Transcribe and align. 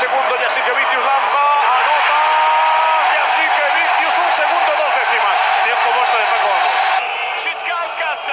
segundo, 0.00 0.32
y 0.40 0.44
así 0.48 0.60
que 0.64 0.72
Vicius 0.80 1.04
lanza, 1.04 1.42
anota, 1.76 2.20
y 3.12 3.16
así 3.20 3.44
que 3.56 3.64
Vicius 3.76 4.16
un 4.24 4.30
segundo, 4.32 4.70
dos 4.80 4.92
décimas. 4.96 5.38
Tiempo 5.68 5.88
muerto 5.96 6.16
de 6.22 6.26
Paco. 6.32 6.54
Schiskauskas 7.40 8.24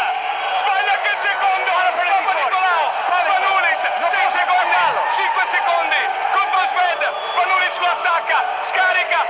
sbaglia 0.60 0.96
il 1.12 1.20
secondo 1.28 1.72
Papa 2.16 2.34
Nicolau 2.40 2.84
Spanulis 3.00 3.82
6 3.84 4.36
secondi 4.38 4.84
5 5.12 5.46
secondi 5.56 6.02
contro 6.36 6.62
Sved 6.72 7.02
Spanulis 7.32 7.76
lo 7.82 7.88
attacca 7.96 8.40
scarica 8.70 9.22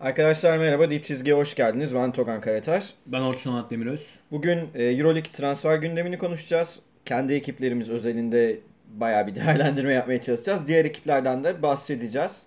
Arkadaşlar 0.00 0.58
merhaba, 0.58 0.90
Dip 0.90 1.04
Çizgi'ye 1.04 1.36
hoş 1.36 1.54
geldiniz. 1.54 1.94
Ben 1.94 2.12
Togan 2.12 2.40
Karataş. 2.40 2.94
Ben 3.06 3.20
Orçun 3.20 3.52
Onat 3.52 3.70
Demiröz. 3.70 4.06
Bugün 4.30 4.70
e, 4.74 4.84
Euroleague 4.84 5.32
transfer 5.32 5.74
gündemini 5.76 6.18
konuşacağız. 6.18 6.80
Kendi 7.06 7.32
ekiplerimiz 7.32 7.90
özelinde 7.90 8.58
bayağı 8.88 9.26
bir 9.26 9.34
değerlendirme 9.34 9.92
yapmaya 9.92 10.20
çalışacağız. 10.20 10.68
Diğer 10.68 10.84
ekiplerden 10.84 11.44
de 11.44 11.62
bahsedeceğiz. 11.62 12.46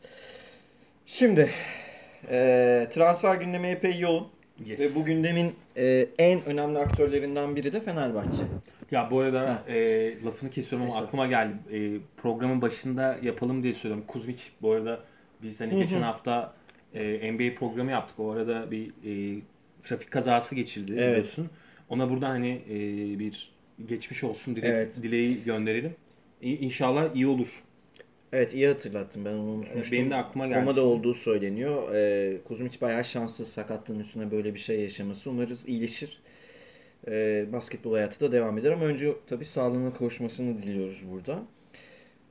Şimdi 1.06 1.50
e, 2.30 2.88
transfer 2.92 3.36
gündemi 3.36 3.68
epey 3.68 4.00
yoğun. 4.00 4.28
Yes. 4.66 4.80
Ve 4.80 4.96
bu 4.96 5.06
gündemin 5.06 5.56
e, 5.78 6.08
en 6.20 6.46
önemli 6.46 6.80
aktörlerinden 6.80 7.56
biri 7.56 7.74
de 7.74 7.80
Fenerbahçe. 7.80 8.44
Ya 8.92 9.12
bu 9.12 9.20
arada 9.20 9.64
e, 9.68 10.14
lafını 10.26 10.50
kesiyorum 10.50 10.88
ama 10.88 10.94
Neyse. 10.96 11.08
aklıma 11.08 11.28
geldi. 11.28 11.54
E, 11.72 12.00
programın 12.22 12.62
başında 12.62 13.18
yapalım 13.22 13.64
diye 13.64 13.74
söylüyorum. 13.74 14.06
Kuzmic 14.08 14.44
bu 14.62 14.72
arada 14.72 15.00
biz 15.44 15.62
hani 15.62 15.80
geçen 15.80 16.02
hafta 16.02 16.54
e, 16.94 17.32
NBA 17.34 17.56
programı 17.60 17.92
yaptık. 17.92 18.20
O 18.20 18.32
arada 18.32 18.72
bir 18.72 18.88
e, 18.88 19.42
trafik 19.82 20.12
kazası 20.12 20.56
geçirdi 20.56 20.92
Evet. 20.98 21.10
biliyorsun. 21.10 21.50
Ona 21.90 22.10
buradan 22.10 22.30
hani 22.30 22.62
e, 22.70 22.76
bir 23.20 23.52
geçmiş 23.86 24.24
olsun 24.24 24.56
dile, 24.56 24.68
Evet. 24.68 25.00
dileği 25.04 25.44
gönderelim. 25.44 25.96
İnşallah 26.42 27.16
iyi 27.16 27.28
olur. 27.28 27.64
Evet 28.34 28.54
iyi 28.54 28.68
hatırlattın 28.68 29.26
ben 29.26 29.34
onu 29.34 29.50
unutmuştum. 29.50 29.98
Benim 29.98 30.10
de 30.10 30.16
aklıma 30.16 30.48
geldi 30.48 30.60
Komada 30.60 30.82
olduğu 30.82 31.14
söyleniyor. 31.14 31.96
Ee, 31.96 32.38
Kuzmic 32.48 32.82
bayağı 32.82 33.04
şanssız 33.04 33.48
sakatlığın 33.48 34.00
üstüne 34.00 34.32
böyle 34.32 34.54
bir 34.54 34.60
şey 34.60 34.80
yaşaması. 34.82 35.30
Umarız 35.30 35.70
iyileşir. 35.70 36.22
Ee, 37.08 37.46
basketbol 37.52 37.94
hayatı 37.94 38.20
da 38.20 38.32
devam 38.32 38.58
eder 38.58 38.72
ama 38.72 38.86
önce 38.86 39.14
tabii 39.28 39.46
sağlığına 39.46 39.94
kavuşmasını 39.94 40.62
diliyoruz 40.62 41.04
burada. 41.12 41.44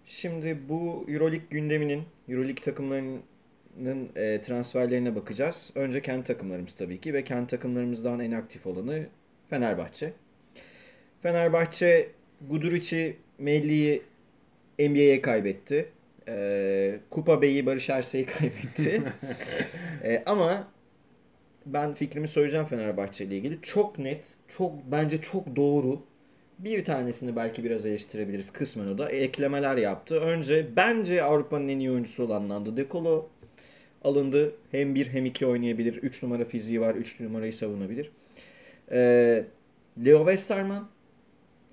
Şimdi 0.07 0.59
bu 0.69 1.05
Euroleague 1.09 1.47
gündeminin, 1.51 2.03
Euroleague 2.29 2.63
takımlarının 2.63 4.09
e, 4.17 4.43
transferlerine 4.43 5.15
bakacağız. 5.17 5.73
Önce 5.75 6.03
kendi 6.03 6.25
takımlarımız 6.25 6.75
tabii 6.75 7.01
ki 7.01 7.15
ve 7.15 7.25
kendi 7.25 7.47
takımlarımızdan 7.47 8.21
en 8.21 8.33
aktif 8.33 8.67
olanı 8.67 9.07
Fenerbahçe. 9.51 10.13
Fenerbahçe 11.23 12.11
Guduric'i, 12.51 13.17
Melli'yi 13.39 14.03
NBA'ye 14.79 15.23
kaybetti. 15.23 15.89
Ee, 16.29 16.99
Kupa 17.11 17.43
Bey'i 17.43 17.67
Barış 17.67 17.91
Ersey'i 17.91 18.27
kaybetti. 18.39 19.03
Ee, 20.05 20.23
ama 20.27 20.69
ben 21.67 21.95
fikrimi 21.95 22.29
söyleyeceğim 22.29 22.67
Fenerbahçe 22.67 23.25
ile 23.25 23.37
ilgili. 23.37 23.59
Çok 23.63 23.99
net, 23.99 24.25
çok 24.49 24.73
bence 24.91 25.21
çok 25.21 25.57
doğru. 25.57 26.03
Bir 26.59 26.85
tanesini 26.85 27.37
belki 27.37 27.65
biraz 27.65 27.87
eleştirebiliriz 27.87 28.53
kısmen 28.53 28.87
o 28.87 28.99
da. 28.99 29.11
Eklemeler 29.11 29.77
yaptı. 29.77 30.21
Önce 30.21 30.67
bence 30.77 31.23
Avrupa'nın 31.23 31.69
en 31.69 31.79
iyi 31.79 31.91
oyuncusu 31.91 32.25
olan 32.25 32.49
Nando 32.49 32.77
De 32.77 32.89
Colo 32.91 33.29
alındı. 34.05 34.55
Hem 34.71 34.95
bir 34.95 35.07
hem 35.07 35.27
iki 35.27 35.47
oynayabilir. 35.47 35.95
3 35.95 36.23
numara 36.23 36.45
fiziği 36.45 36.81
var. 36.81 36.95
3 36.95 37.21
numarayı 37.21 37.53
savunabilir. 37.53 38.11
Ee, 38.93 39.45
Leo 40.05 40.19
Westerman 40.19 40.89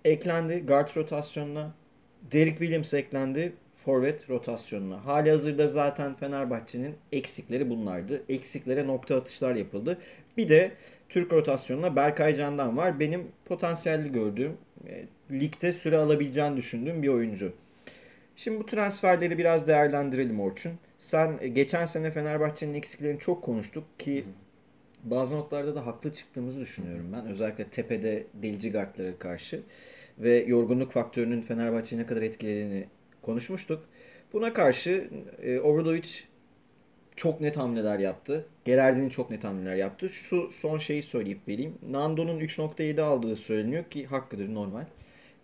eklendi 0.05 0.65
guard 0.65 0.97
rotasyonuna. 0.97 1.73
Derek 2.31 2.57
Williams 2.57 2.93
eklendi 2.93 3.53
forvet 3.85 4.29
rotasyonuna. 4.29 5.05
Hali 5.05 5.31
hazırda 5.31 5.67
zaten 5.67 6.15
Fenerbahçe'nin 6.15 6.95
eksikleri 7.11 7.69
bunlardı. 7.69 8.23
Eksiklere 8.29 8.87
nokta 8.87 9.15
atışlar 9.15 9.55
yapıldı. 9.55 9.97
Bir 10.37 10.49
de 10.49 10.71
Türk 11.09 11.33
rotasyonuna 11.33 11.95
Berkay 11.95 12.35
Candan 12.35 12.77
var. 12.77 12.99
Benim 12.99 13.27
potansiyelli 13.45 14.11
gördüğüm, 14.11 14.57
e, 14.87 15.05
ligde 15.31 15.73
süre 15.73 15.97
alabileceğini 15.97 16.57
düşündüğüm 16.57 17.03
bir 17.03 17.07
oyuncu. 17.07 17.53
Şimdi 18.35 18.59
bu 18.59 18.65
transferleri 18.65 19.37
biraz 19.37 19.67
değerlendirelim 19.67 20.39
Orçun. 20.39 20.73
Sen 20.97 21.37
e, 21.41 21.47
geçen 21.47 21.85
sene 21.85 22.11
Fenerbahçe'nin 22.11 22.73
eksiklerini 22.73 23.19
çok 23.19 23.43
konuştuk 23.43 23.99
ki 23.99 24.25
bazı 25.03 25.35
noktalarda 25.35 25.75
da 25.75 25.85
haklı 25.85 26.13
çıktığımızı 26.13 26.61
düşünüyorum 26.61 27.09
ben. 27.13 27.25
Özellikle 27.25 27.67
tepede 27.67 28.27
delici 28.33 28.71
guardlara 28.71 29.17
karşı 29.19 29.61
ve 30.19 30.43
yorgunluk 30.47 30.91
faktörünün 30.91 31.41
Fenerbahçe'yi 31.41 32.01
ne 32.01 32.05
kadar 32.05 32.21
etkilediğini 32.21 32.87
konuşmuştuk. 33.21 33.85
Buna 34.33 34.53
karşı 34.53 35.09
e, 35.41 35.59
Obradovic 35.59 36.09
çok 37.15 37.41
net 37.41 37.57
hamleler 37.57 37.99
yaptı. 37.99 38.45
Gerardini 38.65 39.11
çok 39.11 39.29
net 39.29 39.43
hamleler 39.43 39.75
yaptı. 39.75 40.09
Şu 40.09 40.49
son 40.51 40.77
şeyi 40.77 41.03
söyleyip 41.03 41.47
vereyim. 41.47 41.73
Nando'nun 41.89 42.39
3.7 42.39 43.01
aldığı 43.01 43.35
söyleniyor 43.35 43.83
ki 43.83 44.05
hakkıdır 44.05 44.53
normal. 44.53 44.85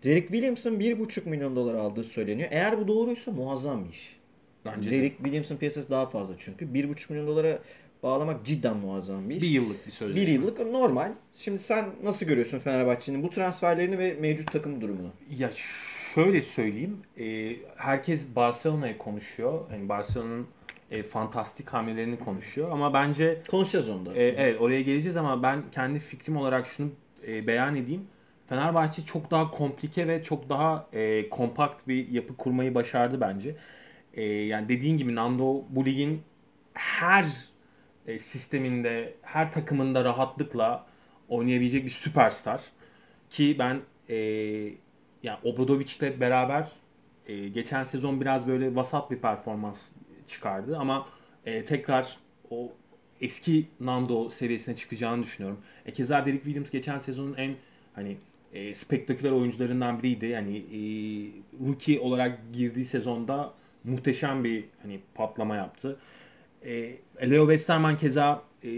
Derek 0.04 0.28
Williams'ın 0.28 0.80
1.5 0.80 1.28
milyon 1.28 1.56
dolar 1.56 1.74
aldığı 1.74 2.04
söyleniyor. 2.04 2.48
Eğer 2.52 2.80
bu 2.80 2.88
doğruysa 2.88 3.32
muazzam 3.32 3.84
bir 3.84 3.90
iş. 3.90 4.16
Bence 4.64 4.90
de. 4.90 4.96
Derek 4.96 5.16
Williams'ın 5.16 5.56
piyasası 5.56 5.90
daha 5.90 6.06
fazla 6.06 6.34
çünkü. 6.38 6.64
1.5 6.64 7.12
milyon 7.12 7.26
dolara 7.26 7.58
bağlamak 8.02 8.44
cidden 8.44 8.76
muazzam 8.76 9.28
bir 9.30 9.34
iş. 9.36 9.42
Bir 9.42 9.48
yıllık 9.48 9.86
bir 9.86 9.92
sözleşme. 9.92 10.22
Bir 10.22 10.32
yıllık 10.32 10.60
normal. 10.60 11.12
Şimdi 11.32 11.58
sen 11.58 11.88
nasıl 12.02 12.26
görüyorsun 12.26 12.58
Fenerbahçe'nin 12.58 13.22
bu 13.22 13.30
transferlerini 13.30 13.98
ve 13.98 14.16
mevcut 14.20 14.52
takım 14.52 14.80
durumunu? 14.80 15.08
Ya 15.38 15.50
şöyle 16.14 16.42
söyleyeyim. 16.42 16.96
e, 17.18 17.56
herkes 17.76 18.26
Barcelona'yı 18.36 18.98
konuşuyor. 18.98 19.60
Yani 19.72 19.88
Barcelona'nın 19.88 20.46
e, 20.90 21.02
fantastik 21.02 21.68
hamlelerini 21.68 22.18
konuşuyor. 22.18 22.70
Ama 22.70 22.94
bence 22.94 23.42
Konuşacağız 23.50 23.88
onda. 23.88 24.14
e, 24.14 24.22
evet 24.22 24.60
oraya 24.60 24.82
geleceğiz 24.82 25.16
ama 25.16 25.42
ben 25.42 25.62
kendi 25.72 25.98
fikrim 25.98 26.36
olarak 26.36 26.66
şunu 26.66 26.90
e, 27.26 27.46
beyan 27.46 27.76
edeyim. 27.76 28.02
Fenerbahçe 28.48 29.02
çok 29.02 29.30
daha 29.30 29.50
komplike 29.50 30.08
ve 30.08 30.22
çok 30.22 30.48
daha 30.48 30.86
e, 30.92 31.28
kompakt 31.28 31.88
bir 31.88 32.08
yapı 32.08 32.36
kurmayı 32.36 32.74
başardı 32.74 33.20
bence. 33.20 33.56
E, 34.14 34.22
yani 34.22 34.68
dediğin 34.68 34.96
gibi 34.96 35.14
Nando 35.14 35.62
bu 35.68 35.86
ligin 35.86 36.22
her 36.74 37.26
e, 38.10 38.18
sisteminde, 38.18 39.14
her 39.22 39.52
takımında 39.52 40.04
rahatlıkla 40.04 40.86
oynayabilecek 41.28 41.84
bir 41.84 41.90
süperstar. 41.90 42.62
Ki 43.30 43.56
ben 43.58 43.80
e, 44.08 44.16
yani 45.22 45.38
Obradovic'le 45.44 46.20
beraber 46.20 46.68
e, 47.26 47.48
geçen 47.48 47.84
sezon 47.84 48.20
biraz 48.20 48.48
böyle 48.48 48.76
vasat 48.76 49.10
bir 49.10 49.18
performans 49.18 49.88
çıkardı 50.28 50.78
ama 50.78 51.08
e, 51.46 51.64
tekrar 51.64 52.16
o 52.50 52.72
eski 53.20 53.68
Nando 53.80 54.30
seviyesine 54.30 54.76
çıkacağını 54.76 55.22
düşünüyorum. 55.22 55.60
E, 55.86 55.92
keza 55.92 56.26
Derek 56.26 56.44
Williams 56.44 56.70
geçen 56.70 56.98
sezonun 56.98 57.34
en 57.34 57.54
hani 57.94 58.16
e, 58.52 58.74
spektaküler 58.74 59.30
oyuncularından 59.30 60.02
biriydi. 60.02 60.26
Yani 60.26 60.56
e, 60.56 60.80
rookie 61.66 62.00
olarak 62.00 62.38
girdiği 62.52 62.84
sezonda 62.84 63.54
muhteşem 63.84 64.44
bir 64.44 64.64
hani 64.82 65.00
patlama 65.14 65.56
yaptı. 65.56 65.98
E, 66.64 66.96
Leo 67.22 67.42
Westerman 67.44 67.96
keza 67.96 68.42
e, 68.64 68.68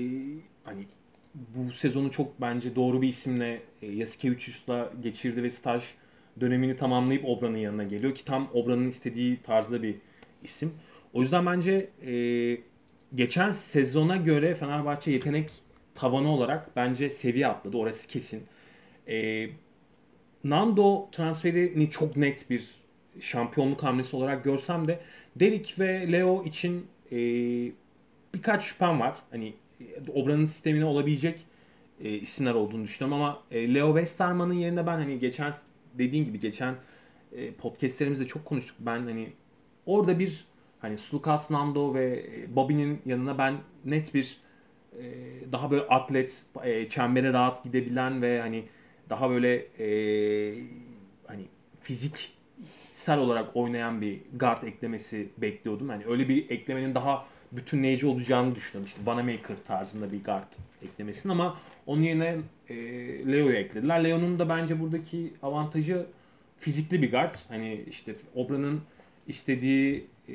hani 0.65 0.87
bu 1.35 1.73
sezonu 1.73 2.11
çok 2.11 2.41
bence 2.41 2.77
doğru 2.77 3.03
bir 3.03 3.09
isimle 3.09 3.63
e, 3.83 3.87
Yasikevicius'la 3.87 4.93
geçirdi 5.03 5.43
ve 5.43 5.51
staj 5.51 5.83
dönemini 6.41 6.77
tamamlayıp 6.77 7.25
Obra'nın 7.25 7.57
yanına 7.57 7.85
geliyor 7.85 8.15
ki 8.15 8.25
tam 8.25 8.51
Obra'nın 8.55 8.89
istediği 8.89 9.43
tarzda 9.43 9.83
bir 9.83 9.97
isim. 10.43 10.73
O 11.13 11.21
yüzden 11.21 11.47
bence 11.47 11.91
e, 12.07 12.13
geçen 13.15 13.51
sezona 13.51 14.17
göre 14.17 14.55
Fenerbahçe 14.55 15.11
yetenek 15.11 15.51
tavanı 15.95 16.33
olarak 16.33 16.77
bence 16.77 17.11
seviye 17.11 17.47
atladı. 17.47 17.77
Orası 17.77 18.09
kesin. 18.09 18.43
E, 19.09 19.47
Nando 20.45 21.09
transferini 21.13 21.91
çok 21.91 22.17
net 22.17 22.51
bir 22.51 22.71
şampiyonluk 23.21 23.83
hamlesi 23.83 24.17
olarak 24.17 24.45
görsem 24.45 24.89
de 24.89 25.01
Derek 25.37 25.75
ve 25.79 26.13
Leo 26.13 26.45
için 26.45 26.87
e, 27.13 27.19
birkaç 28.35 28.65
şüphem 28.65 29.01
var. 29.01 29.15
Hani 29.31 29.55
e, 29.81 30.11
Obra'nın 30.13 30.45
sistemine 30.45 30.85
olabilecek 30.85 31.47
e, 32.01 32.11
isimler 32.11 32.55
olduğunu 32.55 32.85
düşünüyorum 32.85 33.23
ama 33.23 33.43
e, 33.51 33.75
Leo 33.75 33.87
Westerman'ın 33.87 34.55
yerine 34.55 34.87
ben 34.87 34.97
hani 34.97 35.19
geçen 35.19 35.55
dediğin 35.99 36.25
gibi 36.25 36.41
geçen 36.41 36.75
e, 37.33 37.53
podcastlerimizde 37.53 38.27
çok 38.27 38.45
konuştuk. 38.45 38.77
Ben 38.81 39.03
hani 39.03 39.33
orada 39.87 40.19
bir 40.19 40.45
hani 40.81 40.97
Lucas 41.15 41.51
Nando 41.51 41.95
ve 41.95 42.27
e, 42.37 42.57
Bobby'nin 42.57 43.03
yanına 43.07 43.39
ben 43.39 43.55
net 43.85 44.15
bir 44.15 44.37
e, 44.99 45.03
daha 45.53 45.71
böyle 45.71 45.83
atlet, 45.83 46.45
e, 46.65 46.89
çembere 46.89 47.33
rahat 47.33 47.65
gidebilen 47.65 48.23
ve 48.23 48.41
hani 48.41 48.65
daha 49.11 49.31
böyle 49.31 49.55
e, 49.79 49.89
hani 51.27 51.43
fiziksel 51.81 53.19
olarak 53.19 53.57
oynayan 53.57 54.01
bir 54.01 54.21
guard 54.35 54.63
eklemesi 54.63 55.29
bekliyordum. 55.39 55.91
Yani 55.91 56.05
öyle 56.07 56.29
bir 56.29 56.51
eklemenin 56.51 56.95
daha 56.95 57.27
bütünleyici 57.53 58.07
olacağını 58.07 58.55
düşünüyorum. 58.55 58.87
İşte 58.87 59.01
Vanamaker 59.07 59.57
tarzında 59.67 60.13
bir 60.13 60.25
guard 60.25 60.53
eklemesinin 60.83 61.33
ama 61.33 61.57
onun 61.87 62.03
yerine 62.03 62.39
e, 62.69 62.77
Leo'yu 63.33 63.53
eklediler. 63.53 64.05
Leo'nun 64.05 64.39
da 64.39 64.49
bence 64.49 64.81
buradaki 64.81 65.33
avantajı 65.43 66.07
fizikli 66.59 67.03
bir 67.03 67.11
guard. 67.11 67.35
Hani 67.49 67.85
işte 67.91 68.15
Obra'nın 68.35 68.81
istediği 69.27 70.07
e, 70.29 70.35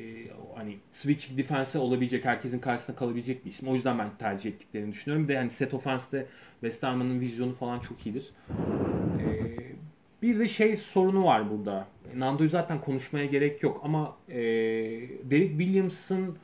hani 0.56 0.76
switch 0.92 1.36
defense 1.36 1.78
olabilecek, 1.78 2.24
herkesin 2.24 2.58
karşısında 2.58 2.96
kalabilecek 2.96 3.44
bir 3.44 3.50
isim. 3.50 3.68
O 3.68 3.74
yüzden 3.74 3.98
ben 3.98 4.10
tercih 4.18 4.50
ettiklerini 4.50 4.92
düşünüyorum. 4.92 5.28
Bir 5.28 5.34
de 5.34 5.38
hani 5.38 5.50
set 5.50 5.74
offense'de 5.74 6.26
Westerman'ın 6.60 7.20
vizyonu 7.20 7.52
falan 7.52 7.80
çok 7.80 8.06
iyidir. 8.06 8.30
E, 9.20 9.58
bir 10.22 10.38
de 10.38 10.48
şey 10.48 10.76
sorunu 10.76 11.24
var 11.24 11.50
burada. 11.50 11.86
Nando'yu 12.16 12.48
zaten 12.48 12.80
konuşmaya 12.80 13.26
gerek 13.26 13.62
yok 13.62 13.80
ama 13.84 14.16
e, 14.28 14.36
Derek 15.30 15.50
Williams'ın 15.50 16.36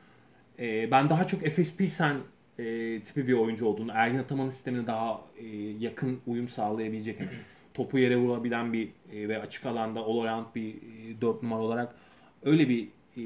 e, 0.59 0.91
ben 0.91 1.09
daha 1.09 1.27
çok 1.27 1.41
FSP 1.41 1.83
sen 1.89 2.17
e, 2.59 2.99
tipi 3.01 3.27
bir 3.27 3.33
oyuncu 3.33 3.65
olduğunu, 3.65 3.91
Ergin 3.95 4.19
Ataman'ın 4.19 4.49
sistemine 4.49 4.87
daha 4.87 5.21
e, 5.37 5.45
yakın 5.79 6.19
uyum 6.27 6.47
sağlayabilecek, 6.47 7.19
yani 7.19 7.29
topu 7.73 7.99
yere 7.99 8.17
vurabilen 8.17 8.73
bir 8.73 8.89
e, 9.13 9.29
ve 9.29 9.41
açık 9.41 9.65
alanda 9.65 9.99
all 9.99 10.19
around 10.19 10.45
bir 10.55 10.75
e, 10.75 11.21
4 11.21 11.43
numara 11.43 11.61
olarak 11.61 11.95
öyle 12.43 12.69
bir 12.69 12.87
e, 13.17 13.23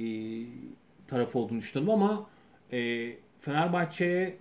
taraf 1.07 1.35
olduğunu 1.35 1.59
düşünüyorum 1.59 2.03
ama 2.03 2.29
e, 2.71 3.11
Fenerbahçe'ye 3.41 4.37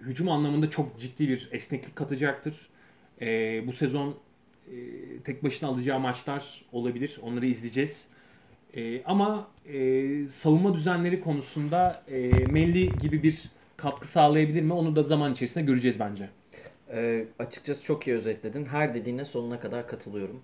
hücum 0.00 0.28
anlamında 0.28 0.70
çok 0.70 1.00
ciddi 1.00 1.28
bir 1.28 1.48
esneklik 1.52 1.96
katacaktır. 1.96 2.68
E, 3.20 3.66
bu 3.66 3.72
sezon 3.72 4.16
e, 4.68 4.74
tek 5.24 5.44
başına 5.44 5.68
alacağı 5.68 6.00
maçlar 6.00 6.64
olabilir. 6.72 7.18
Onları 7.22 7.46
izleyeceğiz. 7.46 8.04
E, 8.76 9.02
ama 9.04 9.48
e, 9.72 10.28
savunma 10.28 10.74
düzenleri 10.74 11.20
konusunda 11.20 12.02
e, 12.08 12.28
Melli 12.28 12.98
gibi 12.98 13.22
bir 13.22 13.50
katkı 13.76 14.08
sağlayabilir 14.08 14.62
mi? 14.62 14.72
Onu 14.72 14.96
da 14.96 15.02
zaman 15.02 15.32
içerisinde 15.32 15.64
göreceğiz 15.64 16.00
bence. 16.00 16.28
E, 16.92 17.24
açıkçası 17.38 17.84
çok 17.84 18.06
iyi 18.06 18.16
özetledin. 18.16 18.64
Her 18.66 18.94
dediğine 18.94 19.24
sonuna 19.24 19.60
kadar 19.60 19.88
katılıyorum. 19.88 20.42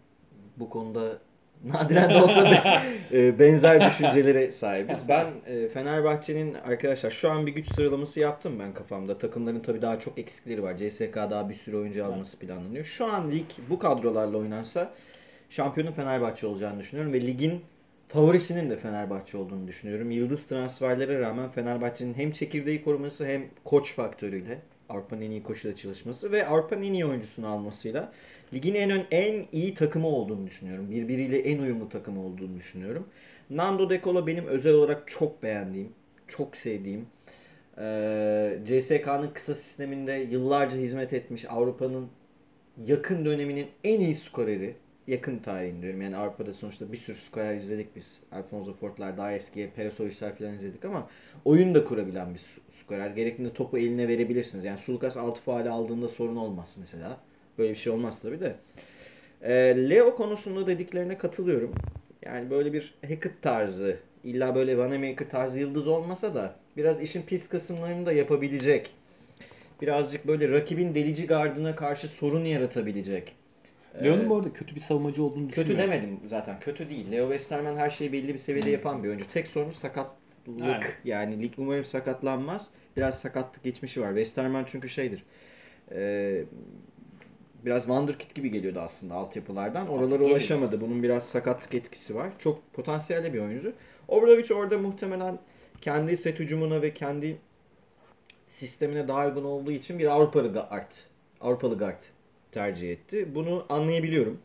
Bu 0.56 0.68
konuda 0.68 1.18
nadiren 1.64 2.10
de 2.10 2.22
olsa 2.22 2.42
da 2.42 2.82
e, 3.12 3.38
benzer 3.38 3.86
düşüncelere 3.86 4.52
sahibiz. 4.52 5.08
Ben 5.08 5.26
e, 5.46 5.68
Fenerbahçe'nin 5.68 6.54
arkadaşlar 6.54 7.10
şu 7.10 7.30
an 7.30 7.46
bir 7.46 7.52
güç 7.52 7.72
sıralaması 7.72 8.20
yaptım 8.20 8.58
ben 8.58 8.74
kafamda. 8.74 9.18
Takımların 9.18 9.60
tabii 9.60 9.82
daha 9.82 9.98
çok 10.00 10.18
eksikleri 10.18 10.62
var. 10.62 10.76
CSK 10.76 11.14
daha 11.14 11.48
bir 11.48 11.54
sürü 11.54 11.76
oyuncu 11.76 12.04
alması 12.04 12.38
planlanıyor. 12.38 12.84
Şu 12.84 13.06
an 13.06 13.30
lig 13.32 13.46
bu 13.70 13.78
kadrolarla 13.78 14.38
oynansa 14.38 14.94
şampiyonun 15.50 15.92
Fenerbahçe 15.92 16.46
olacağını 16.46 16.80
düşünüyorum 16.80 17.12
ve 17.12 17.20
ligin 17.20 17.62
favorisinin 18.08 18.70
de 18.70 18.76
Fenerbahçe 18.76 19.38
olduğunu 19.38 19.68
düşünüyorum. 19.68 20.10
Yıldız 20.10 20.46
transferlere 20.46 21.20
rağmen 21.20 21.48
Fenerbahçe'nin 21.48 22.14
hem 22.14 22.30
çekirdeği 22.30 22.82
koruması 22.82 23.26
hem 23.26 23.46
koç 23.64 23.92
faktörüyle 23.92 24.58
Avrupa'nın 24.88 25.20
en 25.20 25.30
iyi 25.30 25.42
koçuyla 25.42 25.76
çalışması 25.76 26.32
ve 26.32 26.46
Avrupa'nın 26.46 26.82
en 26.82 26.92
iyi 26.92 27.06
oyuncusunu 27.06 27.48
almasıyla 27.48 28.12
ligin 28.54 28.74
en 28.74 29.06
en 29.10 29.46
iyi 29.52 29.74
takımı 29.74 30.08
olduğunu 30.08 30.46
düşünüyorum. 30.46 30.90
Birbiriyle 30.90 31.38
en 31.38 31.58
uyumlu 31.58 31.88
takımı 31.88 32.24
olduğunu 32.24 32.56
düşünüyorum. 32.56 33.08
Nando 33.50 33.90
De 33.90 34.00
Colo 34.00 34.26
benim 34.26 34.46
özel 34.46 34.74
olarak 34.74 35.08
çok 35.08 35.42
beğendiğim, 35.42 35.92
çok 36.28 36.56
sevdiğim. 36.56 37.06
Ee, 37.78 38.58
CSK'nın 38.66 39.30
kısa 39.34 39.54
sisteminde 39.54 40.12
yıllarca 40.12 40.76
hizmet 40.76 41.12
etmiş 41.12 41.44
Avrupa'nın 41.48 42.08
yakın 42.86 43.24
döneminin 43.24 43.66
en 43.84 44.00
iyi 44.00 44.14
skoreri. 44.14 44.74
Yakın 45.06 45.38
tarihini 45.38 45.82
diyorum. 45.82 46.02
Yani 46.02 46.16
Avrupa'da 46.16 46.52
sonuçta 46.52 46.92
bir 46.92 46.96
sürü 46.96 47.16
skorer 47.16 47.54
izledik 47.54 47.96
biz. 47.96 48.20
Alfonso 48.32 48.72
Fort'lar 48.72 49.16
daha 49.16 49.32
eskiye 49.32 49.70
Peresovic'ler 49.70 50.34
falan 50.34 50.54
izledik 50.54 50.84
ama 50.84 51.08
oyun 51.44 51.74
da 51.74 51.84
kurabilen 51.84 52.34
bir 52.34 52.40
skorer. 52.72 53.10
Gerektiğinde 53.10 53.52
topu 53.52 53.78
eline 53.78 54.08
verebilirsiniz. 54.08 54.64
Yani 54.64 54.78
Sulukas 54.78 55.16
6 55.16 55.40
faali 55.40 55.70
aldığında 55.70 56.08
sorun 56.08 56.36
olmaz 56.36 56.76
mesela. 56.80 57.20
Böyle 57.58 57.70
bir 57.70 57.78
şey 57.78 57.92
olmaz 57.92 58.22
tabii 58.22 58.40
de. 58.40 58.56
E, 59.42 59.52
Leo 59.90 60.14
konusunda 60.14 60.66
dediklerine 60.66 61.18
katılıyorum. 61.18 61.74
Yani 62.22 62.50
böyle 62.50 62.72
bir 62.72 62.94
Hackett 63.02 63.42
tarzı, 63.42 63.98
illa 64.24 64.54
böyle 64.54 64.78
Vanamaker 64.78 65.30
tarzı 65.30 65.58
yıldız 65.58 65.88
olmasa 65.88 66.34
da 66.34 66.56
biraz 66.76 67.00
işin 67.00 67.22
pis 67.22 67.48
kısımlarını 67.48 68.06
da 68.06 68.12
yapabilecek. 68.12 68.90
Birazcık 69.80 70.26
böyle 70.26 70.48
rakibin 70.48 70.94
delici 70.94 71.26
gardına 71.26 71.76
karşı 71.76 72.08
sorun 72.08 72.44
yaratabilecek. 72.44 73.36
Leo'nun 74.04 74.30
bu 74.30 74.36
arada 74.36 74.52
kötü 74.52 74.74
bir 74.74 74.80
savunmacı 74.80 75.22
olduğunu 75.22 75.48
Kötü 75.48 75.60
düşünüyorum. 75.68 75.92
demedim 75.92 76.20
zaten. 76.24 76.60
Kötü 76.60 76.88
değil. 76.88 77.12
Leo 77.12 77.28
Westerman 77.28 77.76
her 77.76 77.90
şeyi 77.90 78.12
belli 78.12 78.28
bir 78.34 78.38
seviyede 78.38 78.70
yapan 78.70 79.02
bir 79.04 79.08
oyuncu. 79.08 79.28
Tek 79.28 79.48
sorunu 79.48 79.72
sakatlık. 79.72 80.16
Aynen. 80.62 80.82
Yani 81.04 81.42
lig 81.42 81.52
umarım 81.58 81.84
sakatlanmaz. 81.84 82.68
Biraz 82.96 83.18
sakatlık 83.20 83.64
geçmişi 83.64 84.00
var. 84.00 84.08
Westerman 84.08 84.64
çünkü 84.66 84.88
şeydir. 84.88 85.22
E, 85.92 86.44
biraz 87.64 87.82
wonderkid 87.82 88.30
gibi 88.34 88.50
geliyordu 88.50 88.80
aslında 88.80 89.14
altyapılardan. 89.14 89.88
Oralara 89.88 90.18
Tabii. 90.18 90.24
ulaşamadı. 90.24 90.80
Bunun 90.80 91.02
biraz 91.02 91.22
sakatlık 91.28 91.74
etkisi 91.74 92.14
var. 92.14 92.32
Çok 92.38 92.72
potansiyelli 92.74 93.34
bir 93.34 93.40
oyuncu. 93.40 93.72
Obradovic 94.08 94.54
orada 94.54 94.78
muhtemelen 94.78 95.38
kendi 95.80 96.16
set 96.16 96.38
hücumuna 96.40 96.82
ve 96.82 96.94
kendi 96.94 97.36
sistemine 98.46 99.08
daha 99.08 99.26
uygun 99.26 99.44
olduğu 99.44 99.72
için 99.72 99.98
bir 99.98 100.06
Avrupalı 100.06 100.52
guard, 100.52 100.92
Avrupalı 101.40 101.78
guard 101.78 102.00
tercih 102.52 102.92
etti. 102.92 103.34
Bunu 103.34 103.66
anlayabiliyorum. 103.68 104.40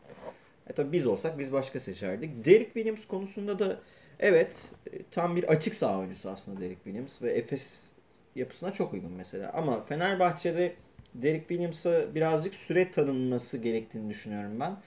E 0.70 0.74
tabi 0.74 0.92
biz 0.92 1.08
olsak 1.08 1.40
biz 1.40 1.54
başka 1.54 1.80
seçerdik. 1.80 2.46
Derek 2.46 2.66
Williams 2.66 3.08
konusunda 3.08 3.60
da 3.60 3.80
evet 4.20 4.70
e, 4.94 5.04
tam 5.12 5.36
bir 5.36 5.44
açık 5.44 5.76
saha 5.76 6.00
oyuncusu 6.00 6.30
aslında 6.30 6.62
Derek 6.62 6.84
Williams 6.84 7.22
ve 7.22 7.32
Efes 7.32 7.92
yapısına 8.36 8.74
çok 8.74 8.94
uygun 8.94 9.12
mesela. 9.12 9.52
Ama 9.54 9.84
Fenerbahçe'de 9.84 10.76
Derek 11.14 11.48
Williams'a 11.48 12.16
birazcık 12.16 12.56
süre 12.56 12.92
tanınması 12.92 13.58
gerektiğini 13.58 14.10
düşünüyorum 14.10 14.60
ben. 14.60 14.78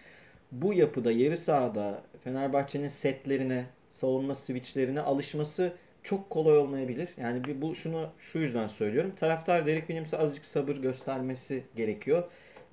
Bu 0.53 0.75
yapıda 0.75 1.13
yarı 1.13 1.37
sahada 1.37 2.03
Fenerbahçe'nin 2.25 2.89
setlerine, 2.89 3.67
savunma 3.91 4.35
switchlerine 4.35 5.01
alışması 5.01 5.73
çok 6.03 6.31
kolay 6.31 6.59
olmayabilir. 6.59 7.09
Yani 7.17 7.45
bir 7.45 7.63
bu 7.63 7.75
şunu 7.75 8.11
şu 8.19 8.39
yüzden 8.39 8.67
söylüyorum. 8.67 9.13
Taraftar 9.17 9.67
Derek 9.67 9.81
Williams'a 9.81 10.19
azıcık 10.19 10.45
sabır 10.45 10.77
göstermesi 10.77 11.65
gerekiyor. 11.77 12.25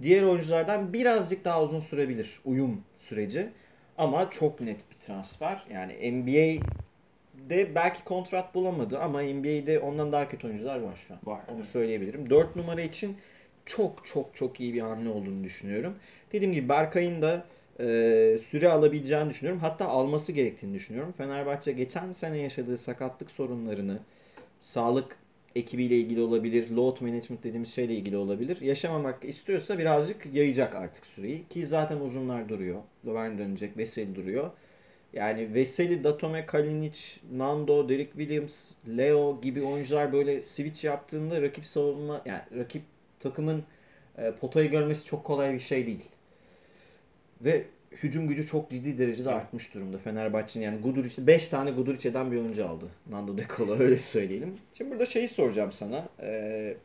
Diğer 0.02 0.24
oyunculardan 0.24 0.94
birazcık 0.94 1.46
daha 1.46 1.64
uzun 1.64 1.80
sürebilir 1.80 2.40
uyum 2.46 2.82
süreci. 2.98 3.50
Ama 3.98 4.30
çok 4.30 4.62
net 4.62 4.80
bir 4.92 5.06
transfer. 5.06 5.64
Yani 5.74 6.12
NBA'de 6.12 7.76
belki 7.76 8.04
kontrat 8.04 8.56
bulamadı 8.56 9.00
ama 9.00 9.22
NBA'de 9.22 9.80
ondan 9.80 10.12
daha 10.12 10.30
kötü 10.30 10.48
oyuncular 10.48 10.80
var 10.80 11.04
şu 11.08 11.14
an. 11.14 11.20
Var, 11.24 11.42
Onu 11.56 11.64
söyleyebilirim. 11.64 12.30
4 12.30 12.56
numara 12.56 12.82
için 12.82 13.18
çok 13.66 14.06
çok 14.06 14.36
çok 14.36 14.60
iyi 14.60 14.74
bir 14.74 14.82
hamle 14.82 15.10
olduğunu 15.10 15.44
düşünüyorum. 15.44 15.96
Dediğim 16.32 16.54
gibi 16.54 16.70
Berkay'ın 16.70 17.22
da 17.22 17.46
e, 17.80 17.84
süre 18.38 18.70
alabileceğini 18.70 19.30
düşünüyorum. 19.30 19.62
Hatta 19.62 19.88
alması 19.88 20.32
gerektiğini 20.32 20.74
düşünüyorum. 20.74 21.14
Fenerbahçe 21.18 21.72
geçen 21.72 22.12
sene 22.12 22.38
yaşadığı 22.38 22.78
sakatlık 22.78 23.32
sorunlarını 23.32 24.00
sağlık 24.62 25.18
ekibiyle 25.56 25.98
ilgili 25.98 26.22
olabilir, 26.22 26.70
load 26.70 27.02
management 27.02 27.44
dediğimiz 27.44 27.74
şeyle 27.74 27.96
ilgili 27.96 28.18
olabilir. 28.18 28.62
Yaşamamak 28.62 29.26
istiyorsa 29.26 29.80
birazcık 29.80 30.34
yayacak 30.34 30.76
artık 30.76 31.06
süreyi. 31.06 31.48
Ki 31.48 31.66
zaten 31.66 32.00
uzunlar 32.00 32.50
duruyor. 32.50 32.82
Lovern 33.06 33.38
dönecek, 33.38 33.78
Veseli 33.78 34.16
duruyor. 34.16 34.52
Yani 35.14 35.54
Veseli, 35.54 36.04
Datome, 36.04 36.46
Kalinic, 36.46 37.00
Nando, 37.34 37.90
Derek 37.90 38.12
Williams, 38.12 38.72
Leo 38.88 39.42
gibi 39.42 39.64
oyuncular 39.64 40.14
böyle 40.14 40.42
switch 40.42 40.86
yaptığında 40.86 41.42
rakip 41.42 41.66
savunma 41.66 42.22
yani 42.26 42.42
rakip 42.58 42.84
takımın 43.20 43.64
e, 44.18 44.32
potayı 44.32 44.72
görmesi 44.72 45.06
çok 45.06 45.24
kolay 45.24 45.54
bir 45.54 45.60
şey 45.60 45.86
değil. 45.88 46.06
Ve 47.42 47.66
hücum 47.92 48.28
gücü 48.28 48.46
çok 48.46 48.72
ciddi 48.72 48.98
derecede 48.98 49.30
artmış 49.30 49.74
durumda 49.74 49.98
Fenerbahçe'nin. 49.98 50.66
Yani 50.66 50.82
Guduric'te 50.82 51.28
5 51.28 51.48
tane 51.48 51.72
Guduric 51.72 52.10
eden 52.10 52.32
bir 52.32 52.38
oyuncu 52.38 52.68
aldı. 52.68 52.86
Nando 53.10 53.38
De 53.38 53.46
Colo 53.58 53.80
öyle 53.80 53.98
söyleyelim. 53.98 54.58
Şimdi 54.74 54.92
burada 54.92 55.06
şeyi 55.06 55.28
soracağım 55.28 55.72
sana. 55.72 56.10
Ee, 56.22 56.78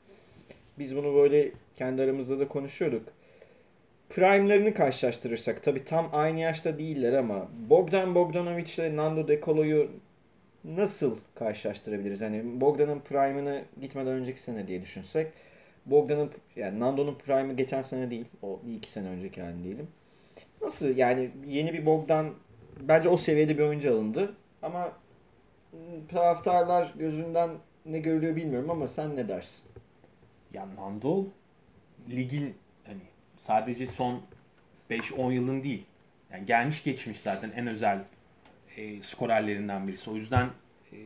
biz 0.78 0.96
bunu 0.96 1.14
böyle 1.14 1.50
kendi 1.74 2.02
aramızda 2.02 2.38
da 2.38 2.48
konuşuyorduk. 2.48 3.08
Prime'lerini 4.10 4.74
karşılaştırırsak 4.74 5.62
tabi 5.62 5.84
tam 5.84 6.10
aynı 6.12 6.40
yaşta 6.40 6.78
değiller 6.78 7.12
ama 7.12 7.48
Bogdan 7.70 8.14
Bogdanovic 8.14 8.74
ile 8.78 8.96
Nando 8.96 9.28
De 9.28 9.40
Colo'yu 9.40 9.90
nasıl 10.64 11.18
karşılaştırabiliriz? 11.34 12.20
Yani 12.20 12.60
Bogdan'ın 12.60 13.00
prime'ını 13.00 13.62
gitmeden 13.80 14.12
önceki 14.12 14.40
sene 14.40 14.68
diye 14.68 14.82
düşünsek 14.82 15.26
Bogdan'ın 15.86 16.30
yani 16.56 16.80
Nando'nun 16.80 17.14
prime'ı 17.14 17.56
geçen 17.56 17.82
sene 17.82 18.10
değil. 18.10 18.24
O 18.42 18.60
bir 18.66 18.74
iki 18.74 18.90
sene 18.90 19.08
önceki 19.08 19.42
halini 19.42 19.64
diyelim. 19.64 19.88
Nasıl 20.66 20.96
yani 20.96 21.30
yeni 21.46 21.72
bir 21.72 21.86
Bogdan 21.86 22.34
bence 22.80 23.08
o 23.08 23.16
seviyede 23.16 23.58
bir 23.58 23.62
oyuncu 23.62 23.94
alındı. 23.94 24.34
Ama 24.62 24.92
taraftarlar 26.08 26.94
gözünden 26.98 27.50
ne 27.84 27.98
görülüyor 27.98 28.36
bilmiyorum 28.36 28.70
ama 28.70 28.88
sen 28.88 29.16
ne 29.16 29.28
dersin? 29.28 29.64
Ya 30.52 30.68
Nando 30.76 31.24
ligin 32.10 32.54
hani 32.86 33.00
sadece 33.36 33.86
son 33.86 34.22
5-10 34.90 35.32
yılın 35.32 35.62
değil. 35.62 35.84
Yani 36.32 36.46
gelmiş 36.46 36.84
geçmiş 36.84 37.20
zaten 37.20 37.50
en 37.56 37.66
özel 37.66 38.04
e, 38.76 39.02
skorerlerinden 39.02 39.88
birisi. 39.88 40.10
O 40.10 40.14
yüzden 40.14 40.46
e, 40.92 40.98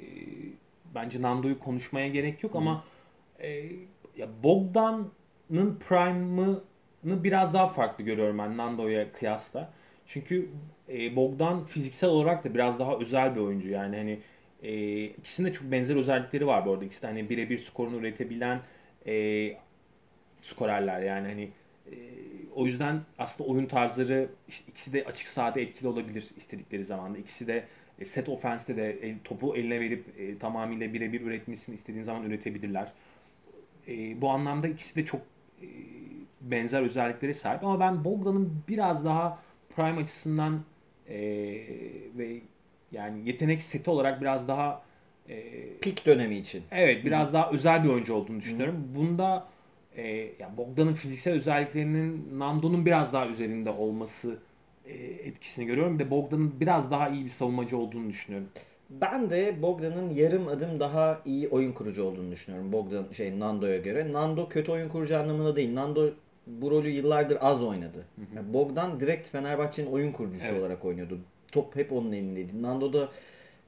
bence 0.95 1.23
Nando'yu 1.23 1.59
konuşmaya 1.59 2.09
gerek 2.09 2.43
yok 2.43 2.57
ama 2.57 2.85
e, 3.39 3.49
ya 4.17 4.29
Bogdan'ın 4.43 5.79
prime'ını 5.89 6.61
biraz 7.05 7.55
daha 7.55 7.67
farklı 7.67 8.05
görüyorum 8.05 8.39
ben 8.39 8.57
Nando'ya 8.57 9.13
kıyasla. 9.13 9.73
Çünkü 10.07 10.49
e, 10.89 11.17
Bogdan 11.17 11.65
fiziksel 11.65 12.11
olarak 12.11 12.45
da 12.45 12.55
biraz 12.55 12.79
daha 12.79 12.97
özel 12.97 13.35
bir 13.35 13.41
oyuncu. 13.41 13.69
Yani 13.69 13.97
hani 13.97 14.21
e, 14.63 15.05
ikisinin 15.05 15.53
çok 15.53 15.73
benzer 15.73 15.97
özellikleri 15.97 16.47
var 16.47 16.67
bu 16.67 16.73
arada. 16.73 16.85
İkisi 16.85 17.03
de 17.03 17.07
hani 17.07 17.31
birebir 17.31 17.59
skorunu 17.59 17.97
üretebilen 17.97 18.61
e, 19.07 19.53
skorerler. 20.39 21.01
Yani 21.01 21.29
hani 21.29 21.51
e, 21.93 21.97
o 22.55 22.67
yüzden 22.67 23.01
aslında 23.19 23.51
oyun 23.51 23.67
tarzları 23.67 24.29
işte 24.49 24.65
ikisi 24.69 24.93
de 24.93 25.05
açık 25.05 25.29
sahada 25.29 25.61
etkili 25.61 25.89
olabilir 25.89 26.31
istedikleri 26.37 26.85
zamanda. 26.85 27.19
İkisi 27.19 27.47
de 27.47 27.65
e, 27.99 28.05
set 28.05 28.29
offense'te 28.29 28.77
de 28.77 28.91
e, 28.91 29.17
topu 29.25 29.57
eline 29.57 29.81
verip 29.81 30.05
e, 30.19 30.39
tamamıyla 30.39 30.93
birebir 30.93 31.21
üretmesini 31.21 31.75
istediğin 31.75 32.05
zaman 32.05 32.25
üretebilirler. 32.25 32.93
E, 33.89 34.21
bu 34.21 34.31
anlamda 34.31 34.69
ikisi 34.69 34.97
de 34.97 35.05
çok 35.05 35.21
e, 35.63 35.67
benzer 36.41 36.83
özelliklere 36.83 37.35
sahip 37.35 37.65
ama 37.65 37.81
ben 37.81 38.05
Bogdan'ın 38.05 38.63
biraz 38.69 39.05
daha 39.05 39.39
prime 39.77 40.03
açısından 40.03 40.61
e, 41.09 41.19
ve 42.19 42.41
yani 42.93 43.29
yetenek 43.29 43.63
seti 43.63 43.91
olarak 43.91 44.21
biraz 44.21 44.49
daha 44.49 44.83
e, 45.29 45.43
Pik 45.81 46.07
dönemi 46.07 46.37
için. 46.37 46.63
evet 46.71 47.05
biraz 47.05 47.33
daha 47.33 47.51
özel 47.51 47.85
bir 47.85 47.89
oyuncu 47.89 48.15
olduğunu 48.15 48.41
düşünüyorum. 48.41 48.89
Bunda 48.95 49.47
e, 49.97 50.07
yani 50.39 50.57
Bogdan'ın 50.57 50.95
fiziksel 50.95 51.35
özelliklerinin 51.35 52.39
Nando'nun 52.39 52.87
biraz 52.87 53.13
daha 53.13 53.27
üzerinde 53.27 53.71
olması 53.71 54.39
e, 54.87 54.93
etkisini 55.05 55.67
görüyorum. 55.67 55.99
Bir 55.99 56.05
de 56.05 56.11
Bogdan'ın 56.11 56.61
biraz 56.61 56.91
daha 56.91 57.09
iyi 57.09 57.25
bir 57.25 57.31
savunmacı 57.31 57.77
olduğunu 57.77 58.09
düşünüyorum. 58.09 58.49
Ben 58.91 59.31
de 59.31 59.63
Bogdan'ın 59.63 60.11
yarım 60.11 60.49
adım 60.49 60.81
daha 60.81 61.21
iyi 61.25 61.49
oyun 61.49 61.73
kurucu 61.73 62.05
olduğunu 62.05 62.33
düşünüyorum. 62.33 62.73
Bogdan 62.73 63.07
şey 63.13 63.41
Nando'ya 63.41 63.77
göre. 63.77 64.13
Nando 64.13 64.49
kötü 64.49 64.73
oyun 64.73 64.89
kurucu 64.89 65.19
anlamında 65.19 65.57
değil. 65.57 65.75
Nando 65.75 66.11
bu 66.61 66.71
rolü 66.71 66.89
yıllardır 66.89 67.39
az 67.41 67.65
oynadı. 67.65 68.05
Yani 68.37 68.55
Bogdan 68.55 69.01
direkt 69.01 69.29
Fenerbahçe'nin 69.29 69.91
oyun 69.91 70.13
kurucusu 70.13 70.47
Evet. 70.47 70.61
olarak 70.61 70.85
oynuyordu. 70.85 71.19
Top 71.53 71.77
hep 71.77 71.93
onun 71.93 72.13
elindeydi. 72.13 72.63
Nando'da 72.63 73.09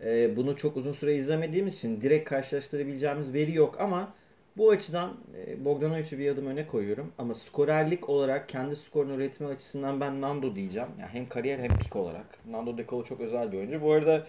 e, 0.04 0.36
bunu 0.36 0.56
çok 0.56 0.76
uzun 0.76 0.92
süre 0.92 1.14
izlemediğimiz 1.14 1.74
için 1.74 2.00
direkt 2.00 2.28
karşılaştırabileceğimiz 2.28 3.34
veri 3.34 3.54
yok 3.54 3.80
ama 3.80 4.12
bu 4.56 4.70
açıdan 4.70 5.16
e, 5.46 5.64
Bogdanovic'i 5.64 6.18
bir 6.18 6.30
adım 6.30 6.46
öne 6.46 6.66
koyuyorum. 6.66 7.12
Ama 7.18 7.34
skorerlik 7.34 8.08
olarak 8.08 8.48
kendi 8.48 8.76
skorunu 8.76 9.14
üretme 9.14 9.46
açısından 9.46 10.00
ben 10.00 10.20
Nando 10.20 10.56
diyeceğim. 10.56 10.88
Yani 11.00 11.10
hem 11.12 11.28
kariyer 11.28 11.58
hem 11.58 11.78
pik 11.78 11.96
olarak. 11.96 12.26
Nando 12.50 12.78
De 12.78 12.86
Colo 12.86 13.04
çok 13.04 13.20
özel 13.20 13.52
bir 13.52 13.58
oyuncu. 13.58 13.82
Bu 13.82 13.92
arada 13.92 14.26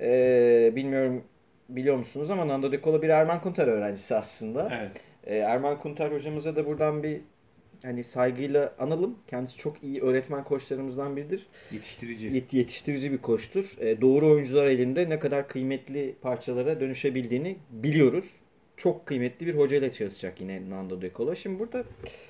e, 0.00 0.72
bilmiyorum 0.76 1.24
biliyor 1.68 1.96
musunuz 1.96 2.30
ama 2.30 2.48
Nando 2.48 2.72
De 2.72 2.80
Colo 2.82 3.02
bir 3.02 3.08
Erman 3.08 3.40
Kuntar 3.40 3.68
öğrencisi 3.68 4.14
aslında. 4.14 4.68
Evet. 4.80 5.00
E, 5.24 5.36
Erman 5.36 5.78
Kuntar 5.78 6.12
hocamıza 6.12 6.56
da 6.56 6.66
buradan 6.66 7.02
bir 7.02 7.20
hani 7.82 8.04
saygıyla 8.04 8.74
analım. 8.78 9.18
Kendisi 9.26 9.56
çok 9.58 9.82
iyi 9.84 10.00
öğretmen 10.00 10.44
koçlarımızdan 10.44 11.16
biridir. 11.16 11.46
Yetiştirici. 11.72 12.28
Yet- 12.28 12.56
yetiştirici 12.56 13.12
bir 13.12 13.18
koçtur. 13.18 13.76
E, 13.80 14.00
doğru 14.00 14.30
oyuncular 14.30 14.66
elinde 14.66 15.08
ne 15.08 15.18
kadar 15.18 15.48
kıymetli 15.48 16.14
parçalara 16.22 16.80
dönüşebildiğini 16.80 17.56
biliyoruz. 17.70 18.34
Çok 18.76 19.06
kıymetli 19.06 19.46
bir 19.46 19.54
hocayla 19.54 19.92
çalışacak 19.92 20.40
yine 20.40 20.70
Nando 20.70 21.02
De 21.02 21.10
Colo. 21.12 21.34
Şimdi 21.34 21.58
burada 21.58 21.84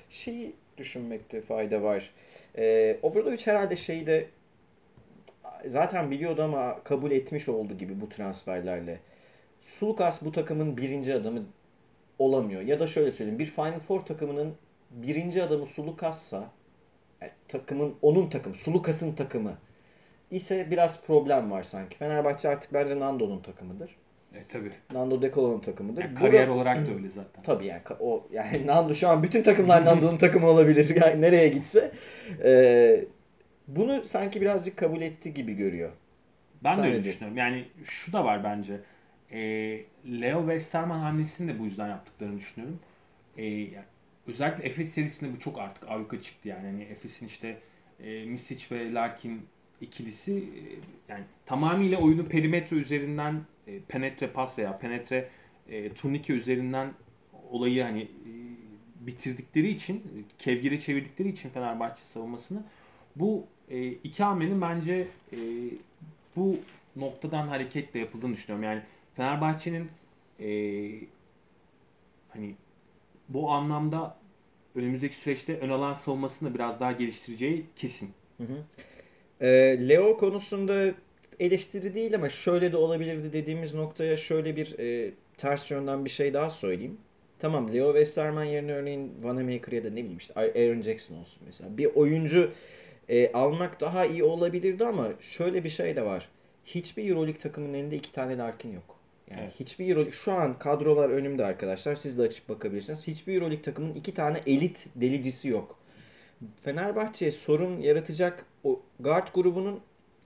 şeyi 0.09 0.53
düşünmekte 0.77 1.41
fayda 1.41 1.83
var. 1.83 2.13
E, 2.57 2.97
Obradoviç 3.01 3.47
herhalde 3.47 3.75
şeyi 3.75 4.07
de 4.07 4.25
zaten 5.65 6.11
biliyordu 6.11 6.43
ama 6.43 6.83
kabul 6.83 7.11
etmiş 7.11 7.49
oldu 7.49 7.73
gibi 7.77 8.01
bu 8.01 8.09
transferlerle. 8.09 8.99
Sulukas 9.61 10.21
bu 10.21 10.31
takımın 10.31 10.77
birinci 10.77 11.13
adamı 11.13 11.43
olamıyor. 12.19 12.61
Ya 12.61 12.79
da 12.79 12.87
şöyle 12.87 13.11
söyleyeyim. 13.11 13.39
Bir 13.39 13.45
Final 13.45 13.79
Four 13.79 13.99
takımının 13.99 14.53
birinci 14.93 15.43
adamı 15.43 15.65
Sulukas'sa 15.65 16.49
yani 17.21 17.31
takımın 17.47 17.95
onun 18.01 18.29
takımı, 18.29 18.55
Sulukas'ın 18.55 19.15
takımı 19.15 19.57
ise 20.31 20.71
biraz 20.71 21.03
problem 21.03 21.51
var 21.51 21.63
sanki. 21.63 21.97
Fenerbahçe 21.97 22.49
artık 22.49 22.73
bence 22.73 22.99
Nando'nun 22.99 23.39
takımıdır. 23.41 23.95
E, 24.33 24.43
tabii. 24.49 24.71
Nando 24.93 25.21
De 25.21 25.31
Colo'nun 25.31 25.59
takımıdır. 25.59 26.01
Yani 26.01 26.13
Bura- 26.13 26.19
kariyer 26.19 26.47
olarak 26.47 26.87
da 26.87 26.93
öyle 26.93 27.09
zaten. 27.09 27.43
Tabii 27.43 27.65
yani 27.65 27.81
o 27.99 28.27
yani 28.31 28.67
Nando 28.67 28.93
şu 28.93 29.09
an 29.09 29.23
bütün 29.23 29.43
takımlar 29.43 29.85
Nando'nun 29.85 30.17
takımı 30.17 30.47
olabilir. 30.47 30.95
Yani 31.03 31.21
nereye 31.21 31.47
gitse. 31.47 31.91
Ee, 32.43 33.05
bunu 33.67 34.03
sanki 34.03 34.41
birazcık 34.41 34.77
kabul 34.77 35.01
etti 35.01 35.33
gibi 35.33 35.53
görüyor. 35.53 35.91
Ben 36.63 36.75
Sen 36.75 36.83
de 36.83 36.87
öyle 36.87 37.03
düşünüyorum. 37.03 37.37
Yani 37.37 37.65
şu 37.83 38.13
da 38.13 38.25
var 38.25 38.43
bence. 38.43 38.79
E, 39.31 39.39
Leo 40.21 40.39
Westerman 40.39 40.99
hamlesini 40.99 41.53
de 41.53 41.59
bu 41.59 41.65
yüzden 41.65 41.87
yaptıklarını 41.89 42.37
düşünüyorum. 42.37 42.79
E, 43.37 43.45
yani 43.45 43.85
özellikle 44.27 44.63
Efes 44.63 44.93
serisinde 44.93 45.35
bu 45.35 45.39
çok 45.39 45.59
artık 45.59 45.89
ayyuka 45.89 46.21
çıktı 46.21 46.47
yani. 46.47 46.65
Hani 46.67 46.83
Efes'in 46.83 47.25
işte 47.25 47.59
e, 48.03 48.25
Misic 48.25 48.75
ve 48.75 48.93
Larkin 48.93 49.41
ikilisi 49.81 50.33
e, 50.37 50.61
yani 51.11 51.23
tamamıyla 51.45 51.99
oyunu 51.99 52.27
perimetre 52.27 52.77
üzerinden 52.77 53.41
e, 53.67 53.79
penetre 53.79 54.27
pas 54.27 54.59
veya 54.59 54.77
penetre 54.77 55.29
e, 55.69 55.93
turnike 55.93 56.33
üzerinden 56.33 56.93
olayı 57.51 57.83
hani 57.83 58.01
e, 58.01 58.31
bitirdikleri 59.07 59.69
için 59.69 60.27
kevgire 60.39 60.79
çevirdikleri 60.79 61.29
için 61.29 61.49
Fenerbahçe 61.49 62.03
savunmasını 62.03 62.63
bu 63.15 63.47
e, 63.69 63.87
iki 63.87 64.23
hamlenin 64.23 64.61
bence 64.61 65.07
e, 65.33 65.37
bu 66.35 66.57
noktadan 66.95 67.47
hareketle 67.47 67.99
yapıldığını 67.99 68.33
düşünüyorum. 68.33 68.63
Yani 68.63 68.81
Fenerbahçe'nin 69.15 69.89
e, 70.39 70.49
hani 72.29 72.55
bu 73.29 73.51
anlamda 73.51 74.17
önümüzdeki 74.75 75.15
süreçte 75.15 75.59
ön 75.59 75.69
alan 75.69 75.93
savunmasını 75.93 76.53
biraz 76.53 76.79
daha 76.79 76.91
geliştireceği 76.91 77.65
kesin. 77.75 78.09
Ee, 79.41 79.47
Leo 79.89 80.17
konusunda 80.17 80.93
eleştiri 81.39 81.93
değil 81.95 82.15
ama 82.15 82.29
şöyle 82.29 82.71
de 82.71 82.77
olabilirdi 82.77 83.33
dediğimiz 83.33 83.73
noktaya 83.73 84.17
şöyle 84.17 84.55
bir 84.55 84.79
e, 84.79 85.11
ters 85.37 85.71
yönden 85.71 86.05
bir 86.05 86.09
şey 86.09 86.33
daha 86.33 86.49
söyleyeyim. 86.49 86.97
Tamam 87.39 87.73
Leo 87.73 87.87
Westerman 87.93 88.43
yerine 88.43 88.73
örneğin 88.73 89.11
Vanamaker 89.23 89.71
ya 89.71 89.83
da 89.83 89.89
ne 89.89 89.95
bileyim 89.95 90.17
işte 90.17 90.33
Aaron 90.35 90.81
Jackson 90.81 91.15
olsun 91.15 91.43
mesela. 91.45 91.77
Bir 91.77 91.85
oyuncu 91.85 92.51
e, 93.09 93.31
almak 93.31 93.81
daha 93.81 94.05
iyi 94.05 94.23
olabilirdi 94.23 94.85
ama 94.85 95.09
şöyle 95.21 95.63
bir 95.63 95.69
şey 95.69 95.95
de 95.95 96.05
var. 96.05 96.29
Hiçbir 96.65 97.09
Euroleague 97.09 97.39
takımının 97.41 97.73
elinde 97.73 97.95
iki 97.95 98.11
tane 98.11 98.37
Larkin 98.37 98.73
yok. 98.73 99.02
Yani 99.31 99.41
Evet. 99.43 99.59
hiçbir 99.59 99.87
Euroleague 99.89 100.11
şu 100.11 100.31
an 100.33 100.59
kadrolar 100.59 101.09
önümde 101.09 101.45
arkadaşlar. 101.45 101.95
Siz 101.95 102.17
de 102.17 102.21
açıp 102.21 102.49
bakabilirsiniz. 102.49 103.07
Hiçbir 103.07 103.33
Euroleague 103.35 103.61
takımının 103.61 103.93
iki 103.95 104.13
tane 104.13 104.39
elit 104.47 104.87
delicisi 104.95 105.47
yok. 105.47 105.77
Fenerbahçe'ye 106.63 107.31
sorun 107.31 107.79
yaratacak 107.79 108.45
o 108.63 108.81
guard 108.99 109.27
grubunun 109.33 109.79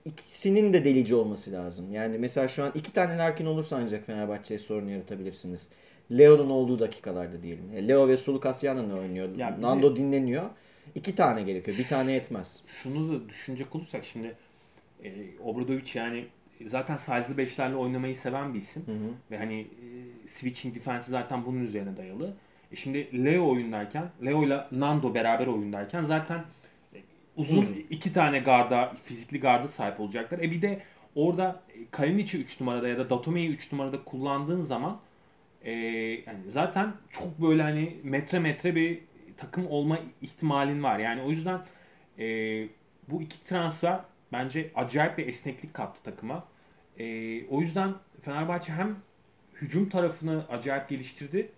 ikisinin 0.04 0.72
de 0.72 0.84
delici 0.84 1.14
olması 1.14 1.52
lazım. 1.52 1.92
Yani 1.92 2.18
mesela 2.18 2.48
şu 2.48 2.64
an 2.64 2.72
iki 2.74 2.92
tane 2.92 3.18
Larkin 3.18 3.46
olursa 3.46 3.76
ancak 3.76 4.06
Fenerbahçe'ye 4.06 4.58
sorun 4.58 4.88
yaratabilirsiniz. 4.88 5.68
Leo'nun 6.18 6.50
olduğu 6.50 6.78
dakikalarda 6.78 7.42
diyelim. 7.42 7.64
E, 7.74 7.88
Leo 7.88 8.08
ve 8.08 8.16
Sulukas 8.16 8.64
yan 8.64 8.76
yana 8.76 8.94
oynuyor. 8.98 9.36
Ya 9.36 9.56
bir 9.56 9.62
Nando 9.62 9.92
de- 9.92 9.96
dinleniyor. 9.96 10.50
İki 10.94 11.14
tane 11.14 11.42
gerekiyor. 11.42 11.78
Bir 11.78 11.88
tane 11.88 12.12
yetmez. 12.12 12.62
Şunu 12.82 13.12
da 13.12 13.28
düşünecek 13.28 13.74
olursak 13.74 14.04
şimdi 14.04 14.36
e, 15.04 15.12
Obradovic 15.44 15.90
yani 15.94 16.26
zaten 16.66 16.96
size'lı 16.96 17.36
beşlerle 17.38 17.76
oynamayı 17.76 18.16
seven 18.16 18.54
bir 18.54 18.58
isim. 18.58 18.82
Hı 18.86 18.92
hı. 18.92 19.10
Ve 19.30 19.38
hani 19.38 19.60
e, 19.60 20.28
switching 20.28 20.74
defense'i 20.74 21.10
zaten 21.10 21.46
bunun 21.46 21.60
üzerine 21.60 21.96
dayalı. 21.96 22.36
E 22.72 22.76
şimdi 22.76 23.24
Leo 23.24 23.50
oyundayken, 23.50 24.10
Leo 24.26 24.44
ile 24.44 24.64
Nando 24.72 25.14
beraber 25.14 25.46
oyundayken 25.46 26.02
zaten 26.02 26.44
e, 26.94 26.98
uzun, 27.36 27.62
Uzun. 27.62 27.86
iki 27.90 28.12
tane 28.12 28.38
garda, 28.38 28.94
fizikli 29.04 29.40
garda 29.40 29.68
sahip 29.68 30.00
olacaklar. 30.00 30.38
E 30.38 30.50
bir 30.50 30.62
de 30.62 30.82
orada 31.14 31.60
e, 31.74 31.90
Kalinic'i 31.90 32.38
3 32.38 32.60
numarada 32.60 32.88
ya 32.88 32.98
da 32.98 33.10
Datome'yi 33.10 33.48
3 33.48 33.72
numarada 33.72 34.04
kullandığın 34.04 34.60
zaman 34.60 35.00
e, 35.62 35.72
yani 36.26 36.38
zaten 36.48 36.92
çok 37.10 37.38
böyle 37.42 37.62
hani 37.62 37.96
metre 38.02 38.38
metre 38.38 38.74
bir 38.74 39.00
takım 39.36 39.66
olma 39.66 39.98
ihtimalin 40.22 40.82
var. 40.82 40.98
Yani 40.98 41.22
o 41.22 41.30
yüzden 41.30 41.60
e, 42.18 42.24
bu 43.08 43.22
iki 43.22 43.42
transfer 43.42 44.00
bence 44.32 44.70
acayip 44.74 45.18
bir 45.18 45.26
esneklik 45.26 45.74
kattı 45.74 46.02
takıma. 46.02 46.44
E, 46.98 47.04
o 47.46 47.60
yüzden 47.60 47.94
Fenerbahçe 48.20 48.72
hem 48.72 48.96
hücum 49.54 49.88
tarafını 49.88 50.44
acayip 50.48 50.88
geliştirdi 50.88 51.48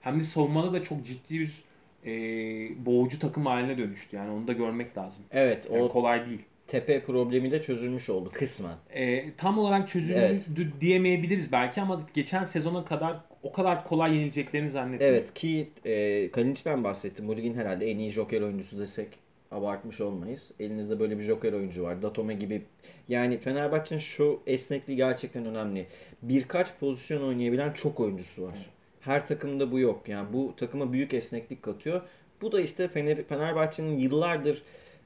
hem 0.00 0.20
de 0.20 0.24
savunmada 0.24 0.72
da 0.72 0.82
çok 0.82 1.06
ciddi 1.06 1.40
bir 1.40 1.64
e, 2.06 2.10
boğucu 2.86 3.18
takım 3.18 3.46
haline 3.46 3.78
dönüştü. 3.78 4.16
Yani 4.16 4.30
onu 4.30 4.46
da 4.46 4.52
görmek 4.52 4.98
lazım. 4.98 5.22
Evet 5.30 5.68
Yani 5.72 5.82
o 5.82 5.88
kolay 5.88 6.26
değil. 6.26 6.42
tepe 6.66 7.02
problemi 7.02 7.50
de 7.50 7.62
çözülmüş 7.62 8.10
oldu 8.10 8.30
kısmen. 8.32 8.74
E, 8.90 9.32
tam 9.36 9.58
olarak 9.58 9.88
çözüldü 9.88 10.12
Evet. 10.18 10.48
diyemeyebiliriz 10.80 11.52
belki 11.52 11.80
ama 11.80 12.00
geçen 12.14 12.44
sezona 12.44 12.84
kadar 12.84 13.16
o 13.42 13.52
kadar 13.52 13.84
kolay 13.84 14.14
yenileceklerini 14.16 14.70
zannetmiyorum. 14.70 15.16
Evet 15.18 15.34
ki 15.34 15.70
e, 15.84 16.30
Kalinic'den 16.30 16.84
bahsettim. 16.84 17.28
Bu 17.28 17.36
ligin 17.36 17.54
herhalde 17.54 17.90
en 17.90 17.98
iyi 17.98 18.10
joker 18.10 18.40
oyuncusu 18.40 18.78
desek 18.78 19.08
abartmış 19.50 20.00
olmayız. 20.00 20.50
Elinizde 20.60 21.00
böyle 21.00 21.18
bir 21.18 21.22
joker 21.22 21.52
oyuncu 21.52 21.82
var. 21.82 22.02
Datome 22.02 22.34
gibi. 22.34 22.62
Yani 23.08 23.38
Fenerbahçe'nin 23.38 24.00
şu 24.00 24.40
esnekliği 24.46 24.96
gerçekten 24.96 25.44
önemli. 25.46 25.86
Birkaç 26.22 26.78
pozisyon 26.78 27.22
oynayabilen 27.22 27.72
çok 27.72 28.00
oyuncusu 28.00 28.42
var. 28.42 28.70
Her 29.00 29.26
takımda 29.26 29.72
bu 29.72 29.78
yok. 29.78 30.08
Yani 30.08 30.32
bu 30.32 30.54
takıma 30.56 30.92
büyük 30.92 31.14
esneklik 31.14 31.62
katıyor. 31.62 32.02
Bu 32.42 32.52
da 32.52 32.60
işte 32.60 32.88
Fener, 32.88 33.22
Fenerbahçe'nin 33.22 33.98
yıllardır 33.98 34.62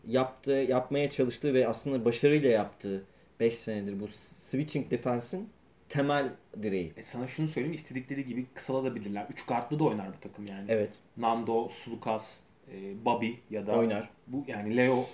yaptığı, 0.07 0.51
yapmaya 0.51 1.11
çalıştığı 1.11 1.55
ve 1.55 1.69
aslında 1.69 2.05
başarıyla 2.05 2.51
yaptığı 2.51 3.05
5 3.41 3.55
senedir 3.55 4.01
bu 4.01 4.09
switching 4.09 4.91
defense'in 4.91 5.49
temel 5.89 6.33
direği. 6.63 6.93
E 6.97 7.03
sana 7.03 7.27
şunu 7.27 7.49
söyleyeyim 7.49 7.75
istedikleri 7.75 8.25
gibi 8.25 8.47
kısalabilirler. 8.55 9.27
Üç 9.31 9.47
kartlı 9.47 9.79
da 9.79 9.85
oynar 9.85 10.09
bu 10.09 10.21
takım 10.21 10.47
yani. 10.47 10.65
Evet. 10.69 10.99
Nando, 11.17 11.69
Sulukas, 11.69 12.41
e, 12.73 13.05
Bobby 13.05 13.31
ya 13.51 13.67
da 13.67 13.73
Oynar. 13.79 14.11
bu 14.27 14.45
yani 14.47 14.77
Leo 14.77 15.07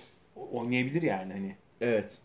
oynayabilir 0.51 1.01
yani 1.01 1.33
hani. 1.33 1.55
Evet. 1.81 2.21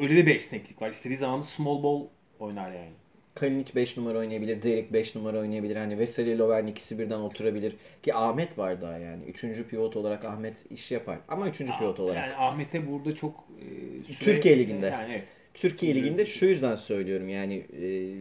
Öyle 0.00 0.16
de 0.16 0.26
bir 0.26 0.34
esneklik 0.34 0.82
var. 0.82 0.90
İstediği 0.90 1.18
zaman 1.18 1.42
small 1.42 1.82
ball 1.82 2.06
oynar 2.38 2.72
yani. 2.72 2.90
Kalinic 3.34 3.74
5 3.74 3.96
numara 3.96 4.18
oynayabilir. 4.18 4.62
Derek 4.62 4.92
5 4.92 5.14
numara 5.14 5.38
oynayabilir. 5.38 5.76
Hani 5.76 5.98
Veseli 5.98 6.38
Lovern 6.38 6.66
ikisi 6.66 6.98
birden 6.98 7.18
oturabilir. 7.18 7.76
Ki 8.02 8.14
Ahmet 8.14 8.58
var 8.58 8.80
daha 8.80 8.98
yani. 8.98 9.24
Üçüncü 9.24 9.68
pivot 9.68 9.96
olarak 9.96 10.24
Ahmet 10.24 10.64
iş 10.70 10.90
yapar. 10.90 11.18
Ama 11.28 11.48
üçüncü 11.48 11.72
pivot 11.78 12.00
olarak. 12.00 12.16
Yani 12.16 12.34
Ahmet'e 12.36 12.90
burada 12.90 13.14
çok 13.14 13.44
e, 13.60 13.64
süre- 14.04 14.24
Türkiye 14.24 14.58
Ligi'nde. 14.58 14.86
Yani 14.86 15.12
evet. 15.12 15.28
Türkiye 15.54 15.94
Ligi'nde 15.94 16.26
şu 16.26 16.46
yüzden 16.46 16.74
söylüyorum 16.74 17.28
yani 17.28 17.54
e, 17.54 18.14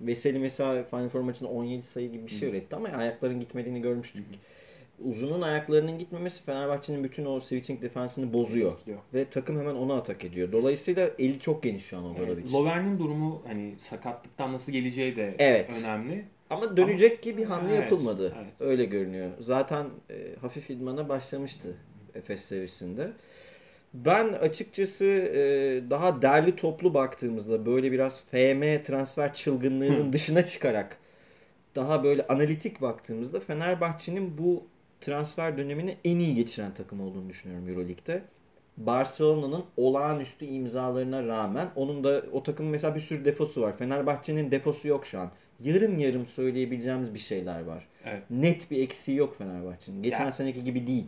Veseli 0.00 0.38
mesela 0.38 0.84
Final 0.84 1.08
Four 1.08 1.20
maçında 1.20 1.48
17 1.50 1.82
sayı 1.82 2.10
gibi 2.12 2.26
bir 2.26 2.32
şey 2.32 2.48
üretti 2.48 2.76
ama 2.76 2.88
ayakların 2.88 3.40
gitmediğini 3.40 3.82
görmüştük. 3.82 4.26
Uzunun 5.04 5.42
ayaklarının 5.42 5.98
gitmemesi 5.98 6.44
Fenerbahçe'nin 6.44 7.04
bütün 7.04 7.24
o 7.24 7.40
switching 7.40 7.82
defansını 7.82 8.32
bozuyor. 8.32 8.72
Etkiliyor. 8.72 8.98
Ve 9.14 9.24
takım 9.24 9.58
hemen 9.60 9.74
ona 9.74 9.94
atak 9.96 10.24
ediyor. 10.24 10.52
Dolayısıyla 10.52 11.10
eli 11.18 11.40
çok 11.40 11.62
geniş 11.62 11.84
şu 11.84 11.96
an 11.98 12.04
Obradovic. 12.04 12.42
Evet, 12.42 12.52
Lovern'in 12.52 12.98
durumu 12.98 13.42
hani 13.46 13.74
sakatlıktan 13.78 14.52
nasıl 14.52 14.72
geleceği 14.72 15.16
de 15.16 15.34
Evet. 15.38 15.78
önemli. 15.80 16.24
Ama 16.50 16.76
dönecek 16.76 17.22
ki 17.22 17.36
bir 17.36 17.44
hamle 17.44 17.72
Evet, 17.74 17.82
yapılmadı. 17.82 18.34
evet. 18.38 18.52
Öyle 18.60 18.84
görünüyor. 18.84 19.30
Zaten 19.40 19.86
e, 20.10 20.14
hafif 20.40 20.70
idmana 20.70 21.08
başlamıştı 21.08 21.76
Efes 22.14 22.40
serisinde. 22.44 23.12
Ben 23.94 24.32
açıkçası 24.32 25.04
e, 25.04 25.40
daha 25.90 26.22
derli 26.22 26.56
toplu 26.56 26.94
baktığımızda 26.94 27.66
böyle 27.66 27.92
biraz 27.92 28.24
FM 28.24 28.82
transfer 28.84 29.32
çılgınlığının 29.34 30.12
dışına 30.12 30.42
çıkarak 30.46 30.96
daha 31.76 32.04
böyle 32.04 32.26
analitik 32.26 32.80
baktığımızda 32.82 33.40
Fenerbahçe'nin 33.40 34.38
bu 34.38 34.66
transfer 35.00 35.58
dönemini 35.58 35.96
en 36.04 36.18
iyi 36.18 36.34
geçiren 36.34 36.74
takım 36.74 37.00
olduğunu 37.00 37.28
düşünüyorum 37.28 37.68
Euroleague'de. 37.68 38.22
Barcelona'nın 38.76 39.64
olağanüstü 39.76 40.44
imzalarına 40.44 41.26
rağmen 41.26 41.68
onun 41.76 42.04
da 42.04 42.22
o 42.32 42.42
takımın 42.42 42.72
mesela 42.72 42.94
bir 42.94 43.00
sürü 43.00 43.24
defosu 43.24 43.62
var. 43.62 43.76
Fenerbahçe'nin 43.76 44.50
defosu 44.50 44.88
yok 44.88 45.06
şu 45.06 45.20
an. 45.20 45.30
Yarım 45.60 45.98
yarım 45.98 46.26
söyleyebileceğimiz 46.26 47.14
bir 47.14 47.18
şeyler 47.18 47.64
var. 47.64 47.86
Evet. 48.04 48.22
Net 48.30 48.70
bir 48.70 48.82
eksiği 48.82 49.16
yok 49.18 49.36
Fenerbahçe'nin. 49.36 50.02
Geçen 50.02 50.20
Yani- 50.20 50.32
seneki 50.32 50.64
gibi 50.64 50.86
değil. 50.86 51.06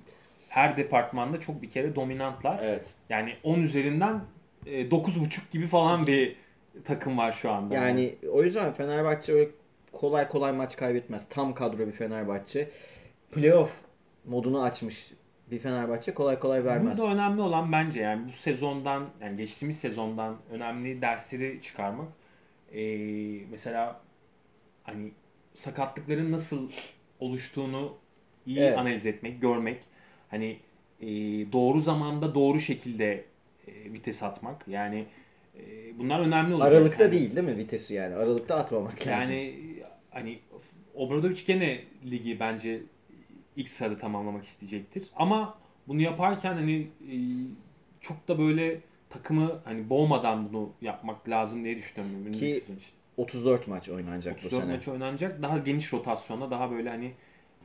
Her 0.49 0.77
departmanda 0.77 1.41
çok 1.41 1.63
bir 1.63 1.71
kere 1.71 1.95
dominantlar. 1.95 2.61
Evet. 2.63 2.87
Yani 3.09 3.33
10 3.43 3.61
üzerinden 3.61 4.21
e, 4.67 4.91
9.5 4.91 5.41
gibi 5.51 5.67
falan 5.67 6.07
bir 6.07 6.37
takım 6.85 7.19
var 7.19 7.33
şu 7.33 7.51
anda. 7.51 7.75
Yani 7.75 8.15
o 8.33 8.43
yüzden 8.43 8.73
Fenerbahçe 8.73 9.33
öyle 9.33 9.51
kolay 9.93 10.29
kolay 10.29 10.53
maç 10.53 10.77
kaybetmez. 10.77 11.29
Tam 11.29 11.55
kadro 11.55 11.79
bir 11.79 11.93
Fenerbahçe. 11.93 12.71
Playoff 13.33 13.81
modunu 14.25 14.63
açmış 14.63 15.13
bir 15.51 15.59
Fenerbahçe 15.59 16.15
kolay 16.15 16.39
kolay 16.39 16.65
vermez. 16.65 16.99
Burada 16.99 17.13
önemli 17.13 17.41
olan 17.43 17.73
bence 17.73 18.01
yani 18.01 18.29
bu 18.29 18.33
sezondan 18.33 19.09
yani 19.23 19.37
geçtiğimiz 19.37 19.79
sezondan 19.79 20.37
önemli 20.51 21.03
dersleri 21.03 21.61
çıkarmak. 21.63 22.09
Ee, 22.73 23.41
mesela 23.51 24.01
hani 24.83 25.13
sakatlıkların 25.55 26.33
nasıl 26.33 26.71
oluştuğunu 27.21 27.97
iyi 28.47 28.59
Evet. 28.61 28.79
analiz 28.79 29.07
etmek, 29.07 29.41
görmek. 29.41 29.81
Hani 30.31 30.57
e, 31.01 31.07
doğru 31.53 31.81
zamanda 31.81 32.35
doğru 32.35 32.61
şekilde 32.61 33.25
e, 33.67 33.93
vites 33.93 34.23
atmak. 34.23 34.69
Yani 34.69 35.07
e, 35.59 35.63
bunlar 35.99 36.21
önemli 36.21 36.55
olacak. 36.55 36.73
Aralıkta 36.73 37.03
Yani- 37.05 37.13
değil 37.13 37.37
değil 37.37 37.47
mi 37.47 37.57
vitesi 37.57 37.95
yani? 37.95 38.15
Aralıkta 38.15 38.55
atmamak 38.55 39.07
lazım. 39.07 39.33
Yani 39.35 39.55
hani 40.11 40.39
Obradovic 40.95 41.45
gene 41.47 41.81
ligi 42.11 42.41
bence 42.41 42.81
ilk 43.61 43.69
sırada 43.69 43.99
tamamlamak 43.99 44.45
isteyecektir. 44.45 45.07
Ama 45.17 45.59
bunu 45.89 46.01
yaparken 46.01 46.55
hani 46.55 46.77
e, 47.11 47.15
çok 48.01 48.29
da 48.29 48.39
böyle 48.39 48.81
takımı 49.11 49.61
hani 49.65 49.91
boğmadan 49.91 50.53
bunu 50.53 50.71
yapmak 50.83 51.29
lazım 51.29 51.65
diye 51.65 51.77
düşünüyorum. 51.77 52.33
Ki 52.33 52.51
için. 52.51 52.79
34 53.17 53.69
maç 53.69 53.89
oynanacak 53.89 54.35
34 54.37 54.53
bu 54.53 54.57
sene. 54.67 54.77
maç 54.77 54.89
oynanacak. 54.89 55.43
Daha 55.43 55.59
geniş 55.59 55.93
rotasyonla 55.93 56.51
daha 56.51 56.71
böyle 56.71 56.91
hani 56.91 57.13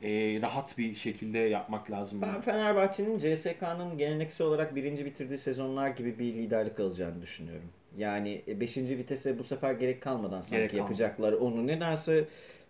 e, 0.02 0.40
rahat 0.42 0.78
bir 0.78 0.94
şekilde 0.94 1.38
yapmak 1.38 1.90
lazım. 1.90 2.22
Ben 2.22 2.40
Fenerbahçe'nin 2.40 3.18
CSK'nın 3.18 3.98
geleneksel 3.98 4.46
olarak 4.46 4.74
birinci 4.74 5.04
bitirdiği 5.04 5.38
sezonlar 5.38 5.88
gibi 5.88 6.18
bir 6.18 6.34
liderlik 6.34 6.80
alacağını 6.80 7.22
düşünüyorum. 7.22 7.68
Yani 7.96 8.42
5. 8.48 8.76
vitese 8.76 9.38
bu 9.38 9.44
sefer 9.44 9.72
gerek 9.72 10.02
kalmadan 10.02 10.40
sanki 10.40 10.56
Gerek 10.56 10.70
kalmadı. 10.70 10.82
yapacaklar. 10.84 11.32
Onu 11.32 11.66
nedense 11.66 12.24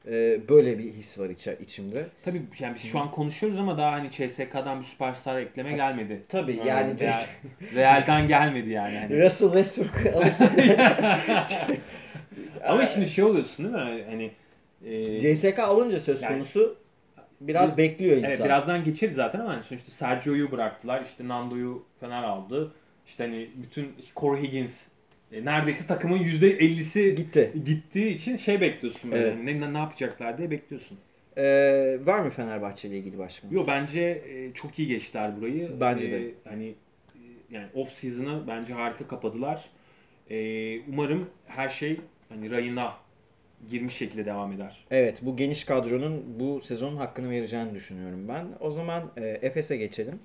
e, 0.06 0.40
böyle 0.48 0.78
bir 0.78 0.92
his 0.92 1.18
var 1.18 1.28
içe, 1.30 1.56
içimde. 1.60 2.06
Tabii 2.24 2.42
yani 2.58 2.74
biz 2.74 2.82
şu 2.82 2.98
an 2.98 3.10
konuşuyoruz 3.10 3.58
ama 3.58 3.78
daha 3.78 3.92
hani 3.92 4.10
CSK'dan 4.10 4.78
bir 4.80 4.84
süperstar 4.84 5.40
ekleme 5.40 5.72
gelmedi. 5.72 6.22
Tabii 6.28 6.52
Ee, 6.62 6.68
yani 6.68 6.98
Real- 7.00 7.26
Real'den 7.74 8.28
gelmedi 8.28 8.70
yani. 8.70 8.98
Hani. 8.98 9.22
Russell 9.24 9.52
Westbrook 9.52 10.14
alırsa 10.16 10.50
Ama 12.64 12.86
şimdi 12.86 13.08
şey 13.08 13.24
oluyorsun 13.24 13.64
değil 13.74 13.84
mi? 13.96 14.04
Hani 14.10 14.30
e, 14.84 15.34
CSK 15.34 15.58
alınca 15.58 16.00
söz 16.00 16.22
Yani- 16.22 16.32
konusu 16.34 16.76
biraz 17.40 17.72
Bir- 17.72 17.76
bekliyor 17.76 18.16
insan. 18.16 18.30
evet, 18.30 18.44
birazdan 18.44 18.84
geçeriz 18.84 19.14
zaten 19.14 19.40
ama 19.40 19.50
hani 19.50 19.62
sonuçta 19.62 19.92
Sergio'yu 19.92 20.52
bıraktılar. 20.52 21.02
İşte 21.04 21.28
Nando'yu 21.28 21.84
Fener 22.00 22.22
aldı. 22.22 22.72
İşte 23.06 23.24
hani 23.24 23.50
bütün 23.56 23.92
Corey 24.16 24.42
Higgins 24.42 24.76
e, 25.32 25.44
neredeyse 25.44 25.86
takımın 25.86 26.18
%50'si 26.18 27.14
Gitti. 27.14 27.52
gittiği 27.64 28.08
için 28.08 28.36
şey 28.36 28.60
bekliyorsun 28.60 29.10
böyle. 29.12 29.28
Evet. 29.28 29.44
Ne, 29.44 29.72
ne 29.72 29.78
yapacaklar 29.78 30.38
diye 30.38 30.50
bekliyorsun. 30.50 30.98
Ee, 31.38 31.98
var 32.04 32.18
mı 32.20 32.30
Fenerbahçe 32.30 32.88
ile 32.88 32.98
ilgili 32.98 33.18
başka? 33.18 33.48
Yo 33.50 33.64
bence 33.66 34.00
e, 34.02 34.52
çok 34.54 34.78
iyi 34.78 34.88
geçtiler 34.88 35.36
burayı. 35.40 35.70
Bence 35.80 36.06
E, 36.06 36.10
de. 36.10 36.34
Hani 36.44 36.66
e, 37.14 37.20
yani 37.50 37.66
off 37.74 37.92
season'ı 37.92 38.44
bence 38.48 38.72
harika 38.74 39.06
kapadılar. 39.08 39.64
E, 40.30 40.80
umarım 40.80 41.30
her 41.46 41.68
şey 41.68 42.00
hani 42.28 42.50
rayına 42.50 42.94
girmiş 43.70 43.94
şekilde 43.96 44.26
devam 44.26 44.52
eder. 44.52 44.84
Evet 44.90 45.18
bu 45.22 45.36
geniş 45.36 45.64
kadronun 45.64 46.24
bu 46.40 46.60
sezonun 46.60 46.96
hakkını 46.96 47.30
vereceğini 47.30 47.74
düşünüyorum 47.74 48.28
ben. 48.28 48.46
O 48.60 48.70
zaman 48.70 49.10
e, 49.16 49.24
Efes'e 49.26 49.76
geçelim. 49.76 50.18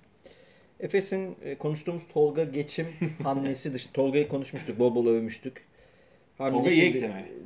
Efes'in 0.81 1.35
e, 1.43 1.55
konuştuğumuz 1.57 2.03
Tolga 2.13 2.43
geçim 2.43 2.87
hamlesi 3.23 3.73
dışı 3.73 3.91
Tolga'yı 3.91 4.27
konuşmuştuk, 4.27 4.79
bol 4.79 4.95
bol 4.95 5.07
övmüştük. 5.07 5.63
Hamlesi 6.37 7.03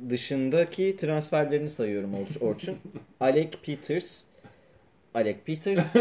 dışındaki 0.08 0.96
transferlerini 0.96 1.68
sayıyorum 1.70 2.14
Or- 2.14 2.44
Orçun. 2.44 2.78
Alec 3.20 3.50
Peters, 3.66 4.22
Alec 5.14 5.38
Peters, 5.46 5.96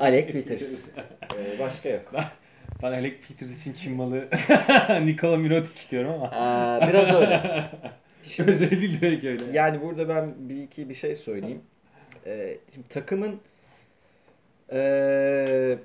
Alec 0.00 0.26
Peters. 0.32 0.74
E, 1.38 1.58
başka 1.58 1.88
yok. 1.88 2.12
Ben 2.82 2.92
Alec 2.92 3.14
Peters 3.28 3.60
için 3.60 3.72
Çin 3.72 3.92
malı 3.92 4.28
Nikola 5.04 5.36
Mirotic 5.36 5.90
diyorum 5.90 6.10
ama. 6.10 6.30
Aa, 6.32 6.88
biraz 6.88 7.14
öyle. 7.14 7.64
Şimdi 8.22 8.50
Özel 8.50 8.70
değil 8.70 8.98
belki 9.02 9.28
öyle. 9.28 9.44
Yani 9.52 9.82
burada 9.82 10.08
ben 10.08 10.34
bir 10.38 10.62
iki 10.62 10.88
bir 10.88 10.94
şey 10.94 11.14
söyleyeyim. 11.14 11.60
Ee, 12.26 12.56
şimdi 12.74 12.88
takımın 12.88 13.40
ee, 14.72 15.78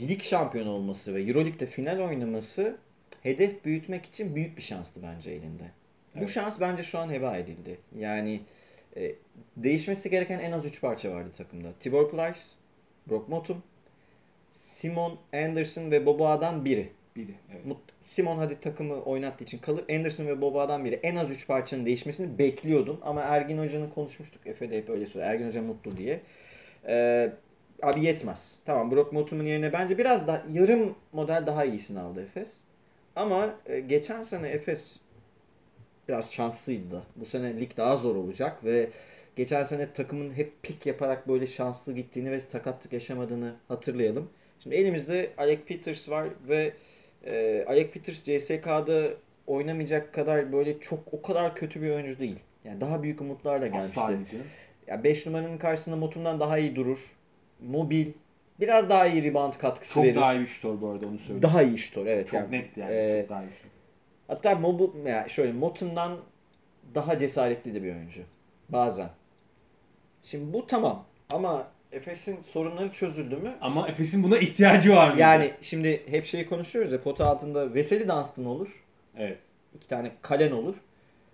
lig 0.00 0.22
şampiyonu 0.22 0.70
olması 0.70 1.14
ve 1.14 1.22
Euroleague'de 1.22 1.66
final 1.66 1.98
oynaması 1.98 2.76
hedef 3.22 3.64
büyütmek 3.64 4.06
için 4.06 4.34
büyük 4.34 4.56
bir 4.56 4.62
şanstı 4.62 5.00
bence 5.02 5.30
elinde. 5.30 5.62
Bu 6.14 6.18
Evet. 6.18 6.30
şans 6.30 6.60
bence 6.60 6.82
şu 6.82 6.98
an 6.98 7.10
heba 7.10 7.36
edildi. 7.36 7.78
Yani 7.98 8.40
e, 8.96 9.12
değişmesi 9.56 10.10
gereken 10.10 10.38
en 10.38 10.52
az 10.52 10.66
3 10.66 10.80
parça 10.80 11.10
vardı 11.12 11.30
takımda. 11.36 11.68
Tibor 11.80 12.10
Plyce, 12.10 12.40
Brock 13.10 13.28
Motum, 13.28 13.62
Simon 14.54 15.18
Anderson 15.32 15.90
ve 15.90 16.06
Boboa'dan 16.06 16.64
biri. 16.64 16.88
Biri. 17.16 17.32
Evet. 17.52 17.76
Simon 18.00 18.38
hadi 18.38 18.60
takımı 18.60 19.02
oynattığı 19.02 19.44
için 19.44 19.58
kalır. 19.58 19.84
Anderson 19.90 20.26
ve 20.26 20.40
Boba'dan 20.40 20.84
biri 20.84 21.00
en 21.02 21.16
az 21.16 21.30
3 21.30 21.46
parçanın 21.46 21.86
değişmesini 21.86 22.38
bekliyordum. 22.38 23.00
Ama 23.02 23.20
Ergin 23.22 23.58
Hoca'nın 23.58 23.90
konuşmuştuk. 23.90 24.46
Efe'de 24.46 24.78
hep 24.78 24.88
öyle 24.90 25.06
söylüyor. 25.06 25.32
Ergin 25.32 25.46
Hoca 25.46 25.62
mutlu 25.62 25.96
diye. 25.96 26.20
Ee, 26.86 27.32
abi 27.82 28.04
yetmez. 28.04 28.58
Tamam 28.64 28.90
Brock 28.90 29.12
Motum'un 29.12 29.44
yerine 29.44 29.72
bence 29.72 29.98
biraz 29.98 30.26
daha 30.26 30.42
yarım 30.52 30.94
model 31.12 31.46
daha 31.46 31.64
iyisini 31.64 32.00
aldı 32.00 32.22
Efes. 32.22 32.56
Ama 33.16 33.54
e, 33.66 33.80
geçen 33.80 34.22
sene 34.22 34.48
Efes 34.48 34.96
biraz 36.08 36.32
şanslıydı 36.32 36.90
da. 36.90 37.02
Bu 37.16 37.24
sene 37.24 37.60
lig 37.60 37.76
daha 37.76 37.96
zor 37.96 38.16
olacak 38.16 38.64
ve 38.64 38.90
geçen 39.36 39.62
sene 39.62 39.92
takımın 39.92 40.30
hep 40.30 40.62
pik 40.62 40.86
yaparak 40.86 41.28
böyle 41.28 41.46
şanslı 41.46 41.92
gittiğini 41.92 42.30
ve 42.30 42.40
sakatlık 42.40 42.92
yaşamadığını 42.92 43.54
hatırlayalım. 43.68 44.30
Şimdi 44.62 44.76
elimizde 44.76 45.30
Alec 45.38 45.62
Peters 45.64 46.08
var 46.08 46.28
ve 46.48 46.72
e, 47.24 47.64
Alec 47.68 47.90
Peters 47.90 48.22
CSK'da 48.24 49.08
oynamayacak 49.46 50.14
kadar 50.14 50.52
böyle 50.52 50.80
çok 50.80 51.14
o 51.14 51.22
kadar 51.22 51.54
kötü 51.56 51.82
bir 51.82 51.90
oyuncu 51.90 52.18
değil. 52.18 52.38
Yani 52.64 52.80
daha 52.80 53.02
büyük 53.02 53.20
umutlarla 53.20 53.66
gelmişti. 53.66 54.00
Asla. 54.00 54.14
Ya 54.86 55.04
5 55.04 55.26
numaranın 55.26 55.58
karşısında 55.58 55.96
Motum'dan 55.96 56.40
daha 56.40 56.58
iyi 56.58 56.76
durur. 56.76 56.98
Mobil, 57.60 58.12
biraz 58.60 58.90
daha 58.90 59.06
iyi 59.06 59.22
rebound 59.24 59.54
katkısı 59.54 59.94
Çok 59.94 60.04
verir. 60.04 60.16
daha 60.16 60.34
iyi 60.34 60.40
bir 60.40 60.46
şutör 60.46 60.80
bu 60.80 60.88
arada 60.88 61.06
onu 61.06 61.18
söyleyeyim. 61.18 61.42
Daha 61.42 61.62
iyi 61.62 61.78
şutör 61.78 62.06
evet. 62.06 62.26
Çok 62.28 62.40
yani. 62.40 62.52
net 62.52 62.76
yani. 62.76 62.92
Ee, 62.94 63.20
çok 63.20 63.30
daha 63.30 63.42
iyi 63.42 63.52
şutör. 63.52 63.68
Hatta 64.28 64.54
Mobu, 64.54 64.96
yani 65.06 65.30
şöyle 65.30 65.52
Motum'dan 65.52 66.18
daha 66.94 67.18
cesaretli 67.18 67.74
de 67.74 67.82
bir 67.82 67.94
oyuncu. 67.94 68.20
Bazen. 68.68 69.08
Şimdi 70.22 70.52
bu 70.52 70.66
tamam. 70.66 71.04
Ama 71.30 71.66
Efes'in 71.92 72.40
sorunları 72.40 72.92
çözüldü 72.92 73.36
mü? 73.36 73.52
Ama 73.60 73.88
Efes'in 73.88 74.22
buna 74.22 74.38
ihtiyacı 74.38 74.96
var 74.96 75.12
mı? 75.12 75.20
Yani 75.20 75.50
şimdi 75.60 76.02
hep 76.10 76.26
şeyi 76.26 76.46
konuşuyoruz 76.48 76.92
ya 76.92 77.02
pota 77.02 77.26
altında 77.26 77.74
Veseli 77.74 78.08
Dunstan 78.08 78.44
olur. 78.44 78.84
Evet. 79.16 79.38
iki 79.74 79.88
tane 79.88 80.10
kalen 80.22 80.50
olur. 80.52 80.74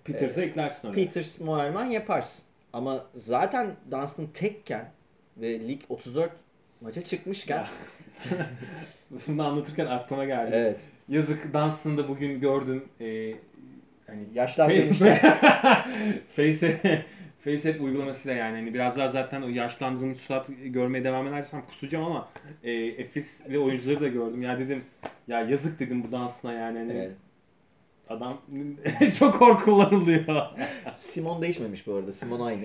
Peters'ı 0.04 0.40
Ee, 0.40 0.44
eklersin 0.44 0.88
oraya. 0.88 0.94
Peters, 0.94 1.40
Moerman 1.40 1.84
yaparsın. 1.84 2.44
Ama 2.72 3.06
zaten 3.14 3.76
Dunstan 3.90 4.26
tekken 4.26 4.90
ve 5.36 5.68
lig 5.68 5.80
34 5.88 6.32
maça 6.80 7.04
çıkmışken. 7.04 7.66
Bunu 9.28 9.46
anlatırken 9.46 9.86
aklıma 9.86 10.24
geldi. 10.24 10.50
evet 10.54 10.80
Yazık 11.08 11.54
Dunstan'ı 11.54 11.98
da 11.98 12.08
bugün 12.08 12.40
gördüm. 12.40 12.84
Ee, 13.00 13.34
hani 14.06 14.22
yaşlandırmışlar. 14.34 15.18
Face 16.36 16.78
FaceApp 17.44 17.80
uygulamasıyla 17.80 18.36
yani 18.36 18.56
hani 18.56 18.74
biraz 18.74 18.96
daha 18.96 19.08
zaten 19.08 19.42
o 19.42 19.48
yaşlandırılmış 19.48 20.20
surat 20.20 20.50
görmeye 20.64 21.04
devam 21.04 21.26
edersem 21.26 21.62
kusacağım 21.68 22.04
ama 22.04 22.28
e, 22.62 22.72
Efes 22.72 23.40
ve 23.48 23.58
oyuncuları 23.58 24.00
da 24.00 24.08
gördüm. 24.08 24.42
Ya 24.42 24.58
dedim 24.58 24.84
ya 25.28 25.40
yazık 25.40 25.80
dedim 25.80 26.04
bu 26.04 26.12
dansına 26.12 26.52
yani 26.52 26.78
hani 26.78 26.92
Evet. 26.92 27.12
adam 28.08 28.40
çok 29.18 29.34
hor 29.34 29.58
kullanılıyor. 29.58 30.46
Simon 30.96 31.42
değişmemiş 31.42 31.86
bu 31.86 31.94
arada. 31.94 32.12
Simon 32.12 32.40
aynı. 32.40 32.60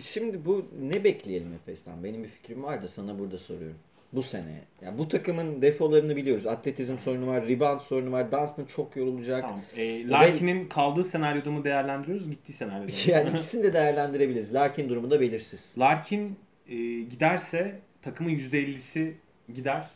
Şimdi 0.00 0.44
bu 0.44 0.66
ne 0.80 1.04
bekleyelim 1.04 1.52
Efes'ten? 1.52 2.04
Benim 2.04 2.22
bir 2.22 2.28
fikrim 2.28 2.62
var 2.62 2.82
da 2.82 2.88
sana 2.88 3.18
burada 3.18 3.38
soruyorum. 3.38 3.78
Bu 4.12 4.22
sene. 4.22 4.60
Yani 4.82 4.98
bu 4.98 5.08
takımın 5.08 5.62
defolarını 5.62 6.16
biliyoruz. 6.16 6.46
Atletizm 6.46 6.98
sorunu 6.98 7.26
var, 7.26 7.48
rebound 7.48 7.80
sorunu 7.80 8.12
var. 8.12 8.32
Dunstan 8.32 8.64
çok 8.64 8.96
yorulacak. 8.96 9.42
tamam. 9.42 9.60
E, 9.76 10.08
Larkin'in 10.08 10.68
kaldığı 10.68 11.04
senaryoda 11.04 11.50
mı 11.50 11.64
değerlendiriyoruz? 11.64 12.30
Gittiği 12.30 12.52
senaryoda 12.52 12.84
mı? 12.84 12.90
Yani 13.06 13.30
ikisini 13.30 13.62
de 13.62 13.72
değerlendirebiliriz. 13.72 14.54
Larkin 14.54 14.88
durumu 14.88 15.10
da 15.10 15.20
belirsiz. 15.20 15.74
Larkin 15.78 16.36
e, 16.68 16.74
giderse 17.00 17.80
takımın 18.02 18.30
%50'si 18.30 19.12
gider. 19.54 19.90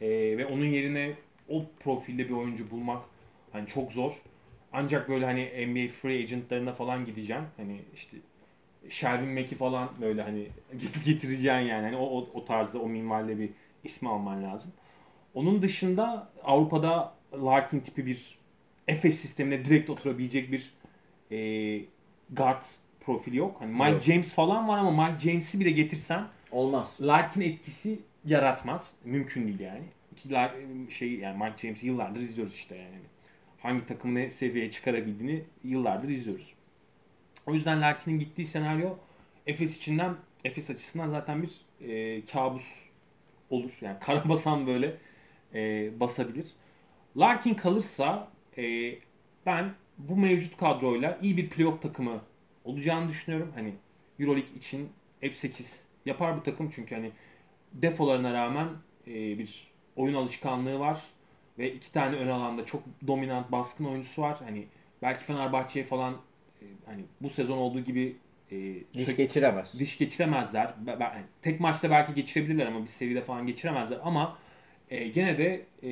E, 0.00 0.08
ve 0.38 0.46
onun 0.46 0.64
yerine 0.64 1.12
o 1.48 1.64
profilde 1.80 2.28
bir 2.28 2.34
oyuncu 2.34 2.70
bulmak 2.70 3.02
hani 3.52 3.66
çok 3.66 3.92
zor. 3.92 4.12
Ancak 4.72 5.08
böyle 5.08 5.24
hani 5.24 5.42
NBA 5.66 5.92
free 5.92 6.18
agentlarına 6.18 6.72
falan 6.72 7.06
gideceğim. 7.06 7.42
Hani 7.56 7.80
işte 7.94 8.16
Shelvin 8.88 9.28
Mack'i 9.28 9.54
falan 9.54 9.88
böyle 10.00 10.22
hani 10.22 10.48
get- 10.78 11.04
getireceksin 11.04 11.58
yani. 11.58 11.82
Hani 11.84 11.96
o, 11.96 12.04
o, 12.04 12.28
o 12.34 12.44
tarzda 12.44 12.78
o 12.78 12.88
minvalde 12.88 13.38
bir 13.38 13.50
ismi 13.84 14.08
alman 14.08 14.42
lazım. 14.44 14.72
Onun 15.34 15.62
dışında 15.62 16.28
Avrupa'da 16.42 17.14
Larkin 17.34 17.80
tipi 17.80 18.06
bir 18.06 18.38
Efes 18.88 19.20
sistemine 19.20 19.64
direkt 19.64 19.90
oturabilecek 19.90 20.52
bir 20.52 20.74
e, 21.30 21.36
guard 22.30 22.62
profili 23.00 23.36
yok. 23.36 23.60
Hani 23.60 23.72
Mike 23.72 23.90
Yok. 23.90 24.02
James 24.02 24.34
falan 24.34 24.68
var 24.68 24.78
ama 24.78 25.08
Mike 25.08 25.30
James'i 25.30 25.60
bile 25.60 25.70
getirsen 25.70 26.24
Olmaz. 26.50 26.98
Larkin 27.00 27.40
etkisi 27.40 27.98
yaratmaz. 28.24 28.92
Mümkün 29.04 29.46
değil 29.46 29.60
yani. 29.60 29.84
Ki 30.16 30.28
Lar- 30.28 30.90
şey 30.90 31.12
yani 31.18 31.44
Mike 31.44 31.56
James'i 31.58 31.86
yıllardır 31.86 32.20
izliyoruz 32.20 32.54
işte 32.54 32.76
yani. 32.76 32.96
Hangi 33.58 33.86
takımı 33.86 34.14
ne 34.14 34.30
seviyeye 34.30 34.70
çıkarabildiğini 34.70 35.42
yıllardır 35.64 36.08
izliyoruz. 36.08 36.54
O 37.46 37.54
yüzden 37.54 37.80
Larkin'in 37.80 38.18
gittiği 38.18 38.46
senaryo 38.46 38.96
Efes 39.46 39.76
içinden 39.76 40.16
Efes 40.44 40.70
açısından 40.70 41.10
zaten 41.10 41.42
bir 41.42 41.60
e, 41.80 42.24
kabus 42.24 42.74
olur. 43.50 43.72
Yani 43.80 43.98
karabasan 44.00 44.66
böyle 44.66 44.96
e, 45.54 45.90
basabilir. 46.00 46.46
Larkin 47.16 47.54
kalırsa 47.54 48.28
e, 48.58 48.94
ben 49.46 49.74
bu 49.98 50.16
mevcut 50.16 50.56
kadroyla 50.56 51.18
iyi 51.22 51.36
bir 51.36 51.50
playoff 51.50 51.82
takımı 51.82 52.20
olacağını 52.64 53.08
düşünüyorum. 53.08 53.52
Hani 53.54 53.74
Euroleague 54.20 54.56
için 54.56 54.88
F8 55.22 55.82
yapar 56.06 56.36
bu 56.36 56.42
takım 56.42 56.70
çünkü 56.70 56.94
hani 56.94 57.12
defolarına 57.72 58.32
rağmen 58.32 58.68
e, 59.06 59.38
bir 59.38 59.70
oyun 59.96 60.14
alışkanlığı 60.14 60.78
var 60.78 61.02
ve 61.58 61.72
iki 61.72 61.92
tane 61.92 62.16
ön 62.16 62.28
alanda 62.28 62.64
çok 62.64 62.82
dominant 63.06 63.52
baskın 63.52 63.84
oyuncusu 63.84 64.22
var. 64.22 64.38
Hani 64.44 64.66
belki 65.02 65.24
Fenerbahçe'ye 65.24 65.84
falan 65.84 66.16
hani 66.86 67.02
bu 67.20 67.30
sezon 67.30 67.56
olduğu 67.58 67.80
gibi 67.80 68.16
e, 68.52 68.74
Diş 68.94 69.16
geçiremez. 69.16 69.80
diş 69.80 69.98
geçiremezler. 69.98 70.74
Be- 70.86 71.00
be- 71.00 71.04
yani 71.04 71.24
tek 71.42 71.60
maçta 71.60 71.90
belki 71.90 72.14
geçirebilirler 72.14 72.66
ama 72.66 72.82
bir 72.82 72.88
seride 72.88 73.22
falan 73.22 73.46
geçiremezler 73.46 73.98
ama 74.02 74.38
e, 74.90 75.08
gene 75.08 75.38
de 75.38 75.66
e, 75.82 75.88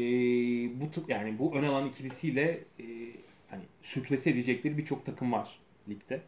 bu 0.81 0.89
yani 1.09 1.39
bu 1.39 1.55
ön 1.55 1.65
alan 1.65 1.89
ikilisiyle 1.89 2.51
e, 2.81 2.85
hani 3.51 3.63
sürklese 3.83 4.31
edecekleri 4.31 4.79
birçok 4.79 5.07
takım 5.07 5.33
var 5.33 5.59
ligde. 5.89 6.21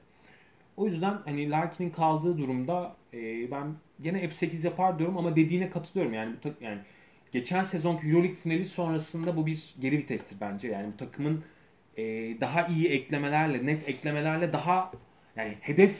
O 0.77 0.87
yüzden 0.87 1.19
hani 1.25 1.51
Larkin'in 1.51 1.91
kaldığı 1.91 2.39
durumda 2.39 2.97
e, 3.15 3.51
ben 3.51 3.75
gene 4.01 4.25
F8 4.25 4.65
yapar 4.67 4.99
diyorum 4.99 5.19
ama 5.19 5.37
dediğine 5.37 5.71
katılıyorum. 5.71 6.15
Yani 6.15 6.35
bu 6.45 6.65
yani 6.65 6.79
geçen 7.33 7.65
sezonki 7.65 8.07
EuroLeague 8.07 8.35
finali 8.37 8.65
sonrasında 8.67 9.37
bu 9.37 9.47
bir 9.47 9.75
geri 9.81 9.99
vitestir 9.99 10.37
bence. 10.41 10.69
Yani 10.69 10.93
bu 10.93 10.97
takımın 10.97 11.45
e, 12.01 12.41
daha 12.41 12.67
iyi 12.67 12.89
eklemelerle, 12.89 13.67
net 13.67 13.89
eklemelerle 13.89 14.53
daha 14.53 14.93
yani 15.37 15.57
hedef 15.61 15.95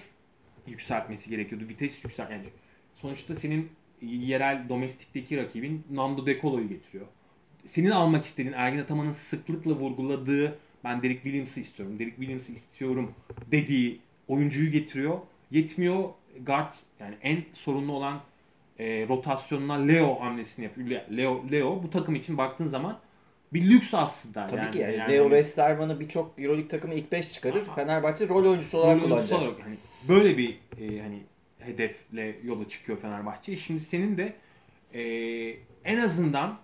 yükseltmesi 0.67 1.31
gerekiyordu. 1.31 1.69
Vites 1.69 2.05
yüksel 2.05 2.31
yani 2.31 2.45
sonuçta 2.95 3.35
senin 3.35 3.71
yerel 4.03 4.69
domestikteki 4.69 5.37
rakibin 5.37 5.85
Nando 5.91 6.27
De 6.27 6.41
Colo'yu 6.41 6.69
getiriyor. 6.69 7.07
Senin 7.67 7.91
almak 7.91 8.25
istediğin 8.25 8.53
Ergin 8.53 8.79
Ataman'ın 8.79 9.13
sıklıkla 9.13 9.73
vurguladığı 9.73 10.59
ben 10.85 11.03
Derek 11.03 11.23
Williams'ı 11.23 11.61
istiyorum. 11.61 11.99
Derek 11.99 12.17
Williams'ı 12.17 12.53
istiyorum 12.53 13.15
dediği 13.51 14.01
oyuncuyu 14.29 14.71
getiriyor. 14.71 15.19
Yetmiyor. 15.51 16.05
Guard 16.47 16.73
yani 17.01 17.15
en 17.23 17.45
sorunlu 17.53 17.93
olan 17.93 18.21
e, 18.79 19.09
rotasyonuna 19.09 19.75
Leo 19.75 20.21
hamlesini 20.21 20.65
yapıyor. 20.65 20.91
Le- 20.91 21.17
Leo 21.17 21.45
Leo 21.53 21.83
bu 21.83 21.91
takım 21.91 22.15
için 22.15 22.39
baktığın 22.39 22.67
zaman 22.67 22.99
bir 23.53 23.71
lüks 23.71 23.95
aslında. 23.95 24.47
Tabii 24.47 24.71
ki 24.71 24.79
yani, 24.79 24.97
yani 24.97 25.13
Leo 25.13 25.25
hani- 25.25 25.31
Westerman'ı 25.31 26.01
birçok 26.01 26.39
Euroleague 26.39 26.69
takımı 26.69 26.95
ilk 26.95 27.13
5 27.13 27.33
çıkarır. 27.33 27.65
Fenerbahçe 27.75 28.29
rol 28.29 28.45
oyuncusu 28.45 28.79
olarak 28.79 28.97
Rol 28.97 29.05
oyuncusu 29.05 29.29
kullanacak. 29.29 29.49
olarak 29.49 29.67
hani 29.67 29.77
böyle 30.09 30.39
bir 30.39 30.59
e, 30.81 31.01
hani 31.01 31.23
hedefle 31.59 32.37
yola 32.45 32.69
çıkıyor 32.69 32.99
Fenerbahçe. 32.99 33.57
Şimdi 33.57 33.81
senin 33.81 34.19
de 34.19 34.35
e, 34.95 35.03
en 35.85 35.99
azından 35.99 36.59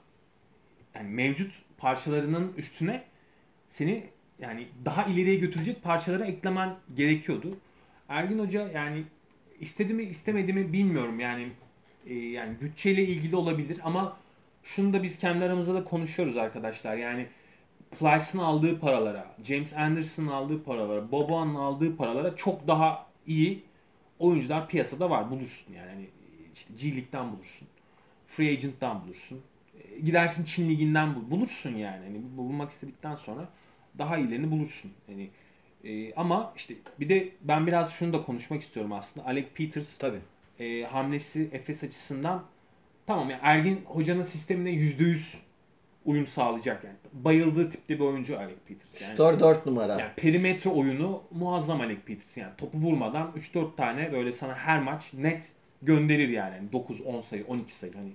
yani 0.95 1.09
mevcut 1.09 1.53
parçalarının 1.79 2.53
üstüne 2.57 3.03
seni 3.69 4.05
yani 4.39 4.69
daha 4.85 5.05
ileriye 5.05 5.37
götürecek 5.37 5.83
parçalara 5.83 6.25
eklemen 6.25 6.77
gerekiyordu. 6.95 7.57
Ergin 8.09 8.39
Hoca 8.39 8.69
yani 8.69 9.05
istedi 9.61 9.95
mi 9.95 10.03
istemedi 10.03 10.53
mi 10.53 10.73
bilmiyorum 10.73 11.21
yani 11.21 11.49
e, 12.07 12.15
yani 12.15 12.61
bütçeyle 12.61 13.03
ilgili 13.05 13.37
olabilir 13.37 13.79
ama 13.85 14.17
şunu 14.67 14.93
da 14.93 15.03
biz 15.03 15.19
kendi 15.19 15.45
aramızda 15.45 15.75
da 15.75 15.85
konuşuyoruz 15.85 16.37
arkadaşlar. 16.37 16.97
Yani 16.97 17.27
Plyce'ın 17.99 18.39
aldığı 18.39 18.81
paralara, 18.81 19.35
James 19.45 19.73
Anderson'ın 19.73 20.29
aldığı 20.29 20.63
paralara, 20.63 21.13
Boban'ın 21.13 21.55
aldığı 21.55 21.97
paralara 21.97 22.37
çok 22.37 22.69
daha 22.69 23.07
iyi 23.27 23.63
oyuncular 24.19 24.69
piyasada 24.69 25.11
var. 25.11 25.31
Bulursun 25.31 25.75
yani. 25.75 25.91
Hani 25.91 26.09
işte 26.55 26.75
G 26.77 26.97
League'den 26.97 27.33
bulursun. 27.33 27.69
Free 28.27 28.51
Agent'tan 28.51 29.05
bulursun. 29.05 29.41
E, 29.81 30.01
Gidersin 30.01 30.45
Çin 30.45 30.69
Ligi'nden 30.69 31.15
bul. 31.15 31.31
Bulursun 31.31 31.75
yani. 31.75 32.05
Hani 32.05 32.37
bulmak 32.37 32.71
istedikten 32.71 33.15
sonra 33.15 33.49
daha 33.99 34.19
iyilerini 34.19 34.51
bulursun. 34.51 34.93
Yani 35.09 35.31
e, 35.85 36.15
ama 36.15 36.53
işte 36.57 36.75
bir 37.01 37.09
de 37.09 37.29
ben 37.41 37.67
biraz 37.67 37.93
şunu 37.93 38.13
da 38.13 38.23
konuşmak 38.23 38.63
istiyorum 38.63 38.93
aslında. 38.93 39.27
Alec 39.27 39.47
Peters 39.55 39.99
Tabii. 39.99 40.21
e, 40.61 40.83
hamlesi 40.83 41.49
Efes 41.53 41.85
açısından 41.85 42.45
tamam 43.07 43.31
ya 43.31 43.39
Ergin 43.43 43.85
hocanın 43.85 44.23
sistemine 44.23 44.71
%100 44.71 45.37
uyum 46.07 46.27
sağlayacak 46.27 46.85
yani. 46.85 46.97
Bayıldığı 47.13 47.71
tipte 47.71 47.95
bir 47.95 48.05
oyuncu 48.05 48.39
Alec 48.39 48.57
Peters. 48.67 49.01
Yani, 49.01 49.11
Şutör 49.11 49.41
4 49.41 49.67
numara. 49.67 50.01
yani 50.01 50.13
perimetre 50.17 50.71
oyunu 50.71 51.23
muazzam 51.31 51.81
Alec 51.81 52.01
Peters. 52.01 52.37
Yani 52.37 52.53
topu 52.59 52.79
vurmadan 52.79 53.33
3-4 53.37 53.77
tane 53.77 54.13
böyle 54.13 54.33
sana 54.33 54.55
her 54.55 54.83
maç 54.83 55.13
net 55.15 55.53
gönderir 55.83 56.29
yani. 56.29 56.55
yani 56.55 56.73
9, 56.73 57.01
10 57.01 57.21
sayı, 57.21 57.47
12 57.47 57.73
sayı 57.73 57.95
hani. 57.95 58.13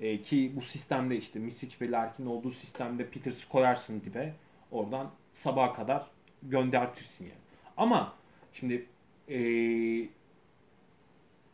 E, 0.00 0.22
ki 0.22 0.52
bu 0.56 0.62
sistemde 0.62 1.16
işte 1.16 1.38
Misic 1.38 1.76
ve 1.80 1.90
Larkin 1.90 2.26
olduğu 2.26 2.50
sistemde 2.50 3.06
Peters 3.06 3.44
koyarsın 3.44 4.00
dibe. 4.00 4.34
Oradan 4.70 5.10
sabaha 5.34 5.72
kadar 5.72 6.06
göndertirsin 6.42 7.24
yani. 7.24 7.40
Ama 7.76 8.14
şimdi 8.52 8.86
e, 9.28 9.38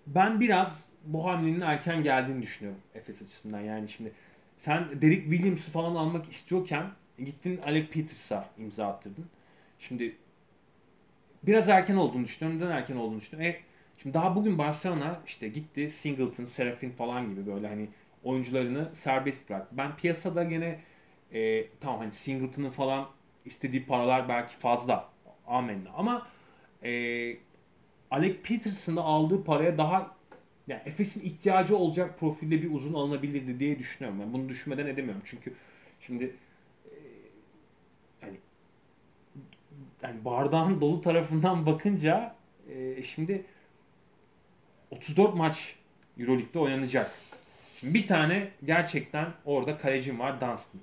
ben 0.06 0.40
biraz 0.40 0.88
bu 1.04 1.24
hamlenin 1.26 1.60
erken 1.60 2.02
geldiğini 2.02 2.42
düşünüyorum 2.42 2.80
Efes 2.94 3.22
açısından. 3.22 3.60
Yani 3.60 3.88
şimdi 3.88 4.12
sen 4.58 5.02
Derek 5.02 5.22
Williams'ı 5.30 5.70
falan 5.70 5.94
almak 5.94 6.28
istiyorken 6.28 6.90
gittin 7.18 7.60
Alec 7.66 7.88
Peters'a 7.90 8.50
imza 8.58 8.86
attırdın. 8.88 9.26
Şimdi 9.78 10.16
biraz 11.42 11.68
erken 11.68 11.96
olduğunu 11.96 12.24
düşünüyorum. 12.24 12.60
Neden 12.60 12.70
erken 12.76 12.96
olduğunu 12.96 13.20
düşünüyorum? 13.20 13.54
E, 13.56 13.60
Şimdi 14.02 14.14
daha 14.14 14.36
bugün 14.36 14.58
Barcelona 14.58 15.20
işte 15.26 15.48
gitti 15.48 15.88
Singleton, 15.90 16.44
Serafin 16.44 16.90
falan 16.90 17.30
gibi 17.30 17.46
böyle 17.46 17.68
hani 17.68 17.88
oyuncularını 18.24 18.90
serbest 18.94 19.50
bıraktı. 19.50 19.76
Ben 19.78 19.96
piyasada 19.96 20.44
gene 20.44 20.80
e, 21.32 21.66
tamam 21.80 21.98
hani 22.00 22.12
Singleton'ın 22.12 22.70
falan 22.70 23.08
istediği 23.44 23.86
paralar 23.86 24.28
belki 24.28 24.56
fazla. 24.56 25.08
Amenna. 25.46 25.90
Ama 25.96 26.26
e, 26.84 26.90
Alec 28.10 28.42
Peterson'ın 28.42 28.96
aldığı 28.96 29.44
paraya 29.44 29.78
daha 29.78 30.16
yani 30.68 30.82
Efes'in 30.86 31.20
ihtiyacı 31.20 31.76
olacak 31.76 32.20
profilde 32.20 32.62
bir 32.62 32.74
uzun 32.74 32.94
alınabilirdi 32.94 33.60
diye 33.60 33.78
düşünüyorum. 33.78 34.20
Yani 34.20 34.32
bunu 34.32 34.48
düşünmeden 34.48 34.86
edemiyorum. 34.86 35.22
Çünkü 35.24 35.54
şimdi 36.00 36.24
e, 36.84 36.94
hani 38.20 38.36
yani 40.02 40.24
bardağın 40.24 40.80
dolu 40.80 41.00
tarafından 41.00 41.66
bakınca 41.66 42.34
e, 42.68 43.02
şimdi 43.02 43.44
34 44.90 45.34
maç 45.34 45.74
Euroleague'de 46.18 46.58
oynanacak. 46.58 47.18
Şimdi 47.80 47.94
bir 47.94 48.06
tane 48.06 48.50
gerçekten 48.64 49.32
orada 49.44 49.78
kalecim 49.78 50.18
var 50.18 50.40
Dunstan. 50.40 50.80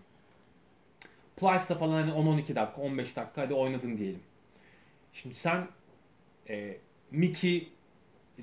Plyce'da 1.38 1.76
falan 1.76 1.94
hani 1.94 2.12
10-12 2.12 2.56
dakika, 2.56 2.82
15 2.82 3.16
dakika 3.16 3.42
hadi 3.42 3.54
oynadın 3.54 3.98
diyelim. 3.98 4.20
Şimdi 5.14 5.36
sen 5.36 5.68
e, 6.50 6.78
Mickey, 7.12 7.70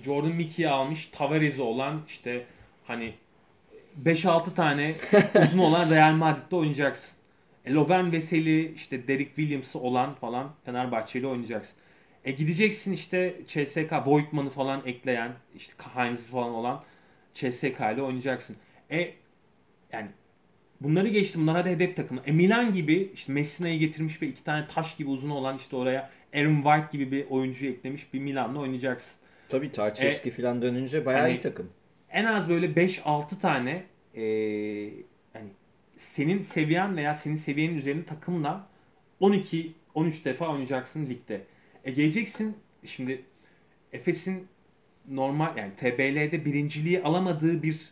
Jordan 0.05 0.33
Mickey'i 0.33 0.69
almış, 0.69 1.07
Tavares'i 1.07 1.63
olan 1.63 2.01
işte 2.09 2.47
hani 2.85 3.15
5-6 4.05 4.55
tane 4.55 4.95
uzun 5.47 5.59
olan 5.59 5.91
Real 5.91 6.13
Madrid'de 6.13 6.57
oynayacaksın. 6.57 7.19
E, 7.65 7.73
Loven 7.73 8.13
Veseli, 8.13 8.73
işte 8.75 9.09
Derek 9.09 9.37
Williams'ı 9.37 9.79
olan 9.79 10.15
falan 10.15 10.55
Fenerbahçe'yle 10.65 11.27
oynayacaksın. 11.27 11.77
E 12.25 12.33
gideceksin 12.33 12.93
işte 12.93 13.37
CSK, 13.47 13.93
Voigtman'ı 14.07 14.51
falan 14.51 14.83
ekleyen, 14.87 15.33
işte 15.57 15.75
Heinz'i 15.95 16.31
falan 16.31 16.51
olan 16.55 16.85
CSK 17.35 17.81
ile 17.95 18.03
oynayacaksın. 18.03 18.57
E 18.91 19.15
yani 19.93 20.09
bunları 20.81 21.09
geçtim. 21.09 21.43
Bunlar 21.43 21.57
hadi 21.57 21.71
hedef 21.71 21.97
takımı. 21.97 22.21
E 22.27 22.33
Milan 22.33 22.73
gibi 22.73 23.11
işte 23.15 23.33
Messina'yı 23.33 23.79
getirmiş 23.79 24.23
ve 24.23 24.27
iki 24.27 24.45
tane 24.45 24.67
taş 24.67 24.97
gibi 24.97 25.11
uzun 25.11 25.31
olan 25.31 25.57
işte 25.57 25.77
oraya 25.77 26.11
Aaron 26.35 26.63
White 26.63 26.99
gibi 26.99 27.13
bir 27.13 27.31
oyuncuyu 27.31 27.73
eklemiş 27.73 28.15
bir 28.15 28.21
Milan'la 28.21 28.61
oynayacaksın. 28.61 29.22
Tabii 29.53 29.73
Tarçevski 29.73 30.29
e, 30.29 30.33
falan 30.33 30.63
dönünce 30.63 31.07
bayağı 31.07 31.23
hani, 31.23 31.33
iyi 31.33 31.39
takım. 31.39 31.71
En 32.11 32.25
az 32.25 32.49
böyle 32.49 32.67
5-6 32.67 33.39
tane 33.41 33.85
e, 34.15 34.25
hani 35.33 35.49
senin 35.97 36.43
seviyen 36.43 36.97
veya 36.97 37.15
senin 37.15 37.37
seviyenin 37.37 37.77
üzerinde 37.77 38.07
takımla 38.07 38.67
12 39.21 39.73
13 39.95 40.25
defa 40.25 40.49
oynayacaksın 40.49 41.07
ligde. 41.07 41.45
E 41.85 41.91
geleceksin 41.91 42.57
şimdi 42.85 43.25
Efes'in 43.93 44.49
normal 45.09 45.57
yani 45.57 45.75
TBL'de 45.77 46.45
birinciliği 46.45 47.03
alamadığı 47.03 47.63
bir 47.63 47.91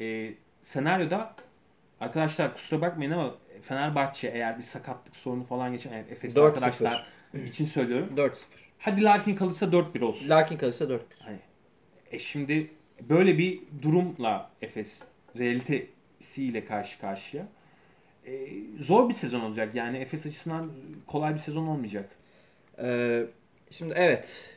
e, 0.00 0.34
senaryoda 0.62 1.36
arkadaşlar 2.00 2.54
kusura 2.54 2.80
bakmayın 2.80 3.10
ama 3.10 3.34
Fenerbahçe 3.62 4.28
eğer 4.28 4.58
bir 4.58 4.62
sakatlık 4.62 5.16
sorunu 5.16 5.44
falan 5.44 5.72
geçen 5.72 5.92
yani 5.92 6.04
Efes'te 6.10 6.40
arkadaşlar 6.40 7.06
için 7.46 7.64
söylüyorum. 7.64 8.08
4-0. 8.16 8.69
Hadi 8.80 9.02
Larkin 9.02 9.34
kalırsa 9.34 9.66
4-1 9.66 10.04
olsun. 10.04 10.28
Larkin 10.28 10.56
kalırsa 10.56 10.84
4-1. 10.84 10.98
Hani, 11.18 11.38
e 12.10 12.18
şimdi 12.18 12.70
böyle 13.08 13.38
bir 13.38 13.60
durumla 13.82 14.50
Efes 14.62 15.02
realitesiyle 15.38 16.64
karşı 16.64 17.00
karşıya. 17.00 17.48
E, 18.26 18.48
zor 18.78 19.08
bir 19.08 19.14
sezon 19.14 19.40
olacak. 19.40 19.74
Yani 19.74 19.98
Efes 19.98 20.26
açısından 20.26 20.72
kolay 21.06 21.34
bir 21.34 21.38
sezon 21.38 21.66
olmayacak. 21.66 22.10
Ee, 22.82 23.26
şimdi 23.70 23.94
evet. 23.96 24.54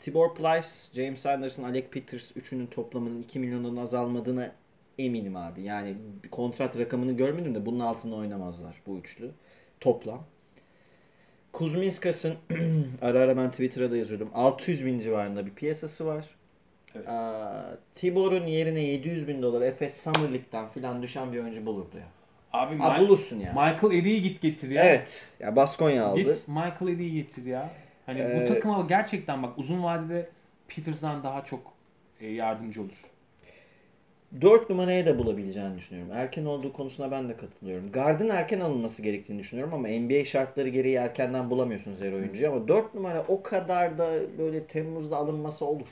Tibor 0.00 0.34
Plyce, 0.34 0.68
James 0.94 1.26
Anderson, 1.26 1.64
Alec 1.64 1.86
Peters 1.90 2.36
üçünün 2.36 2.66
toplamının 2.66 3.22
2 3.22 3.38
milyondan 3.38 3.76
azalmadığına 3.76 4.52
eminim 4.98 5.36
abi. 5.36 5.62
Yani 5.62 5.96
kontrat 6.30 6.78
rakamını 6.78 7.12
görmedim 7.12 7.54
de 7.54 7.66
bunun 7.66 7.80
altında 7.80 8.16
oynamazlar 8.16 8.82
bu 8.86 8.98
üçlü. 8.98 9.30
Toplam. 9.80 10.26
Kuzminskas'ın 11.52 12.34
ara 13.02 13.18
ara 13.18 13.36
ben 13.36 13.50
Twitter'a 13.50 13.90
da 13.90 13.96
yazıyordum. 13.96 14.30
600 14.34 14.86
bin 14.86 14.98
civarında 14.98 15.46
bir 15.46 15.50
piyasası 15.50 16.06
var. 16.06 16.24
Evet. 16.94 17.08
Tibor'un 17.94 18.46
yerine 18.46 18.80
700 18.80 19.28
bin 19.28 19.42
dolar 19.42 19.62
Efes 19.62 20.02
Summer 20.02 20.32
League'den 20.32 20.68
filan 20.68 21.02
düşen 21.02 21.32
bir 21.32 21.38
oyuncu 21.38 21.66
bulurdu 21.66 21.96
ya. 21.96 22.06
Abi, 22.52 22.74
Ma- 22.74 23.00
bulursun 23.00 23.40
ya. 23.40 23.50
Michael 23.50 23.98
Eddy'yi 23.98 24.22
git 24.22 24.42
getir 24.42 24.70
ya. 24.70 24.84
Evet. 24.84 25.26
Ya 25.40 25.56
Baskonya 25.56 26.04
aldı. 26.04 26.20
Git 26.20 26.48
Michael 26.48 26.88
Eddy'yi 26.88 27.12
getir 27.12 27.46
ya. 27.46 27.70
Hani 28.06 28.20
ee, 28.20 28.40
bu 28.40 28.54
takıma 28.54 28.86
gerçekten 28.88 29.42
bak 29.42 29.58
uzun 29.58 29.82
vadede 29.82 30.28
Peters'dan 30.68 31.22
daha 31.22 31.44
çok 31.44 31.72
e, 32.20 32.28
yardımcı 32.28 32.82
olur. 32.82 32.96
4 34.40 34.70
numaraya 34.70 35.06
da 35.06 35.18
bulabileceğini 35.18 35.76
düşünüyorum. 35.76 36.12
Erken 36.14 36.44
olduğu 36.44 36.72
konusuna 36.72 37.10
ben 37.10 37.28
de 37.28 37.36
katılıyorum. 37.36 37.92
Gard'ın 37.92 38.28
erken 38.28 38.60
alınması 38.60 39.02
gerektiğini 39.02 39.38
düşünüyorum 39.38 39.74
ama 39.74 39.88
NBA 39.88 40.24
şartları 40.24 40.68
gereği 40.68 40.94
erkenden 40.94 41.50
bulamıyorsunuz 41.50 42.00
her 42.00 42.12
oyuncuyu 42.12 42.48
ama 42.48 42.68
4 42.68 42.94
numara 42.94 43.24
o 43.28 43.42
kadar 43.42 43.98
da 43.98 44.12
böyle 44.38 44.64
Temmuz'da 44.64 45.16
alınması 45.16 45.64
olur. 45.64 45.88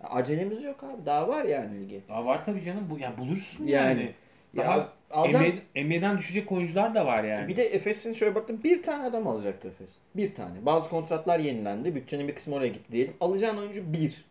Acelemiz 0.00 0.64
yok 0.64 0.84
abi. 0.84 1.06
Daha 1.06 1.28
var 1.28 1.44
yani 1.44 1.80
ligi. 1.80 2.00
Daha 2.08 2.24
var 2.24 2.44
tabii 2.44 2.62
canım. 2.62 2.86
Bu 2.90 2.98
yani 2.98 3.18
bulursun 3.18 3.66
yani. 3.66 4.00
yani. 4.00 4.12
Daha 4.56 4.76
ya, 4.76 4.88
alacağım... 5.10 5.54
NBA'den 5.76 6.18
düşecek 6.18 6.52
oyuncular 6.52 6.94
da 6.94 7.06
var 7.06 7.24
yani. 7.24 7.48
Bir 7.48 7.56
de 7.56 7.64
Efes'in 7.64 8.12
şöyle 8.12 8.34
baktım 8.34 8.60
bir 8.64 8.82
tane 8.82 9.04
adam 9.04 9.26
alacaktı 9.26 9.68
Efes. 9.68 9.98
Bir 10.16 10.34
tane. 10.34 10.66
Bazı 10.66 10.90
kontratlar 10.90 11.38
yenilendi. 11.38 11.94
Bütçenin 11.94 12.28
bir 12.28 12.34
kısmı 12.34 12.54
oraya 12.54 12.68
gitti 12.68 12.92
diyelim. 12.92 13.14
Alacağın 13.20 13.56
oyuncu 13.56 13.92
bir. 13.92 14.27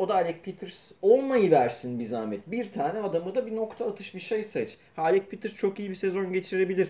O 0.00 0.08
da 0.08 0.14
Alec 0.14 0.38
Peters 0.42 0.92
olmayı 1.02 1.50
versin 1.50 1.98
bir 1.98 2.04
zahmet. 2.04 2.50
Bir 2.50 2.72
tane 2.72 2.98
adamı 2.98 3.34
da 3.34 3.46
bir 3.46 3.56
nokta 3.56 3.86
atış 3.86 4.14
bir 4.14 4.20
şey 4.20 4.44
seç. 4.44 4.76
Alec 4.96 5.24
Peters 5.26 5.56
çok 5.56 5.78
iyi 5.78 5.90
bir 5.90 5.94
sezon 5.94 6.32
geçirebilir. 6.32 6.88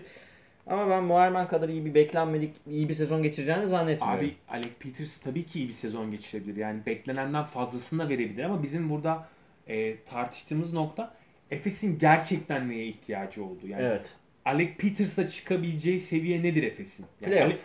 Ama 0.67 0.89
ben 0.89 1.03
Muharman 1.03 1.47
kadar 1.47 1.69
iyi 1.69 1.85
bir 1.85 1.93
beklenmedik 1.93 2.55
iyi 2.67 2.89
bir 2.89 2.93
sezon 2.93 3.23
geçireceğini 3.23 3.67
zannetmiyorum. 3.67 4.19
Abi 4.19 4.35
Alec 4.49 4.69
Peters 4.79 5.19
tabii 5.19 5.45
ki 5.45 5.59
iyi 5.59 5.67
bir 5.67 5.73
sezon 5.73 6.11
geçirebilir. 6.11 6.55
Yani 6.55 6.85
beklenenden 6.85 7.43
fazlasını 7.43 8.03
da 8.03 8.09
verebilir 8.09 8.43
ama 8.43 8.63
bizim 8.63 8.89
burada 8.89 9.27
e, 9.67 10.03
tartıştığımız 10.03 10.73
nokta 10.73 11.13
Efes'in 11.51 11.97
gerçekten 11.99 12.69
neye 12.69 12.85
ihtiyacı 12.85 13.43
olduğu. 13.43 13.67
Yani 13.67 13.81
evet. 13.81 14.15
Alec 14.45 14.77
Peters'la 14.77 15.27
çıkabileceği 15.27 15.99
seviye 15.99 16.43
nedir 16.43 16.63
Efes'in? 16.63 17.05
Yani 17.21 17.41
Alec, 17.41 17.59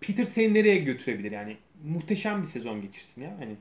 Peters 0.00 0.28
seni 0.28 0.54
nereye 0.54 0.76
götürebilir? 0.76 1.32
Yani 1.32 1.56
muhteşem 1.84 2.42
bir 2.42 2.46
sezon 2.46 2.82
geçirsin 2.82 3.22
ya. 3.22 3.36
Hani 3.38 3.56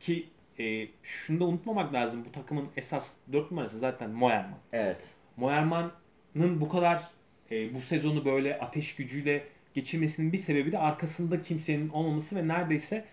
ki 0.00 0.26
e, 0.58 0.88
şunu 1.02 1.40
da 1.40 1.44
unutmamak 1.44 1.94
lazım. 1.94 2.24
Bu 2.24 2.32
takımın 2.32 2.68
esas 2.76 3.16
4 3.32 3.50
numarası 3.50 3.78
zaten 3.78 4.10
Moerman. 4.10 4.58
Evet. 4.72 4.96
Moerman'ın 5.36 6.60
bu 6.60 6.68
kadar 6.68 7.02
e, 7.50 7.74
bu 7.74 7.80
sezonu 7.80 8.24
böyle 8.24 8.58
ateş 8.58 8.94
gücüyle 8.94 9.44
geçirmesinin 9.74 10.32
bir 10.32 10.38
sebebi 10.38 10.72
de 10.72 10.78
arkasında 10.78 11.42
kimsenin 11.42 11.88
olmaması 11.88 12.36
ve 12.36 12.48
neredeyse 12.48 13.04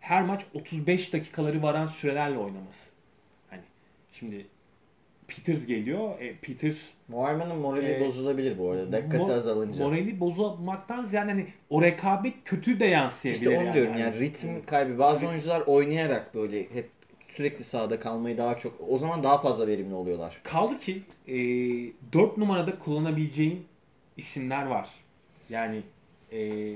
her 0.00 0.22
maç 0.22 0.44
35 0.54 1.12
dakikaları 1.12 1.62
varan 1.62 1.86
sürelerle 1.86 2.38
oynaması. 2.38 2.90
Hani 3.50 3.62
şimdi 4.12 4.46
Peters 5.36 5.66
geliyor. 5.66 6.20
E, 6.20 6.36
Peters 6.36 6.78
Moerman'ın 7.08 7.56
morali 7.56 7.92
e, 7.92 8.00
bozulabilir 8.00 8.58
bu 8.58 8.70
arada. 8.70 8.92
Dakikası 8.92 9.32
mo- 9.32 9.34
azalınca. 9.34 9.84
Morali 9.84 10.20
bozulmaktan 10.20 11.04
ziyade 11.04 11.30
hani 11.30 11.46
o 11.70 11.82
rekabet 11.82 12.34
kötü 12.44 12.80
de 12.80 12.86
yansıyabilir. 12.86 13.42
İşte 13.42 13.58
onu 13.58 13.64
yani. 13.64 13.74
diyorum 13.74 13.98
yani 13.98 14.20
ritim 14.20 14.66
kaybı. 14.66 14.98
Bazı 14.98 15.20
evet. 15.20 15.28
oyuncular 15.28 15.60
oynayarak 15.60 16.34
böyle 16.34 16.62
hep 16.74 16.90
sürekli 17.28 17.64
sahada 17.64 18.00
kalmayı 18.00 18.38
daha 18.38 18.56
çok 18.56 18.74
o 18.88 18.98
zaman 18.98 19.22
daha 19.22 19.38
fazla 19.38 19.66
verimli 19.66 19.94
oluyorlar. 19.94 20.40
Kaldı 20.42 20.78
ki 20.78 21.02
e, 21.28 21.34
4 22.12 22.36
numarada 22.36 22.78
kullanabileceğin 22.78 23.66
isimler 24.16 24.66
var. 24.66 24.88
Yani 25.48 25.82
e, 26.32 26.72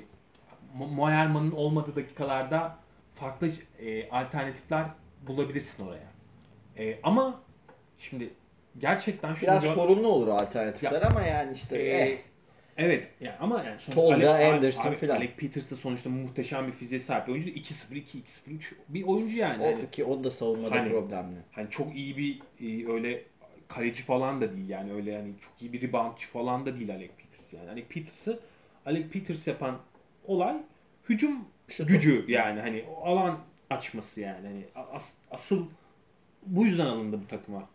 Moerman'ın 0.74 1.52
olmadığı 1.52 1.96
dakikalarda 1.96 2.76
farklı 3.14 3.50
e, 3.78 4.08
alternatifler 4.10 4.86
bulabilirsin 5.26 5.86
oraya. 5.86 6.12
E, 6.78 6.98
ama 7.02 7.40
şimdi 7.98 8.30
gerçekten 8.78 9.34
şunu 9.34 9.50
biraz 9.50 9.64
sorunlu 9.64 10.08
olur 10.08 10.28
alternatifler 10.28 11.02
ya, 11.02 11.08
ama 11.08 11.22
yani 11.22 11.52
işte 11.52 11.78
e, 11.78 11.88
eh. 11.88 12.18
Evet 12.76 13.08
yani 13.20 13.36
ama 13.40 13.64
yani 13.64 13.78
sonuçta 13.78 13.94
Tolga, 13.94 14.30
Alec, 14.30 14.54
Anderson 14.54 14.88
abi, 14.88 14.96
filan. 14.96 15.16
Alec 15.16 15.32
Peters 15.36 15.70
da 15.70 15.76
sonuçta 15.76 16.10
muhteşem 16.10 16.66
bir 16.66 16.72
fiziğe 16.72 17.00
sahip 17.00 17.28
oyuncu. 17.28 17.48
2-0 17.48 17.94
2 17.94 18.18
2-0 18.18 18.50
3 18.50 18.74
bir 18.88 19.02
oyuncu 19.02 19.36
yani. 19.36 19.62
O 19.62 19.66
hani, 19.66 19.90
ki 19.90 20.04
o 20.04 20.24
da 20.24 20.30
savunmada 20.30 20.74
hani, 20.74 20.90
problemli. 20.90 21.36
Hani 21.52 21.70
çok 21.70 21.96
iyi 21.96 22.16
bir 22.16 22.40
e, 22.60 22.92
öyle 22.92 23.22
kaleci 23.68 24.02
falan 24.02 24.40
da 24.40 24.52
değil 24.52 24.68
yani 24.68 24.92
öyle 24.92 25.10
yani 25.10 25.32
çok 25.40 25.62
iyi 25.62 25.72
bir 25.72 25.82
reboundçı 25.82 26.28
falan 26.28 26.66
da 26.66 26.78
değil 26.78 26.90
Alec 26.90 27.10
Peters 27.18 27.52
yani. 27.52 27.70
Alec 27.70 27.86
Peters'ı 27.88 28.40
Alec 28.86 29.08
Peters 29.08 29.46
yapan 29.46 29.78
olay 30.26 30.56
hücum 31.08 31.44
Şutu. 31.68 31.92
gücü 31.92 32.24
yani 32.28 32.60
hani 32.60 32.84
alan 33.04 33.38
açması 33.70 34.20
yani 34.20 34.46
hani 34.46 34.86
as, 34.92 35.10
asıl 35.30 35.66
bu 36.46 36.64
yüzden 36.66 36.86
alındı 36.86 37.20
bu 37.22 37.26
takıma. 37.28 37.68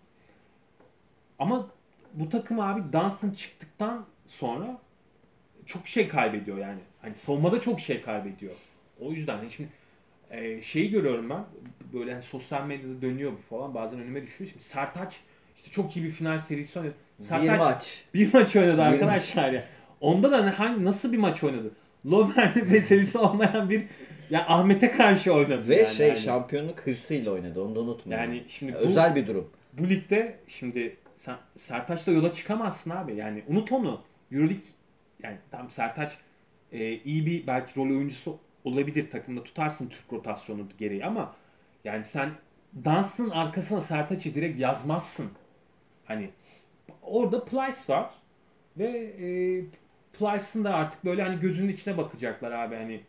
Ama 1.39 1.67
bu 2.13 2.29
takım 2.29 2.59
abi 2.59 2.81
Dunstan 2.93 3.29
çıktıktan 3.31 4.05
sonra 4.25 4.77
çok 5.65 5.87
şey 5.87 6.07
kaybediyor 6.07 6.57
yani. 6.57 6.79
Hani 7.01 7.15
savunmada 7.15 7.59
çok 7.59 7.79
şey 7.79 8.01
kaybediyor. 8.01 8.53
O 8.99 9.11
yüzden 9.11 9.37
hani 9.37 9.51
şimdi 9.51 9.69
e, 10.31 10.61
şeyi 10.61 10.91
görüyorum 10.91 11.29
ben. 11.29 11.43
Böyle 11.93 12.13
hani 12.13 12.23
sosyal 12.23 12.65
medyada 12.65 13.01
dönüyor 13.01 13.31
bu 13.31 13.55
falan. 13.55 13.73
Bazen 13.73 13.99
önüme 13.99 14.23
düşüyor. 14.23 14.49
Şimdi 14.49 14.63
Sertaç 14.63 15.19
işte 15.57 15.71
çok 15.71 15.97
iyi 15.97 16.05
bir 16.05 16.11
final 16.11 16.39
serisi 16.39 16.79
oynadı. 16.79 16.95
Sertaç, 17.21 17.43
Bir 17.43 17.57
maç. 17.57 18.03
Bir 18.13 18.33
maç 18.33 18.55
oynadı 18.55 18.77
Bir 18.77 18.81
arkadaşlar 18.81 19.51
ya. 19.51 19.63
Onda 20.01 20.31
da 20.31 20.37
hani 20.37 20.49
hangi 20.49 20.85
nasıl 20.85 21.11
bir 21.11 21.17
maç 21.17 21.43
oynadı? 21.43 21.71
Lovren 22.05 22.53
meselesi 22.71 23.17
olmayan 23.17 23.69
bir 23.69 23.83
ya 24.29 24.45
Ahmet'e 24.47 24.91
karşı 24.91 25.33
oynadı. 25.33 25.67
Ve 25.69 25.75
yani. 25.75 25.87
şey 25.95 26.07
Yani- 26.07 26.19
şampiyonluk 26.19 26.79
hırsıyla 26.79 27.31
oynadı. 27.31 27.63
Onu 27.63 27.75
da 27.75 27.79
unutmayın. 27.79 28.21
Yani 28.21 28.43
şimdi 28.47 28.73
bu- 28.73 28.77
özel 28.77 29.15
bir 29.15 29.27
durum. 29.27 29.49
bu 29.73 29.89
ligde 29.89 30.35
şimdi 30.47 30.95
sen 31.19 31.37
Sertaç'la 31.55 32.11
yola 32.11 32.33
çıkamazsın 32.33 32.89
abi. 32.89 33.15
Yani 33.15 33.43
unut 33.47 33.71
onu. 33.71 34.01
Euroleague 34.31 34.65
yani 35.23 35.37
tam 35.51 35.69
Sertaç 35.69 36.17
e, 36.71 36.93
iyi 36.93 37.25
bir 37.25 37.47
belki 37.47 37.79
rol 37.79 37.89
oyuncusu 37.89 38.39
olabilir 38.63 39.11
takımda 39.11 39.43
tutarsın 39.43 39.89
Türk 39.89 40.13
rotasyonu 40.13 40.67
gereği 40.77 41.05
ama 41.05 41.35
yani 41.83 42.03
sen 42.03 42.31
dansın 42.85 43.29
arkasına 43.29 43.81
Sertaç'ı 43.81 44.35
direkt 44.35 44.59
yazmazsın. 44.59 45.31
Hani 46.05 46.29
orada 47.01 47.45
Plyce 47.45 47.93
var 47.93 48.09
ve 48.77 48.87
e, 48.87 49.27
Plyce'ın 50.13 50.63
da 50.63 50.73
artık 50.73 51.05
böyle 51.05 51.23
hani 51.23 51.39
gözünün 51.39 51.73
içine 51.73 51.97
bakacaklar 51.97 52.51
abi 52.51 52.75
hani 52.75 53.01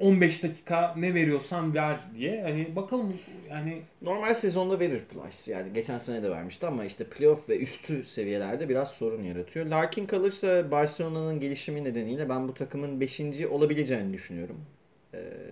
15 0.00 0.42
dakika 0.42 0.94
ne 0.96 1.14
veriyorsan 1.14 1.74
ver 1.74 1.96
diye. 2.14 2.42
Hani 2.42 2.76
bakalım 2.76 3.14
yani 3.50 3.82
Normal 4.02 4.34
sezonda 4.34 4.80
verir 4.80 5.00
Plyce. 5.00 5.52
Yani 5.52 5.72
geçen 5.72 5.98
sene 5.98 6.22
de 6.22 6.30
vermişti 6.30 6.66
ama 6.66 6.84
işte 6.84 7.04
playoff 7.04 7.48
ve 7.48 7.58
üstü 7.58 8.04
seviyelerde 8.04 8.68
biraz 8.68 8.90
sorun 8.90 9.22
yaratıyor. 9.22 9.66
Larkin 9.66 10.06
kalırsa 10.06 10.70
Barcelona'nın 10.70 11.40
gelişimi 11.40 11.84
nedeniyle 11.84 12.28
ben 12.28 12.48
bu 12.48 12.54
takımın 12.54 13.00
5. 13.00 13.20
olabileceğini 13.50 14.12
düşünüyorum. 14.12 14.60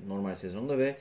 Normal 0.08 0.34
sezonda 0.34 0.78
ve 0.78 0.96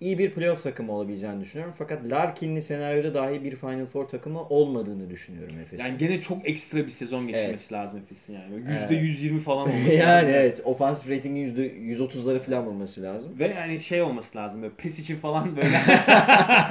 iyi 0.00 0.18
bir 0.18 0.30
playoff 0.30 0.62
takımı 0.62 0.92
olabileceğini 0.92 1.40
düşünüyorum. 1.40 1.74
Fakat 1.78 2.04
Larkin'li 2.10 2.62
senaryoda 2.62 3.14
dahi 3.14 3.44
bir 3.44 3.56
Final 3.56 3.86
Four 3.86 4.04
takımı 4.04 4.42
olmadığını 4.48 5.10
düşünüyorum 5.10 5.58
Efes'in. 5.60 5.84
Yani 5.84 5.98
gene 5.98 6.20
çok 6.20 6.48
ekstra 6.48 6.78
bir 6.78 6.90
sezon 6.90 7.28
geçirmesi 7.28 7.74
lazım 7.74 7.98
Efes'in 7.98 8.32
yani. 8.34 8.50
Böyle 8.52 8.64
Evet. 8.70 8.90
%120 8.90 9.38
falan 9.38 9.62
olması 9.68 9.92
yani 9.92 10.00
lazım. 10.12 10.30
evet 10.30 10.60
offensive 10.64 11.16
rating'in 11.16 11.54
%130'ları 11.94 12.38
falan 12.38 12.66
olması 12.66 13.02
lazım. 13.02 13.38
Ve 13.38 13.48
yani 13.48 13.80
şey 13.80 14.02
olması 14.02 14.38
lazım 14.38 14.62
böyle 14.62 14.74
pes 14.74 14.98
için 14.98 15.16
falan 15.16 15.56
böyle 15.56 15.68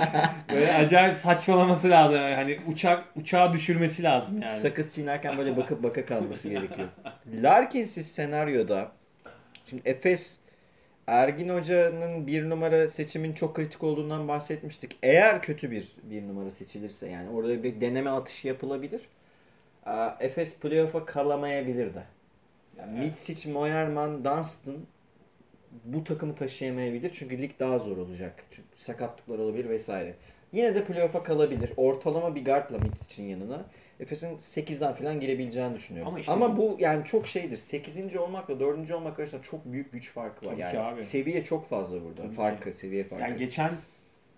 böyle 0.53 0.73
acayip 0.73 1.15
saçmalaması 1.15 1.89
lazım. 1.89 2.15
Yani 2.17 2.35
hani 2.35 2.59
uçak 2.67 3.03
uçağı 3.15 3.53
düşürmesi 3.53 4.03
lazım 4.03 4.41
yani. 4.41 4.59
Sakız 4.59 4.95
çiğnerken 4.95 5.37
böyle 5.37 5.57
bakıp 5.57 5.83
baka 5.83 6.05
kalması 6.05 6.49
gerekiyor. 6.49 6.87
Larkin'siz 7.43 8.11
senaryoda 8.11 8.91
şimdi 9.69 9.81
Efes 9.85 10.37
Ergin 11.07 11.49
Hoca'nın 11.49 12.27
bir 12.27 12.49
numara 12.49 12.87
seçimin 12.87 13.33
çok 13.33 13.55
kritik 13.55 13.83
olduğundan 13.83 14.27
bahsetmiştik. 14.27 14.97
Eğer 15.03 15.41
kötü 15.41 15.71
bir 15.71 15.91
bir 16.03 16.27
numara 16.27 16.51
seçilirse 16.51 17.09
yani 17.09 17.29
orada 17.29 17.63
bir 17.63 17.81
deneme 17.81 18.09
atışı 18.09 18.47
yapılabilir. 18.47 19.01
Aa, 19.85 20.09
Efes 20.19 20.59
playoff'a 20.59 21.05
kalamayabilir 21.05 21.93
de. 21.93 22.03
Yani 22.77 22.99
Mitsic, 22.99 23.51
Moerman, 23.51 24.25
Dunstan 24.25 24.75
bu 25.85 26.03
takımı 26.03 26.35
taşıyamayabilir. 26.35 27.11
Çünkü 27.13 27.41
lig 27.41 27.51
daha 27.59 27.79
zor 27.79 27.97
olacak. 27.97 28.43
Çünkü 28.51 28.67
sakatlıklar 28.75 29.39
olabilir 29.39 29.69
vesaire. 29.69 30.15
Yine 30.51 30.75
de 30.75 30.83
playoff'a 30.83 31.23
kalabilir. 31.23 31.71
Ortalama 31.77 32.35
bir 32.35 32.45
guardla 32.45 32.77
Mitsic'in 32.77 33.27
yanına. 33.27 33.65
Efes'in 33.99 34.37
8'den 34.37 34.93
falan 34.93 35.19
girebileceğini 35.19 35.75
düşünüyorum. 35.75 36.07
Ama 36.07 36.17
Ama, 36.27 36.47
işte 36.47 36.57
bu 36.57 36.77
yani 36.79 37.05
çok 37.05 37.27
şeydir. 37.27 37.57
8. 37.57 38.15
olmakla 38.15 38.59
4. 38.59 38.91
olmak 38.91 39.19
arasında 39.19 39.41
çok 39.41 39.65
büyük 39.65 39.91
güç 39.91 40.11
farkı 40.11 40.45
var. 40.45 40.51
Tabii 40.51 40.55
ki 40.55 40.61
yani 40.61 40.79
abi. 40.79 41.01
seviye 41.01 41.43
çok 41.43 41.65
fazla 41.65 42.03
burada. 42.03 42.21
Tabii 42.21 42.29
ki. 42.29 42.35
farkı, 42.35 42.73
seviye 42.73 43.03
farkı. 43.03 43.23
Yani 43.23 43.37
geçen 43.37 43.71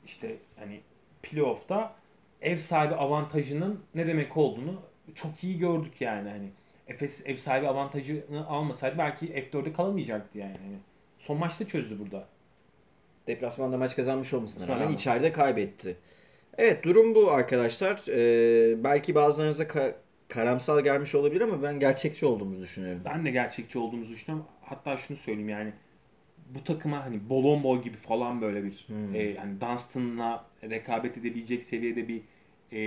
işte 0.06 0.36
hani 0.56 0.82
playoff'ta 1.24 1.96
ev 2.41 2.58
sahibi 2.58 2.96
avantajının 2.96 3.84
ne 3.96 4.08
demek 4.08 4.38
olduğunu 4.38 4.82
çok 5.15 5.43
iyi 5.43 5.60
gördük 5.60 6.02
yani 6.02 6.30
hani. 6.30 6.50
Efes 6.88 7.22
ev 7.26 7.36
sahibi 7.36 7.67
avantajını 7.67 8.48
almasaydı 8.48 8.98
belki 8.98 9.28
F4'e 9.28 9.74
kalamayacaktı 9.74 10.38
yani. 10.38 10.58
Hani 10.58 10.78
son 11.17 11.38
maçta 11.38 11.67
çözdü 11.67 12.00
burada. 12.00 12.28
Deplasmanda 13.28 13.78
maç 13.78 13.96
kazanmış 13.96 14.34
olmasına 14.34 14.67
rağmen 14.67 14.86
ama. 14.86 14.93
içeride 14.93 15.32
kaybetti. 15.32 15.98
Evet 16.58 16.84
durum 16.84 17.15
bu 17.15 17.32
arkadaşlar. 17.32 18.04
Ee, 18.10 18.84
belki 18.84 19.15
bazılarınıza 19.15 19.63
ka- 19.63 19.96
karamsal 20.30 20.80
gelmiş 20.84 21.15
olabilir 21.15 21.41
ama 21.41 21.63
ben 21.63 21.80
gerçekçi 21.80 22.26
olduğumuzu 22.26 22.62
düşünüyorum. 22.62 23.02
Ben 23.06 23.26
de 23.26 23.32
gerçekçi 23.32 23.80
olduğumuzu 23.80 24.13
düşünüyorum. 24.13 24.48
Hatta 24.62 24.98
şunu 24.98 25.17
söyleyeyim 25.17 25.50
yani 25.50 25.74
bu 26.56 26.63
takıma 26.63 27.06
hani 27.06 27.30
Bolomboy 27.30 27.82
gibi 27.82 27.98
falan 27.98 28.41
böyle 28.41 28.63
bir 28.63 28.86
Hmm. 28.88 29.15
e, 29.15 29.36
hani 29.36 29.62
Dunstan'la 29.62 30.46
rekabet 30.63 31.17
edebilecek 31.17 31.63
seviyede 31.63 32.08
bir 32.08 32.22
e, 32.72 32.80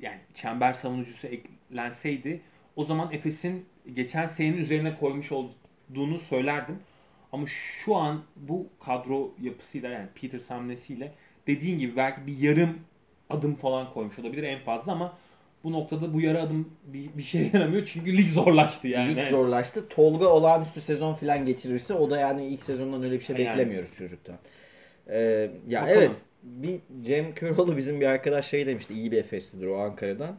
yani 0.00 0.18
çember 0.34 0.72
savunucusu 0.72 1.26
eklenseydi 1.26 2.40
o 2.76 2.84
zaman 2.84 3.12
Efes'in 3.12 3.64
geçen 3.94 4.26
senenin 4.26 4.56
üzerine 4.56 4.94
koymuş 4.94 5.32
olduğunu 5.32 6.18
söylerdim. 6.18 6.78
Ama 7.32 7.46
şu 7.46 7.96
an 7.96 8.22
bu 8.36 8.66
kadro 8.80 9.34
yapısıyla 9.42 9.90
yani 9.90 10.08
Peter 10.14 10.40
hamlesiyle 10.48 11.12
dediğin 11.48 11.78
gibi 11.78 11.96
belki 11.96 12.26
bir 12.26 12.38
yarım 12.38 12.78
adım 13.30 13.54
falan 13.54 13.92
koymuş 13.92 14.18
olabilir 14.18 14.42
en 14.42 14.60
fazla 14.60 14.92
ama 14.92 15.18
bu 15.64 15.72
noktada 15.72 16.14
bu 16.14 16.20
yarı 16.20 16.42
adım 16.42 16.68
bir, 16.84 17.08
bir 17.18 17.22
şeye 17.22 17.50
yaramıyor 17.54 17.84
çünkü 17.86 18.16
lig 18.16 18.28
zorlaştı 18.28 18.88
yani. 18.88 19.16
Lig 19.16 19.30
zorlaştı. 19.30 19.88
Tolga 19.88 20.26
olağanüstü 20.26 20.80
sezon 20.80 21.14
falan 21.14 21.46
geçirirse 21.46 21.94
o 21.94 22.10
da 22.10 22.18
yani 22.18 22.46
ilk 22.46 22.62
sezondan 22.62 23.02
öyle 23.02 23.14
bir 23.14 23.24
şey 23.24 23.36
Yani. 23.36 23.48
beklemiyoruz 23.48 23.94
çocuktan. 23.94 24.36
Ee, 25.08 25.50
ya 25.68 25.82
Bakalım. 25.82 26.02
evet 26.02 26.16
bir 26.42 26.80
Cem 27.02 27.34
Köroğlu 27.34 27.76
bizim 27.76 28.00
bir 28.00 28.06
arkadaş 28.06 28.46
şey 28.46 28.66
demişti 28.66 28.94
iyi 28.94 29.12
bir 29.12 29.16
Efeslidir 29.16 29.66
o 29.66 29.76
Ankara'dan. 29.78 30.36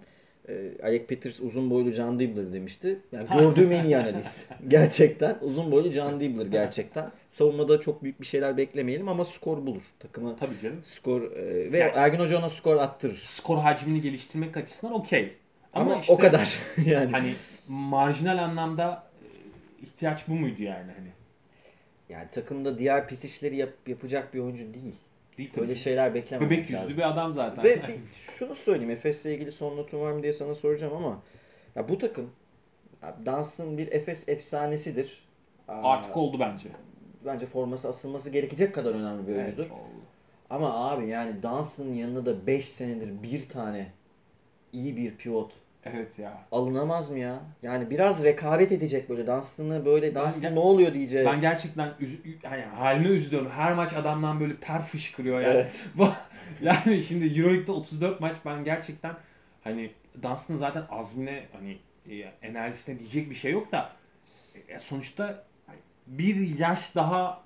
Ee, 0.49 0.71
Alec 0.83 1.05
Peters 1.05 1.39
uzun 1.39 1.69
boylu 1.69 1.91
John 1.91 2.19
Dibbler 2.19 2.53
demişti. 2.53 2.99
Yani 3.11 3.27
gördüğüm 3.39 3.71
en 3.71 3.83
iyi 3.85 3.97
analiz. 3.97 4.45
Gerçekten 4.67 5.37
uzun 5.41 5.71
boylu 5.71 5.91
John 5.91 6.19
Dibbler 6.19 6.45
gerçekten. 6.45 7.11
Savunmada 7.31 7.81
çok 7.81 8.03
büyük 8.03 8.21
bir 8.21 8.25
şeyler 8.25 8.57
beklemeyelim 8.57 9.09
ama 9.09 9.25
skor 9.25 9.65
bulur. 9.65 9.83
Takıma 9.99 10.35
Tabii 10.35 10.59
canım. 10.61 10.79
skor 10.83 11.21
e, 11.31 11.71
ve 11.71 11.77
Yani- 11.77 11.91
Ergin 11.95 12.19
Hoca 12.19 12.39
ona 12.39 12.49
skor 12.49 12.75
attırır. 12.77 13.21
Skor 13.25 13.57
hacmini 13.57 14.01
geliştirmek 14.01 14.57
açısından 14.57 14.93
okey. 14.93 15.33
Ama, 15.73 15.91
Ama, 15.91 16.01
işte 16.01 16.13
o 16.13 16.17
kadar 16.17 16.59
yani. 16.85 17.11
Hani 17.11 17.33
marjinal 17.67 18.37
anlamda 18.37 19.03
e, 19.23 19.25
ihtiyaç 19.85 20.27
bu 20.27 20.33
muydu 20.33 20.63
yani 20.63 20.91
hani? 20.97 21.09
Yani 22.09 22.27
takımda 22.31 22.77
diğer 22.79 23.07
pis 23.07 23.25
işleri 23.25 23.55
yap- 23.55 23.87
yapacak 23.87 24.33
bir 24.33 24.39
oyuncu 24.39 24.73
değil. 24.73 24.95
Değil 25.39 25.49
tabii. 25.53 25.61
Böyle 25.61 25.75
şeyler 25.75 26.13
beklememek 26.13 26.51
Bebek 26.51 26.69
yüzlü 26.69 26.81
lazım. 26.83 26.97
bir 26.97 27.09
adam 27.09 27.33
zaten. 27.33 27.63
Ve 27.63 27.75
bir 27.87 27.99
şunu 28.13 28.55
söyleyeyim 28.55 28.91
Efes'le 28.91 29.25
ilgili 29.25 29.51
son 29.51 29.77
notun 29.77 29.99
var 30.01 30.11
mı 30.11 30.23
diye 30.23 30.33
sana 30.33 30.55
soracağım 30.55 30.93
ama 30.95 31.21
ya 31.75 31.89
bu 31.89 31.97
takım 31.97 32.31
Dunstan 33.25 33.77
bir 33.77 33.91
Efes 33.91 34.29
efsanesidir. 34.29 35.23
Aa, 35.67 35.91
Artık 35.91 36.17
oldu 36.17 36.39
bence. 36.39 36.69
Bence 37.25 37.45
forması 37.45 37.89
asılması 37.89 38.29
gerekecek 38.29 38.75
kadar 38.75 38.95
önemli 38.95 39.27
bir 39.27 39.35
oyuncudur. 39.35 39.63
Evet, 39.63 39.71
oldu. 39.71 40.01
Ama 40.49 40.89
abi 40.89 41.07
yani 41.07 41.43
Dunstan'ın 41.43 41.93
yanına 41.93 42.25
da 42.25 42.47
5 42.47 42.69
senedir 42.69 43.23
bir 43.23 43.49
tane 43.49 43.91
iyi 44.73 44.97
bir 44.97 45.15
pivot 45.15 45.51
Evet 45.85 46.19
ya. 46.19 46.43
alınamaz 46.51 47.09
mı 47.09 47.19
ya? 47.19 47.39
Yani 47.63 47.89
biraz 47.89 48.23
rekabet 48.23 48.71
edecek 48.71 49.09
böyle 49.09 49.27
Dunstan'ı 49.27 49.85
böyle 49.85 50.09
gel- 50.09 50.51
ne 50.51 50.59
oluyor 50.59 50.93
diyecek. 50.93 51.25
Ben 51.25 51.41
gerçekten 51.41 51.87
üz- 52.01 52.37
yani 52.43 52.61
haline 52.61 53.07
üzülüyorum. 53.07 53.49
Her 53.49 53.73
maç 53.73 53.93
adamdan 53.93 54.39
böyle 54.39 54.57
ter 54.57 54.85
fışkırıyor 54.85 55.41
yani. 55.41 55.53
Evet. 55.53 55.85
yani 56.61 57.01
şimdi 57.01 57.39
Euroleague'de 57.39 57.71
34 57.71 58.19
maç 58.19 58.35
ben 58.45 58.63
gerçekten 58.63 59.15
hani 59.63 59.91
Dunstan'ın 60.23 60.57
zaten 60.57 60.83
azmine 60.89 61.43
hani 61.53 61.77
e, 62.09 62.31
enerjisine 62.41 62.99
diyecek 62.99 63.29
bir 63.29 63.35
şey 63.35 63.51
yok 63.51 63.71
da 63.71 63.89
e, 64.67 64.79
sonuçta 64.79 65.43
bir 66.07 66.59
yaş 66.59 66.95
daha 66.95 67.41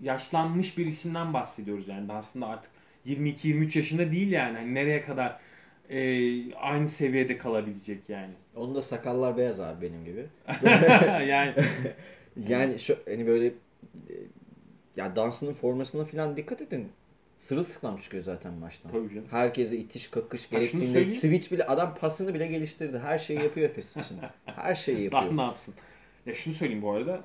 yaşlanmış 0.00 0.78
bir 0.78 0.86
isimden 0.86 1.34
bahsediyoruz 1.34 1.88
yani 1.88 2.08
Dunstan 2.08 2.42
da 2.42 2.46
artık 2.46 2.70
22-23 3.06 3.78
yaşında 3.78 4.12
değil 4.12 4.30
yani 4.32 4.58
hani 4.58 4.74
nereye 4.74 5.04
kadar 5.04 5.36
e, 5.90 6.54
aynı 6.54 6.88
seviyede 6.88 7.38
kalabilecek 7.38 8.08
yani. 8.08 8.32
Onun 8.56 8.74
da 8.74 8.82
sakallar 8.82 9.36
beyaz 9.36 9.60
abi 9.60 9.86
benim 9.86 10.04
gibi. 10.04 10.26
yani 11.26 11.54
Yani 12.48 12.78
şu 12.78 12.98
hani 13.08 13.26
böyle 13.26 13.46
e, 13.46 13.52
ya 14.96 15.16
Dunstan'ın 15.16 15.52
formasına 15.52 16.04
falan 16.04 16.36
dikkat 16.36 16.60
edin. 16.60 16.88
Sırılsıklam 17.34 17.98
çıkıyor 17.98 18.22
zaten 18.22 18.52
maçtan. 18.52 18.92
Tabii 18.92 19.08
canım. 19.08 19.26
Herkese 19.30 19.76
itiş 19.76 20.08
kakış 20.08 20.50
gerektiğinde 20.50 21.04
switch 21.04 21.52
bile 21.52 21.66
adam 21.66 21.94
pasını 21.94 22.34
bile 22.34 22.46
geliştirdi. 22.46 22.98
Her 22.98 23.18
şeyi 23.18 23.40
yapıyor 23.42 23.70
Efes 23.70 23.96
için. 23.96 24.16
Her 24.46 24.74
şeyi 24.74 24.96
Daha 25.12 25.22
yapıyor. 25.22 25.36
ne 25.36 25.42
yapsın? 25.46 25.74
Ya 26.26 26.34
şunu 26.34 26.54
söyleyeyim 26.54 26.82
bu 26.82 26.92
arada. 26.92 27.20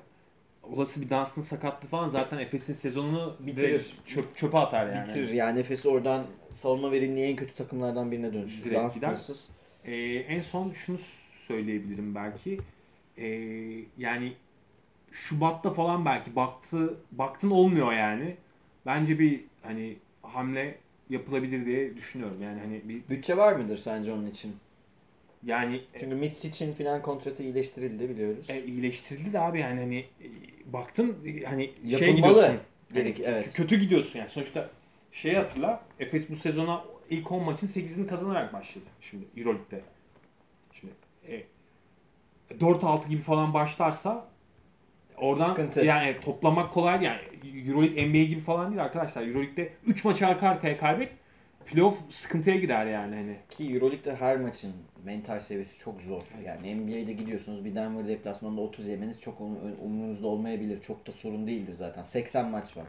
Olası 0.72 1.00
bir 1.02 1.10
Dunstan 1.10 1.42
sakatlığı 1.42 1.88
falan 1.88 2.08
zaten 2.08 2.38
Efes'in 2.38 2.72
sezonunu 2.72 3.36
Bitirir. 3.40 3.90
Çöp, 4.06 4.36
çöpe 4.36 4.58
atar 4.58 4.86
yani. 4.86 5.08
Bitirir 5.08 5.28
yani 5.28 5.58
Efes'i 5.60 5.88
oradan 5.88 6.26
savunma 6.50 6.92
verimli 6.92 7.22
en 7.22 7.36
kötü 7.36 7.54
takımlardan 7.54 8.12
birine 8.12 8.32
dönüştür. 8.32 8.64
Direkt 8.64 8.82
Dunstan'sız. 8.82 9.48
Ee, 9.84 9.94
en 10.14 10.40
son 10.40 10.72
şunu 10.72 10.98
söyleyebilirim 11.46 12.14
belki. 12.14 12.60
Ee, 13.18 13.26
yani 13.98 14.32
Şubat'ta 15.12 15.72
falan 15.72 16.04
belki 16.04 16.36
baktı 16.36 16.94
baktın 17.12 17.50
olmuyor 17.50 17.92
yani. 17.92 18.36
bence 18.86 19.18
bir 19.18 19.44
hani 19.62 19.96
hamle 20.22 20.78
yapılabilir 21.10 21.66
diye 21.66 21.96
düşünüyorum. 21.96 22.42
Yani 22.42 22.60
hani 22.60 22.80
bir 22.84 23.08
Bütçe 23.08 23.36
var 23.36 23.52
mıdır 23.52 23.76
sence 23.76 24.12
onun 24.12 24.26
için? 24.26 24.56
Yani 25.46 25.80
Çünkü 26.00 26.14
Mitch 26.16 26.44
için 26.44 26.72
filan 26.72 27.02
kontratı 27.02 27.42
iyileştirildi 27.42 28.08
biliyoruz. 28.08 28.50
e, 28.50 28.64
iyileştirildi 28.64 29.32
de 29.32 29.40
abi 29.40 29.60
yani 29.60 29.80
hani 29.80 29.98
e, 29.98 30.26
baktın 30.72 31.16
e, 31.26 31.40
hani 31.46 31.70
şey 31.90 32.08
Yapılmalı. 32.08 32.16
gidiyorsun. 32.32 32.56
Gerek- 32.94 33.20
evet. 33.24 33.54
Kötü 33.54 33.76
gidiyorsun 33.76 34.18
yani. 34.18 34.28
Sonuçta 34.28 34.70
şeyi 35.12 35.36
hatırla. 35.36 35.80
Efes 36.00 36.30
bu 36.30 36.36
sezona 36.36 36.84
ilk 37.10 37.32
10 37.32 37.42
maçın 37.44 37.66
8'ini 37.66 38.06
kazanarak 38.06 38.52
başladı. 38.52 38.84
Şimdi 39.00 39.24
Euroleague'de. 39.36 39.80
Şimdi 40.80 40.92
e, 41.28 41.42
4-6 42.60 43.08
gibi 43.08 43.22
falan 43.22 43.54
başlarsa 43.54 44.28
oradan 45.16 45.44
Sıkıntı. 45.48 45.84
yani 45.84 46.16
toplamak 46.20 46.72
kolay. 46.72 47.04
Yani 47.04 47.20
Euroleague 47.68 48.08
NBA 48.08 48.24
gibi 48.24 48.40
falan 48.40 48.70
değil 48.70 48.82
arkadaşlar. 48.84 49.22
Euroleague'de 49.26 49.72
3 49.86 50.04
maçı 50.04 50.26
arka 50.26 50.48
arkaya 50.48 50.76
kaybet 50.78 51.12
playoff 51.66 51.98
sıkıntıya 52.12 52.56
girer 52.56 52.86
yani 52.86 53.16
hani. 53.16 53.36
Ki 53.50 53.74
Euroleague'de 53.74 54.16
her 54.16 54.36
maçın 54.36 54.72
mental 55.04 55.40
seviyesi 55.40 55.78
çok 55.78 56.00
zor. 56.02 56.22
Yani 56.44 56.74
NBA'de 56.74 57.12
gidiyorsunuz 57.12 57.64
bir 57.64 57.74
Denver 57.74 58.08
deplasmanında 58.08 58.60
30 58.60 58.86
yemeniz 58.86 59.20
çok 59.20 59.40
um- 59.40 59.76
umurunuzda 59.84 60.26
olmayabilir. 60.26 60.80
Çok 60.80 61.06
da 61.06 61.12
sorun 61.12 61.46
değildir 61.46 61.72
zaten. 61.72 62.02
80 62.02 62.50
maç 62.50 62.76
var. 62.76 62.84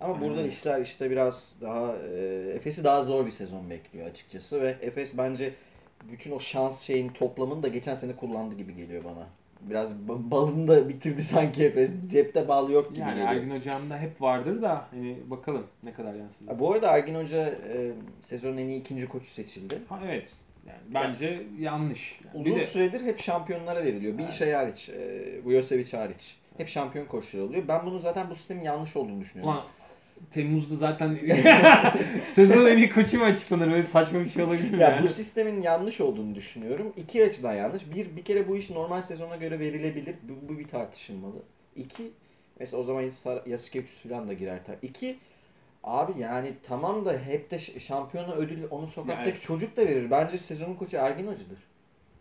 Ama 0.00 0.20
burada 0.20 0.38
Aynen. 0.38 0.48
işler 0.48 0.80
işte 0.80 1.10
biraz 1.10 1.54
daha 1.60 1.96
e, 1.96 2.52
Efes'i 2.54 2.84
daha 2.84 3.02
zor 3.02 3.26
bir 3.26 3.30
sezon 3.30 3.70
bekliyor 3.70 4.06
açıkçası 4.06 4.62
ve 4.62 4.76
Efes 4.80 5.18
bence 5.18 5.52
bütün 6.12 6.30
o 6.30 6.40
şans 6.40 6.80
şeyin 6.82 7.08
toplamını 7.08 7.62
da 7.62 7.68
geçen 7.68 7.94
sene 7.94 8.16
kullandı 8.16 8.54
gibi 8.54 8.74
geliyor 8.74 9.04
bana. 9.04 9.26
Biraz 9.70 9.92
ba- 9.92 10.30
balını 10.30 10.68
da 10.68 10.88
bitirdi 10.88 11.22
sanki 11.32 11.64
Efes. 11.64 11.90
Cepte 12.06 12.48
bal 12.48 12.70
yok 12.70 12.90
gibi 12.90 13.00
Yani 13.00 13.10
geliyor. 13.14 13.28
Ergin 13.28 13.50
Hocam'da 13.50 13.98
hep 13.98 14.22
vardır 14.22 14.62
da 14.62 14.84
hani 14.90 15.16
bakalım 15.30 15.66
ne 15.82 15.92
kadar. 15.92 16.14
Ha, 16.46 16.58
Bu 16.58 16.72
arada 16.72 16.88
Ergin 16.90 17.14
Hoca 17.14 17.46
e, 17.48 17.92
sezonun 18.22 18.56
en 18.56 18.68
iyi 18.68 18.80
ikinci 18.80 19.06
koçu 19.08 19.26
seçildi. 19.26 19.78
Ha 19.88 20.00
evet. 20.06 20.32
Yani 20.66 20.78
bence 20.94 21.42
yanlış. 21.58 22.20
Yani 22.24 22.40
Uzun 22.40 22.54
bir 22.54 22.60
de- 22.60 22.64
süredir 22.64 23.00
hep 23.04 23.20
şampiyonlara 23.20 23.84
veriliyor. 23.84 24.18
Bir 24.18 24.22
Evet. 24.22 24.32
şey 24.32 24.52
hariç, 24.52 24.88
e, 24.88 25.22
Vujosevic 25.44 25.90
hariç. 25.98 26.36
Hep 26.56 26.68
şampiyon 26.68 27.06
koçları 27.06 27.44
oluyor. 27.44 27.62
Ben 27.68 27.86
bunu 27.86 27.98
zaten 27.98 28.30
bu 28.30 28.34
sistemin 28.34 28.62
yanlış 28.62 28.96
olduğunu 28.96 29.20
düşünüyorum. 29.20 29.54
Ulan 29.54 29.64
Temmuz'da 30.30 30.76
zaten 30.76 31.10
sezon 32.34 32.66
en 32.66 32.76
iyi 32.76 32.90
koçu 32.90 33.18
mu 33.18 33.24
açıklanır? 33.24 33.70
Böyle 33.70 33.82
saçma 33.82 34.20
bir 34.20 34.28
şey 34.28 34.42
olabilir 34.42 34.70
mi? 34.70 34.82
ya 34.82 34.90
yani? 34.90 35.02
bu 35.02 35.08
sistemin 35.08 35.62
yanlış 35.62 36.00
olduğunu 36.00 36.34
düşünüyorum. 36.34 36.92
İki 36.96 37.24
açıdan 37.24 37.54
yanlış. 37.54 37.82
Bir, 37.94 38.16
bir 38.16 38.24
kere 38.24 38.48
bu 38.48 38.56
iş 38.56 38.70
normal 38.70 39.02
sezona 39.02 39.36
göre 39.36 39.58
verilebilir. 39.58 40.16
Bu, 40.22 40.48
bu 40.48 40.58
bir 40.58 40.68
tartışılmalı. 40.68 41.42
İki, 41.76 42.10
mesela 42.60 42.80
o 42.80 42.84
zaman 42.84 43.02
Yasikevicius 43.46 44.02
falan 44.02 44.28
da 44.28 44.32
girer. 44.32 44.60
İki, 44.82 45.18
abi 45.84 46.20
yani 46.20 46.52
tamam 46.62 47.04
da 47.04 47.18
hep 47.18 47.50
de 47.50 47.58
şampiyona 47.58 48.32
ödül 48.34 48.58
onu 48.70 48.86
sokaktaki 48.86 49.28
Yani- 49.28 49.40
çocuk 49.40 49.76
da 49.76 49.82
verir. 49.86 50.10
Bence 50.10 50.38
sezonun 50.38 50.74
koçu 50.74 50.96
Ergin 50.96 51.26
Hoca'dır. 51.26 51.58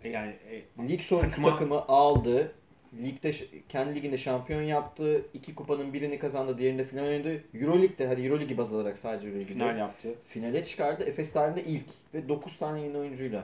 E 0.03 0.09
Yani 0.09 0.33
e, 0.79 0.89
Lig 0.89 1.01
sonrası 1.01 1.35
Takıma- 1.35 1.49
takımı 1.49 1.81
aldı. 1.87 2.51
Ligde 3.01 3.31
kendi 3.69 3.95
liginde 3.95 4.17
şampiyon 4.17 4.61
yaptı. 4.61 5.25
İki 5.33 5.55
kupanın 5.55 5.93
birini 5.93 6.19
kazandı, 6.19 6.57
diğerinde 6.57 6.83
final 6.83 7.03
oynadı. 7.07 7.43
Euroleague'de 7.53 8.07
hadi 8.07 8.21
Euroleague'i 8.21 8.57
baz 8.57 8.73
alarak 8.73 8.97
sadece 8.97 9.27
Euroleague'de 9.27 9.53
final 9.53 9.77
yaptı. 9.77 10.09
finale 10.25 10.63
çıkardı. 10.63 11.03
Efes 11.03 11.33
tarihinde 11.33 11.63
ilk 11.63 11.85
ve 12.13 12.29
9 12.29 12.57
tane 12.57 12.81
yeni 12.81 12.97
oyuncuyla. 12.97 13.43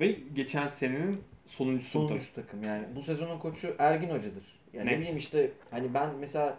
Ve 0.00 0.16
geçen 0.34 0.68
senenin 0.68 1.20
sonuncusu. 1.46 1.90
Sonuncusu 1.90 2.34
takım 2.34 2.62
yani. 2.62 2.84
Bu 2.96 3.02
sezonun 3.02 3.38
koçu 3.38 3.74
Ergin 3.78 4.10
Hoca'dır. 4.10 4.60
Yani 4.72 4.86
ne 4.86 4.90
Net. 4.92 5.00
bileyim 5.00 5.16
işte 5.16 5.50
hani 5.70 5.94
ben 5.94 6.08
mesela 6.20 6.58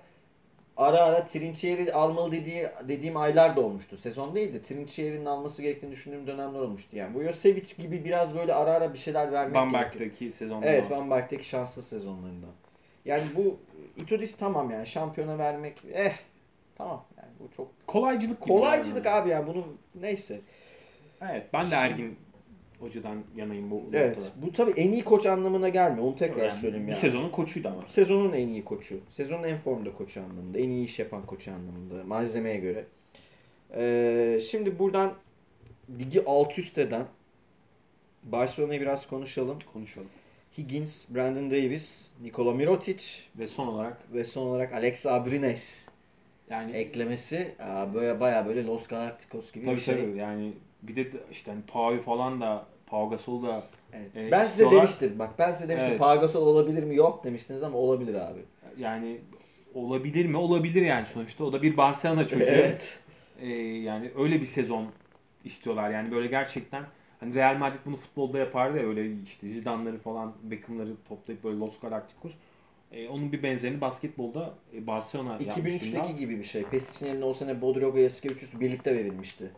ara 0.77 0.97
ara 0.97 1.25
Trinchieri 1.25 1.93
almalı 1.93 2.31
dediği, 2.31 2.67
dediğim 2.87 3.17
aylar 3.17 3.55
da 3.55 3.61
olmuştu. 3.61 3.97
Sezon 3.97 4.35
değil 4.35 4.53
de 4.53 4.61
Trinchieri'nin 4.61 5.25
alması 5.25 5.61
gerektiğini 5.61 5.91
düşündüğüm 5.91 6.27
dönemler 6.27 6.59
olmuştu. 6.59 6.95
Yani 6.95 7.15
Vujosevic 7.17 7.75
gibi 7.77 8.05
biraz 8.05 8.35
böyle 8.35 8.53
ara 8.53 8.71
ara 8.71 8.93
bir 8.93 8.97
şeyler 8.97 9.31
vermek. 9.31 9.55
Bamberg'deki 9.55 10.31
sezonda. 10.31 10.65
Evet 10.65 10.91
Van 10.91 11.09
Berg'deki 11.09 11.47
şanslı 11.47 11.81
sezonlarında. 11.81 12.47
Yani 13.05 13.23
bu 13.35 13.57
Itudis 13.97 14.37
tamam 14.37 14.71
yani 14.71 14.87
şampiyona 14.87 15.37
vermek 15.37 15.77
eh 15.93 16.13
tamam 16.75 17.05
yani 17.17 17.29
bu 17.39 17.55
çok 17.55 17.87
Kolaycılık 17.87 18.41
kolaycılık 18.41 19.05
yani. 19.05 19.15
abi 19.15 19.29
yani 19.29 19.47
bunu 19.47 19.65
neyse. 19.95 20.41
Evet 21.21 21.45
ben 21.53 21.71
de 21.71 21.75
Ergin 21.75 22.17
Hoca'dan 22.81 23.23
yanayım 23.35 23.71
bu 23.71 23.83
Evet 23.93 24.17
noktada. 24.17 24.33
bu 24.47 24.51
tabii 24.51 24.71
en 24.71 24.91
iyi 24.91 25.03
koç 25.03 25.25
anlamına 25.25 25.69
gelmiyor 25.69 26.05
onu 26.07 26.15
tekrar 26.15 26.43
Yani 26.43 26.59
söyleyeyim 26.59 26.85
bu 26.87 26.91
yani. 26.91 26.99
sezonun 26.99 27.29
koçuydu 27.29 27.67
ama. 27.67 27.83
Sezonun 27.87 28.33
en 28.33 28.47
iyi 28.47 28.65
koçu. 28.65 28.99
Sezonun 29.09 29.43
en 29.43 29.57
formda 29.57 29.93
koçu 29.93 30.21
anlamında. 30.21 30.57
En 30.59 30.69
iyi 30.69 30.85
iş 30.85 30.99
yapan 30.99 31.25
koçu 31.25 31.51
anlamında. 31.51 32.03
Malzemeye 32.03 32.57
göre. 32.57 32.85
Ee, 33.75 34.39
şimdi 34.49 34.79
buradan 34.79 35.13
ligi 35.99 36.23
alt 36.25 36.59
üst 36.59 36.77
eden 36.77 37.05
Barcelona'yı 38.23 38.81
biraz 38.81 39.07
konuşalım. 39.07 39.59
Konuşalım. 39.73 40.07
Higgins, 40.57 41.05
Brandon 41.09 41.51
Davis, 41.51 42.13
Nikola 42.23 42.53
Mirotic 42.53 43.03
Ve 43.39 43.47
son 43.47 43.67
olarak 43.67 44.13
ve 44.13 44.23
son 44.23 44.47
olarak 44.47 44.73
Alex 44.73 45.05
Abrines 45.05 45.87
yani 46.49 46.71
eklemesi 46.71 47.55
aa, 47.59 47.93
böyle 47.93 48.19
baya 48.19 48.45
böyle 48.45 48.65
Los 48.65 48.87
Galacticos 48.87 49.51
gibi 49.51 49.65
tabii 49.65 49.75
bir 49.75 49.81
şey. 49.81 49.97
tabii 49.97 50.17
yani 50.17 50.53
bir 50.83 50.95
de 50.95 51.07
işte 51.31 51.51
hani 51.51 51.61
Pau'yu 51.67 52.01
falan 52.01 52.41
da 52.41 52.65
Pau 52.91 53.09
Gasol 53.09 53.43
da 53.43 53.63
Evet. 53.93 54.15
e, 54.15 54.31
ben 54.31 54.41
size 54.43 54.51
istiyorlar. 54.51 54.77
demiştim 54.77 55.19
bak 55.19 55.29
ben 55.39 55.51
size 55.51 55.69
demiştim 55.69 55.89
Evet. 55.91 55.99
Pau 55.99 56.19
Gasol 56.19 56.47
olabilir 56.47 56.83
mi? 56.83 56.95
Yok 56.95 57.23
demiştiniz 57.23 57.63
ama 57.63 57.77
olabilir 57.77 58.15
abi. 58.15 58.39
yani 58.77 59.17
olabilir 59.73 60.25
mi? 60.25 60.37
Olabilir 60.37 60.81
yani 60.81 61.05
sonuçta. 61.05 61.43
O 61.43 61.53
da 61.53 61.61
bir 61.61 61.77
Barcelona 61.77 62.27
çocuğu. 62.27 62.43
evet. 62.47 62.99
Ee, 63.41 63.47
yani 63.59 64.11
öyle 64.17 64.41
bir 64.41 64.45
sezon 64.45 64.85
istiyorlar. 65.43 65.89
Yani 65.89 66.11
böyle 66.11 66.27
gerçekten 66.27 66.83
hani 67.19 67.35
Real 67.35 67.57
Madrid 67.57 67.79
bunu 67.85 67.95
futbolda 67.95 68.37
yapardı 68.37 68.77
ya 68.77 68.83
öyle 68.83 69.11
işte 69.23 69.49
Zidane'ları 69.49 69.97
falan 69.97 70.33
Beckham'ları 70.43 70.95
toplayıp 71.09 71.43
böyle 71.43 71.59
Los 71.59 71.79
Galacticos. 71.79 72.33
Ee, 72.91 73.07
onun 73.07 73.31
bir 73.31 73.43
benzerini 73.43 73.81
basketbolda 73.81 74.53
e, 74.73 74.87
Barcelona 74.87 75.31
yapmıştı. 75.31 75.61
2003'teki 75.61 76.15
gibi 76.15 76.39
bir 76.39 76.43
şey. 76.43 76.63
Pesic'in 76.63 77.11
eline 77.11 77.25
o 77.25 77.33
sene 77.33 77.61
Bodroga 77.61 77.99
Yasikevicius 77.99 78.59
birlikte 78.59 78.95
verilmişti. 78.95 79.51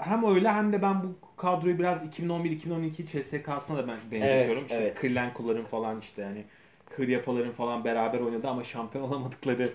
Hem 0.00 0.34
öyle 0.34 0.52
hem 0.52 0.72
de 0.72 0.82
ben 0.82 1.02
bu 1.02 1.36
kadroyu 1.36 1.78
biraz 1.78 2.02
2011-2012 2.02 3.06
CSK'sına 3.06 3.76
da 3.76 3.88
ben 3.88 3.98
benzetiyorum. 4.10 4.52
Evet, 4.52 4.62
işte 4.62 4.74
evet. 4.74 5.00
Kırlenko'ların 5.00 5.64
falan 5.64 6.00
işte 6.00 6.22
yani 6.22 6.44
Hıryapaların 6.90 7.52
falan 7.52 7.84
beraber 7.84 8.20
oynadı 8.20 8.48
ama 8.48 8.64
şampiyon 8.64 9.04
olamadıkları 9.08 9.70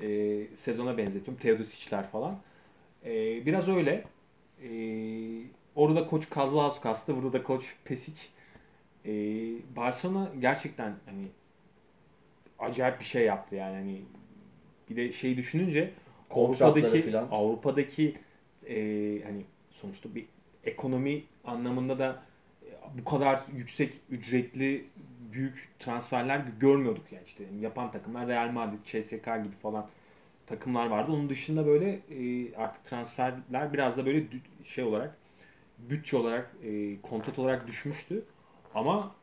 e, 0.00 0.46
sezona 0.56 0.98
benzetiyorum. 0.98 1.42
Teodosic'ler 1.42 2.06
falan. 2.08 2.38
E, 3.04 3.46
biraz 3.46 3.68
öyle. 3.68 4.04
E, 4.62 4.70
orada 5.74 6.06
koç 6.06 6.30
Kazlaus 6.30 6.80
kastı, 6.80 7.16
burada 7.16 7.32
da 7.32 7.42
koç 7.42 7.64
Pesic. 7.84 8.22
E, 9.06 9.12
Barcelona 9.76 10.28
gerçekten 10.40 10.94
hani 11.06 11.26
acayip 12.58 13.00
bir 13.00 13.04
şey 13.04 13.24
yaptı 13.24 13.54
yani 13.54 13.74
hani 13.76 14.02
bir 14.90 14.96
de 14.96 15.12
şey 15.12 15.36
düşününce 15.36 15.90
Avrupa'daki 16.30 17.02
filan. 17.02 17.28
Avrupa'daki 17.30 18.16
e, 18.68 18.74
hani 19.24 19.44
sonuçta 19.70 20.14
bir 20.14 20.26
ekonomi 20.64 21.24
anlamında 21.44 21.98
da 21.98 22.22
e, 22.62 22.98
bu 22.98 23.04
kadar 23.04 23.42
yüksek 23.56 23.92
ücretli 24.10 24.84
büyük 25.32 25.68
transferler 25.78 26.42
görmüyorduk 26.60 27.12
yani 27.12 27.24
işte 27.26 27.44
yapan 27.60 27.92
takımlar 27.92 28.28
Real 28.28 28.50
Madrid, 28.50 28.84
CSK 28.84 29.24
gibi 29.24 29.56
falan 29.62 29.86
takımlar 30.46 30.86
vardı. 30.86 31.12
Onun 31.12 31.28
dışında 31.28 31.66
böyle 31.66 31.90
e, 31.90 32.54
artık 32.56 32.84
transferler 32.84 33.72
biraz 33.72 33.96
da 33.96 34.06
böyle 34.06 34.24
şey 34.64 34.84
olarak 34.84 35.16
bütçe 35.78 36.16
olarak 36.16 36.50
e, 36.64 37.00
kontrat 37.00 37.38
olarak 37.38 37.66
düşmüştü. 37.66 38.24
Ama 38.74 39.14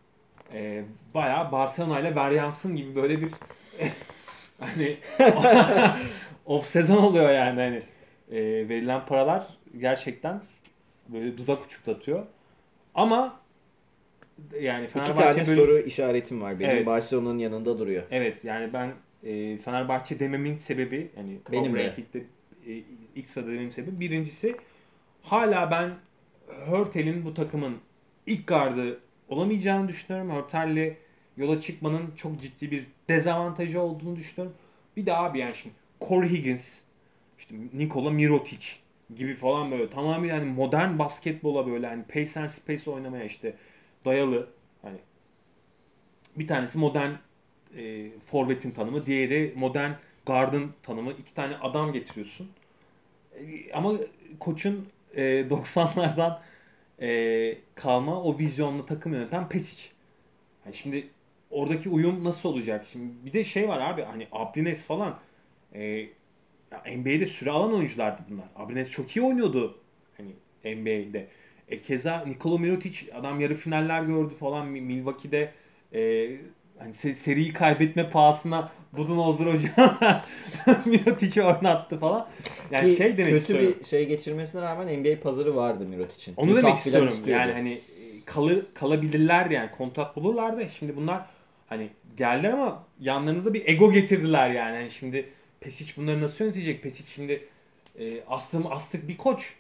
e, 0.54 0.84
bayağı 1.14 1.52
Barcelona 1.52 2.00
ile 2.00 2.16
Veryansın 2.16 2.76
gibi 2.76 2.96
böyle 2.96 3.22
bir 3.22 3.32
hani 4.60 4.98
off 6.46 6.66
sezon 6.66 6.98
oluyor 6.98 7.30
yani 7.30 7.62
hani 7.62 7.82
e, 8.32 8.70
verilen 8.70 9.06
paralar 9.06 9.48
gerçekten 9.80 10.42
böyle 11.08 11.38
dudak 11.38 11.66
uçuklatıyor. 11.66 12.26
Ama 12.96 13.40
yani 14.62 14.84
İki 14.84 14.94
Fenerbahçe 14.94 15.24
tane 15.24 15.36
böyle- 15.36 15.56
soru 15.62 15.80
işaretim 15.80 16.42
var. 16.42 16.60
Benim 16.60 16.72
Evet. 16.72 16.86
Barcelona'nın 16.86 17.40
yanında 17.40 17.80
duruyor. 17.80 18.04
Evet 18.12 18.44
yani 18.44 18.74
ben 18.74 18.92
e, 19.24 19.58
Fenerbahçe 19.58 20.20
dememin 20.20 20.58
sebebi 20.58 21.12
yani 21.18 21.38
Benim 21.52 21.76
de. 21.76 21.94
E, 22.68 22.84
ilk 23.16 23.28
sırada 23.28 23.48
dememin 23.48 23.70
sebebi 23.70 24.00
birincisi 24.00 24.56
hala 25.22 25.72
ben 25.72 25.92
Hörtel'in 26.66 27.26
bu 27.26 27.34
takımın 27.34 27.78
ilk 28.26 28.48
gardı 28.48 29.00
olamayacağını 29.30 29.88
düşünüyorum. 29.88 30.32
Hörtel'le 30.32 30.96
yola 31.38 31.62
çıkmanın 31.62 32.12
çok 32.16 32.42
ciddi 32.42 32.72
bir 32.72 32.88
dezavantajı 33.10 33.82
olduğunu 33.82 34.16
düşünüyorum. 34.16 34.58
Bir 34.98 35.06
de 35.06 35.14
abi 35.14 35.40
yani 35.40 35.56
şimdi 35.56 35.76
Corey 36.08 36.30
Higgins, 36.30 36.78
işte 37.40 37.56
Nikola 37.74 38.12
Mirotic 38.12 38.68
gibi 39.16 39.34
falan 39.36 39.72
böyle 39.72 39.90
tamamen 39.90 40.30
yani 40.30 40.46
modern 40.52 41.00
basketbola 41.00 41.68
böyle 41.68 41.88
hani 41.88 42.04
pace 42.04 42.40
and 42.40 42.50
space 42.50 42.92
oynamaya 42.92 43.24
işte 43.26 43.56
dayalı 44.06 44.50
hani 44.82 44.98
bir 46.36 46.48
tanesi 46.48 46.78
modern 46.78 47.12
e, 47.78 48.10
forvetin 48.32 48.72
tanımı, 48.72 49.06
diğeri 49.06 49.54
modern 49.56 49.92
guard'ın 50.26 50.72
tanımı. 50.84 51.12
İki 51.14 51.34
tane 51.34 51.56
adam 51.58 51.94
getiriyorsun. 51.94 52.50
E, 53.40 53.74
Ama 53.74 53.94
koçun 54.40 54.90
e, 55.16 55.22
90'lardan 55.50 56.42
e, 57.02 57.58
kalma 57.76 58.24
o 58.24 58.40
vizyonla 58.40 58.86
takım 58.86 59.14
yöneten 59.14 59.50
Pesic. 59.50 59.90
Yani 60.66 60.76
şimdi 60.76 61.10
oradaki 61.52 61.90
uyum 61.90 62.24
nasıl 62.24 62.50
olacak? 62.50 62.86
Şimdi 62.92 63.14
bir 63.26 63.34
de 63.34 63.44
şey 63.44 63.70
var 63.70 63.82
abi 63.82 64.04
hani 64.04 64.28
Abrines 64.32 64.86
falan 64.86 65.20
e, 65.76 66.08
ya 66.72 66.84
NBA'de 66.98 67.26
süre 67.26 67.52
alan 67.52 67.74
oyunculardı 67.74 68.22
bunlar. 68.30 68.46
Abrines 68.56 68.92
çok 68.92 69.16
iyi 69.18 69.22
oynuyordu 69.26 69.78
hani 70.18 70.30
NBA'de. 70.76 71.28
E, 71.70 71.82
keza 71.82 72.24
Nikola 72.28 72.58
Mirotic 72.58 73.14
adam 73.16 73.40
yarı 73.40 73.56
finaller 73.56 74.04
gördü 74.04 74.34
falan 74.40 74.68
Mi- 74.68 74.82
Milwaukee'de 74.82 75.52
e, 75.94 76.30
hani 76.80 76.94
se- 76.94 77.14
seriyi 77.14 77.54
kaybetme 77.54 78.10
pahasına 78.10 78.72
Budenholzer 78.94 79.46
hoca 79.46 79.70
Mirotic'i 80.86 81.44
oynattı 81.44 81.98
falan. 82.00 82.28
Yani 82.72 82.90
Ki 82.92 82.96
şey 82.98 83.18
demek 83.18 83.32
kötü 83.32 83.42
istiyorum. 83.42 83.76
bir 83.80 83.86
şey 83.86 84.06
geçirmesine 84.08 84.62
rağmen 84.62 85.00
NBA 85.00 85.20
pazarı 85.22 85.56
vardı 85.56 85.86
Mirot 85.86 86.14
için. 86.16 86.34
Onu 86.38 86.52
Utah 86.52 86.62
demek 86.62 86.78
istiyorum. 86.78 87.08
istiyordu. 87.08 87.32
Yani 87.32 87.52
hani 87.52 87.72
e, 87.74 88.26
kalır 88.26 88.66
kalabilirlerdi 88.74 89.54
yani 89.54 89.72
kontrat 89.72 90.16
bulurlardı. 90.16 90.70
Şimdi 90.80 90.96
bunlar 90.96 91.26
hani 91.68 91.90
geldiler 92.18 92.50
ama 92.52 92.84
yanlarına 93.00 93.46
da 93.46 93.54
bir 93.54 93.68
ego 93.68 93.92
getirdiler 93.92 94.50
yani. 94.52 94.76
Hani 94.78 94.92
şimdi 94.92 95.30
Pesic 95.62 95.94
bunları 95.98 96.22
nasıl 96.22 96.44
yönetecek? 96.44 96.84
Pesic 96.84 97.08
şimdi 97.08 97.48
e, 98.00 98.24
astım 98.24 98.72
astık 98.72 99.08
bir 99.08 99.18
koç. 99.18 99.56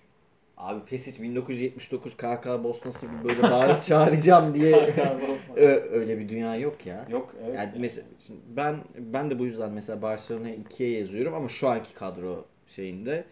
Abi 0.57 0.85
Pesic 0.85 1.23
1979 1.23 2.17
KK 2.17 2.45
Bosnası 2.63 3.05
gibi 3.05 3.29
böyle 3.29 3.41
bağırıp 3.41 3.83
çağıracağım 3.83 4.53
diye 4.55 4.93
öyle 5.91 6.19
bir 6.19 6.29
dünya 6.29 6.55
yok 6.55 6.85
ya. 6.85 7.05
Yok 7.09 7.35
evet. 7.45 7.55
Yani 7.55 7.71
mesela 7.77 8.07
şimdi 8.27 8.39
ben 8.49 8.83
ben 8.97 9.29
de 9.29 9.39
bu 9.39 9.45
yüzden 9.45 9.71
mesela 9.71 10.01
Barcelona'ya 10.01 10.55
2'ye 10.55 10.99
yazıyorum 10.99 11.33
ama 11.33 11.47
şu 11.47 11.69
anki 11.69 11.93
kadro 11.93 12.45
şeyinde 12.67 13.25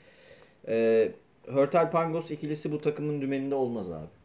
e, 0.68 1.10
Hurtel 1.48 1.92
Pangos 1.92 2.32
ikilisi 2.32 2.72
bu 2.72 2.82
takımın 2.82 3.22
dümeninde 3.22 3.56
olmaz 3.56 3.92
abi. 3.92 4.17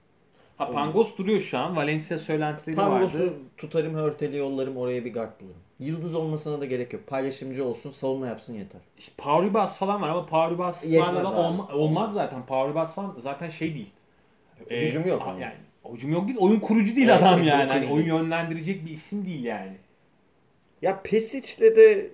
Ha 0.66 0.72
Pangos 0.72 1.18
duruyor 1.18 1.40
şu 1.40 1.58
an. 1.58 1.76
Valencia 1.76 2.18
söylentileri 2.18 2.76
vardı. 2.76 2.90
Pangos'u 2.90 3.32
tutarım 3.56 3.94
Hurtel'i 3.94 4.36
yollarım 4.36 4.76
oraya 4.76 5.04
bir 5.04 5.14
guard 5.14 5.40
bulurum. 5.40 5.56
Yıldız 5.78 6.14
olmasına 6.14 6.60
da 6.60 6.64
gerek 6.64 6.92
yok. 6.92 7.06
Paylaşımcı 7.06 7.64
olsun, 7.64 7.90
savunma 7.90 8.26
yapsın 8.26 8.54
yeter. 8.54 8.80
İşte 8.98 9.12
Pauribas 9.16 9.78
falan 9.78 10.02
var 10.02 10.08
ama 10.08 10.20
abi. 11.30 11.36
olma- 11.40 11.72
olmaz 11.74 12.12
zaten. 12.12 12.46
Pauribas 12.46 12.94
falan 12.94 13.16
zaten 13.20 13.48
şey 13.48 13.74
değil. 13.74 13.90
Ee, 14.70 14.86
Hücum 14.86 15.06
yok 15.06 15.26
onun. 15.28 15.38
Yani 15.40 15.54
hücum 15.92 16.12
yok 16.12 16.26
değil. 16.28 16.38
Oyun 16.38 16.60
kurucu 16.60 16.96
değil 16.96 17.08
Evet, 17.08 17.22
adam 17.22 17.34
oyun 17.34 17.44
yani. 17.44 17.72
Kurucu 17.72 17.94
oyun 17.94 18.06
yönlendirecek 18.06 18.86
bir 18.86 18.90
isim 18.90 19.26
değil 19.26 19.44
yani. 19.44 19.72
Ya 20.82 21.00
Pesic'le 21.04 21.76
de 21.76 22.10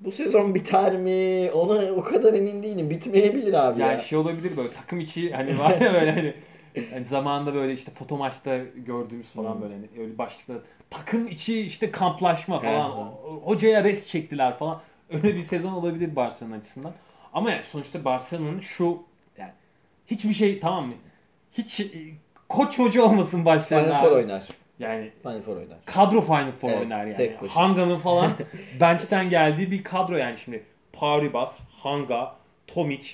bu 0.00 0.12
sezon 0.12 0.54
biter 0.54 0.96
mi? 0.96 1.50
Ona 1.52 1.92
o 1.92 2.02
kadar 2.02 2.34
emin 2.34 2.62
değilim. 2.62 2.90
Bitmeyebilir 2.90 3.52
abi 3.54 3.80
Yani 3.80 3.92
ya. 3.92 3.98
şey 3.98 4.18
olabilir 4.18 4.56
böyle 4.56 4.70
takım 4.70 5.00
içi 5.00 5.32
hani 5.32 5.58
var 5.58 5.80
ya 5.80 5.92
böyle 6.00 6.12
hani 6.12 6.34
hani 6.90 7.04
zamanında 7.04 7.54
böyle 7.54 7.72
işte 7.72 7.90
foto 7.92 8.16
maçta 8.16 8.58
gördüğümüz 8.76 9.30
falan 9.30 9.54
Hmm. 9.54 9.62
böyle 9.62 9.74
hani 9.74 9.88
öyle 9.98 10.18
başlıklar 10.18 10.58
takım 10.90 11.26
içi 11.26 11.60
işte 11.60 11.90
kamplaşma 11.90 12.60
falan. 12.60 12.90
O- 12.92 13.40
hocaya 13.44 13.84
res 13.84 14.06
çektiler 14.06 14.58
falan 14.58 14.80
öyle 15.10 15.34
bir 15.34 15.40
sezon 15.40 15.72
olabilir 15.72 16.16
Barcelona 16.16 16.54
açısından. 16.56 16.92
Ama 17.32 17.50
yani 17.50 17.64
sonuçta 17.64 18.04
Barcelona'nın 18.04 18.60
şu 18.60 19.02
yani 19.38 19.52
hiçbir 20.06 20.32
şey 20.34 20.60
tamam 20.60 20.86
mı? 20.86 20.94
Hiç 21.52 21.80
e, 21.80 21.86
koç 22.48 22.78
mocu 22.78 23.02
olmasın 23.02 23.44
başlarında. 23.44 23.88
Final 23.94 24.04
Four 24.04 24.12
oynar. 24.16 24.48
Yani 24.78 25.10
Final 25.22 25.42
Four 25.42 25.56
oynar. 25.56 25.78
kadro 25.84 26.22
Final 26.22 26.52
Four 26.52 26.70
Evet, 26.70 26.80
oynar 26.80 27.04
yani. 27.06 27.14
tek 27.16 27.42
başına. 27.42 27.56
Hanga'nın 27.62 27.98
falan 27.98 28.32
bench'ten 28.80 29.30
geldiği 29.30 29.70
bir 29.70 29.84
kadro 29.84 30.16
yani 30.16 30.38
şimdi. 30.38 30.64
Pauribas, 30.92 31.56
Hanga, 31.70 32.36
Tomic, 32.66 33.08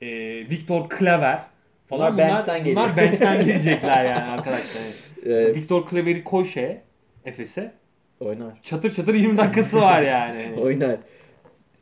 e, 0.00 0.06
Viktor 0.50 0.88
Klaver 0.88 1.42
falan 1.96 2.12
Bunlar 2.14 2.28
bench'ten 2.30 2.58
geliyor. 2.64 2.76
Bunlar 2.76 2.96
bench'ten 2.96 3.44
gelecekler 3.44 4.04
yani 4.04 4.30
arkadaşlar. 4.30 4.82
Ee, 5.26 5.54
Viktor 5.54 5.86
Klaver'i 5.86 6.24
koy 6.24 6.44
şeye, 6.44 6.82
Efes'e. 7.24 7.72
oynar. 8.20 8.62
Çatır 8.62 8.94
çatır 8.94 9.14
20 9.14 9.38
dakikası 9.38 9.80
var 9.80 10.02
yani. 10.02 10.54
Oynar. 10.60 10.96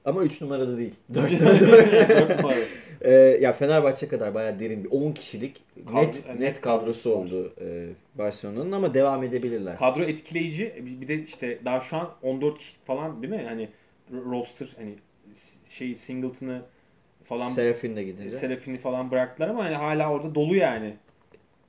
Ama 0.04 0.22
3 0.22 0.40
numarada 0.40 0.76
değil. 0.76 0.94
Dört 1.14 2.38
numara. 2.38 2.54
Ee, 3.00 3.10
ya 3.40 3.52
Fenerbahçe 3.52 4.08
kadar 4.08 4.34
bayağı 4.34 4.58
derin 4.60 4.84
bir 4.84 4.90
10 4.90 5.12
kişilik 5.12 5.62
Kadro- 5.86 5.96
net 6.06 6.26
net 6.28 6.38
net 6.40 6.60
kadrosu 6.60 7.14
oldu 7.14 7.52
e, 7.60 7.86
Barcelona'nın 8.18 8.72
ama 8.72 8.94
devam 8.94 9.22
edebilirler. 9.24 9.76
Kadro 9.76 10.02
etkileyici. 10.02 10.74
Bir 11.00 11.08
de 11.08 11.14
işte 11.22 11.58
daha 11.64 11.80
şu 11.80 11.96
an 11.96 12.10
14 12.22 12.58
kişi 12.58 12.72
falan 12.84 13.22
değil 13.22 13.32
mi? 13.34 13.44
Hani 13.48 13.68
roster 14.30 14.68
hani 14.78 14.94
şey 15.70 15.96
Singleton'ı 15.96 16.62
falan 17.30 17.48
Serafin 17.48 17.96
de 17.96 18.04
gidince. 18.04 18.30
Serafini 18.30 18.78
falan 18.78 19.10
bıraktılar 19.10 19.48
ama 19.48 19.64
hani 19.64 19.74
hala 19.74 20.12
orada 20.12 20.34
dolu 20.34 20.56
yani. 20.56 20.94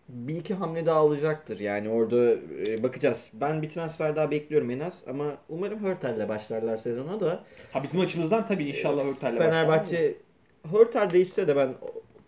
bir 0.09 0.35
iki 0.35 0.53
hamle 0.53 0.85
daha 0.85 1.05
olacaktır. 1.05 1.59
Yani 1.59 1.89
orada 1.89 2.31
e, 2.67 2.83
bakacağız. 2.83 3.31
Ben 3.33 3.61
bir 3.61 3.69
transfer 3.69 4.15
daha 4.15 4.31
bekliyorum 4.31 4.71
en 4.71 4.79
az 4.79 5.03
ama 5.07 5.37
umarım 5.49 5.83
Hurtel'le 5.83 6.29
başlarlar 6.29 6.77
sezona 6.77 7.19
da. 7.19 7.43
Ha 7.71 7.83
bizim 7.83 8.01
açımızdan 8.01 8.47
tabii 8.47 8.65
inşallah 8.65 9.05
Hurtel'le 9.05 9.35
başlar. 9.35 9.51
Fenerbahçe 9.51 10.15
Hurtel 10.71 11.09
değişse 11.09 11.47
de 11.47 11.55
ben 11.55 11.73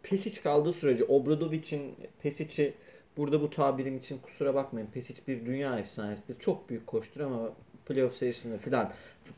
Pesic 0.04 0.42
kaldığı 0.42 0.74
sürece 0.74 1.04
Obradovic'in 1.04 1.96
Pesic'i 2.24 2.74
burada 3.18 3.42
bu 3.42 3.50
tabirim 3.50 3.98
için 3.98 4.18
kusura 4.18 4.56
bakmayın. 4.56 4.88
Pesic 4.94 5.22
bir 5.28 5.46
dünya 5.46 5.80
efsanesidir. 5.80 6.40
Çok 6.40 6.70
büyük 6.70 6.88
koştur 6.88 7.22
ama 7.22 7.50
playoff 7.86 8.16
serisinde 8.16 8.58
falan 8.58 8.92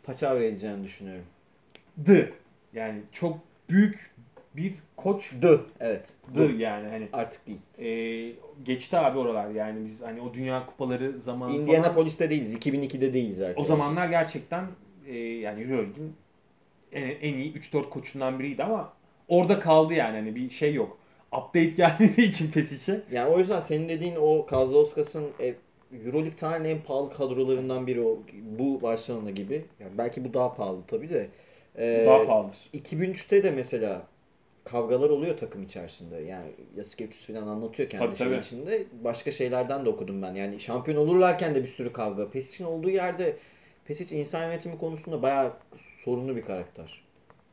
paçavra 0.04 0.43
edeceğini 0.43 0.84
düşünüyorum. 0.84 1.26
D. 1.98 2.30
Yani 2.74 3.02
çok 3.12 3.39
büyük 3.70 4.16
bir 4.55 4.74
koç 4.97 5.34
D. 5.41 5.57
Evet. 5.80 6.05
D 6.36 6.49
D. 6.49 6.63
yani 6.63 6.88
hani 6.88 7.07
Artık 7.13 7.41
değil. 7.47 7.59
e, 7.78 8.36
geçti 8.63 8.97
abi 8.97 9.18
oralar 9.20 9.49
yani 9.49 9.86
biz 9.86 10.01
hani 10.01 10.22
o 10.22 10.34
dünya 10.34 10.66
kupaları 10.66 11.20
zamanı 11.20 11.53
Indianapolis'te 11.53 12.30
değiliz. 12.30 12.53
2002'de 12.53 13.13
değiliz 13.13 13.41
arkadaşlar. 13.41 13.61
o 13.61 13.66
zamanlar 13.66 14.07
gerçekten 14.07 14.66
e, 15.07 15.18
yani 15.18 15.61
Euroleague'in 15.63 16.13
en, 16.91 17.03
en 17.22 17.34
iyi 17.34 17.53
3-4 17.53 17.89
koçundan 17.89 18.39
biriydi 18.39 18.63
ama 18.63 18.93
orada 19.28 19.59
kaldı 19.59 19.93
yani 19.93 20.18
hani 20.18 20.36
bir 20.36 20.49
şey 20.49 20.74
yok. 20.74 20.97
Update 21.32 21.66
gelmediği 21.78 22.30
için 22.30 22.51
Pesic'e. 22.51 23.01
Yani 23.11 23.30
o 23.30 23.38
yüzden 23.38 23.59
senin 23.59 23.89
dediğin 23.89 24.16
o 24.16 24.45
Kazlaoskas'ın 24.45 25.26
e, 25.39 25.55
Euroleague 26.05 26.36
tarihinin 26.36 26.70
en 26.70 26.82
pahalı 26.82 27.09
kadrolarından 27.13 27.88
biri 27.88 28.01
o. 28.01 28.20
Bu 28.59 28.82
Barcelona 28.82 29.30
gibi. 29.32 29.66
Yani 29.80 29.91
belki 29.97 30.26
bu 30.26 30.34
daha 30.34 30.55
pahalı 30.55 30.82
tabii 30.88 31.09
de. 31.09 31.30
Ee, 31.78 32.03
Daha 32.07 32.26
pahalıdır. 32.26 32.57
2003'te 32.73 33.43
de 33.43 33.51
mesela 33.51 34.01
kavgalar 34.63 35.09
oluyor 35.09 35.38
takım 35.38 35.63
içerisinde. 35.63 36.15
Yani 36.15 36.45
Yasikevicius 36.78 37.28
falan 37.28 37.47
anlatıyor 37.47 37.89
kendi 37.89 38.05
Tabii, 38.05 38.17
şeyin 38.17 38.32
tabii. 38.32 38.41
içinde. 38.41 38.84
Başka 39.03 39.32
şeylerden 39.32 39.86
de 39.86 39.89
okudum 39.89 40.21
ben. 40.21 40.36
Yani 40.36 40.59
şampiyon 40.59 40.97
olurlarken 40.97 41.55
de 41.55 41.63
bir 41.63 41.67
sürü 41.67 41.93
kavga. 41.93 42.30
Pesic'in 42.30 42.65
olduğu 42.67 42.89
yerde 42.89 43.36
Pesic 43.86 44.17
insan 44.19 44.43
yönetimi 44.43 44.78
konusunda 44.78 45.21
bayağı 45.21 45.53
sorunlu 45.97 46.36
bir 46.36 46.41
karakter. 46.41 47.01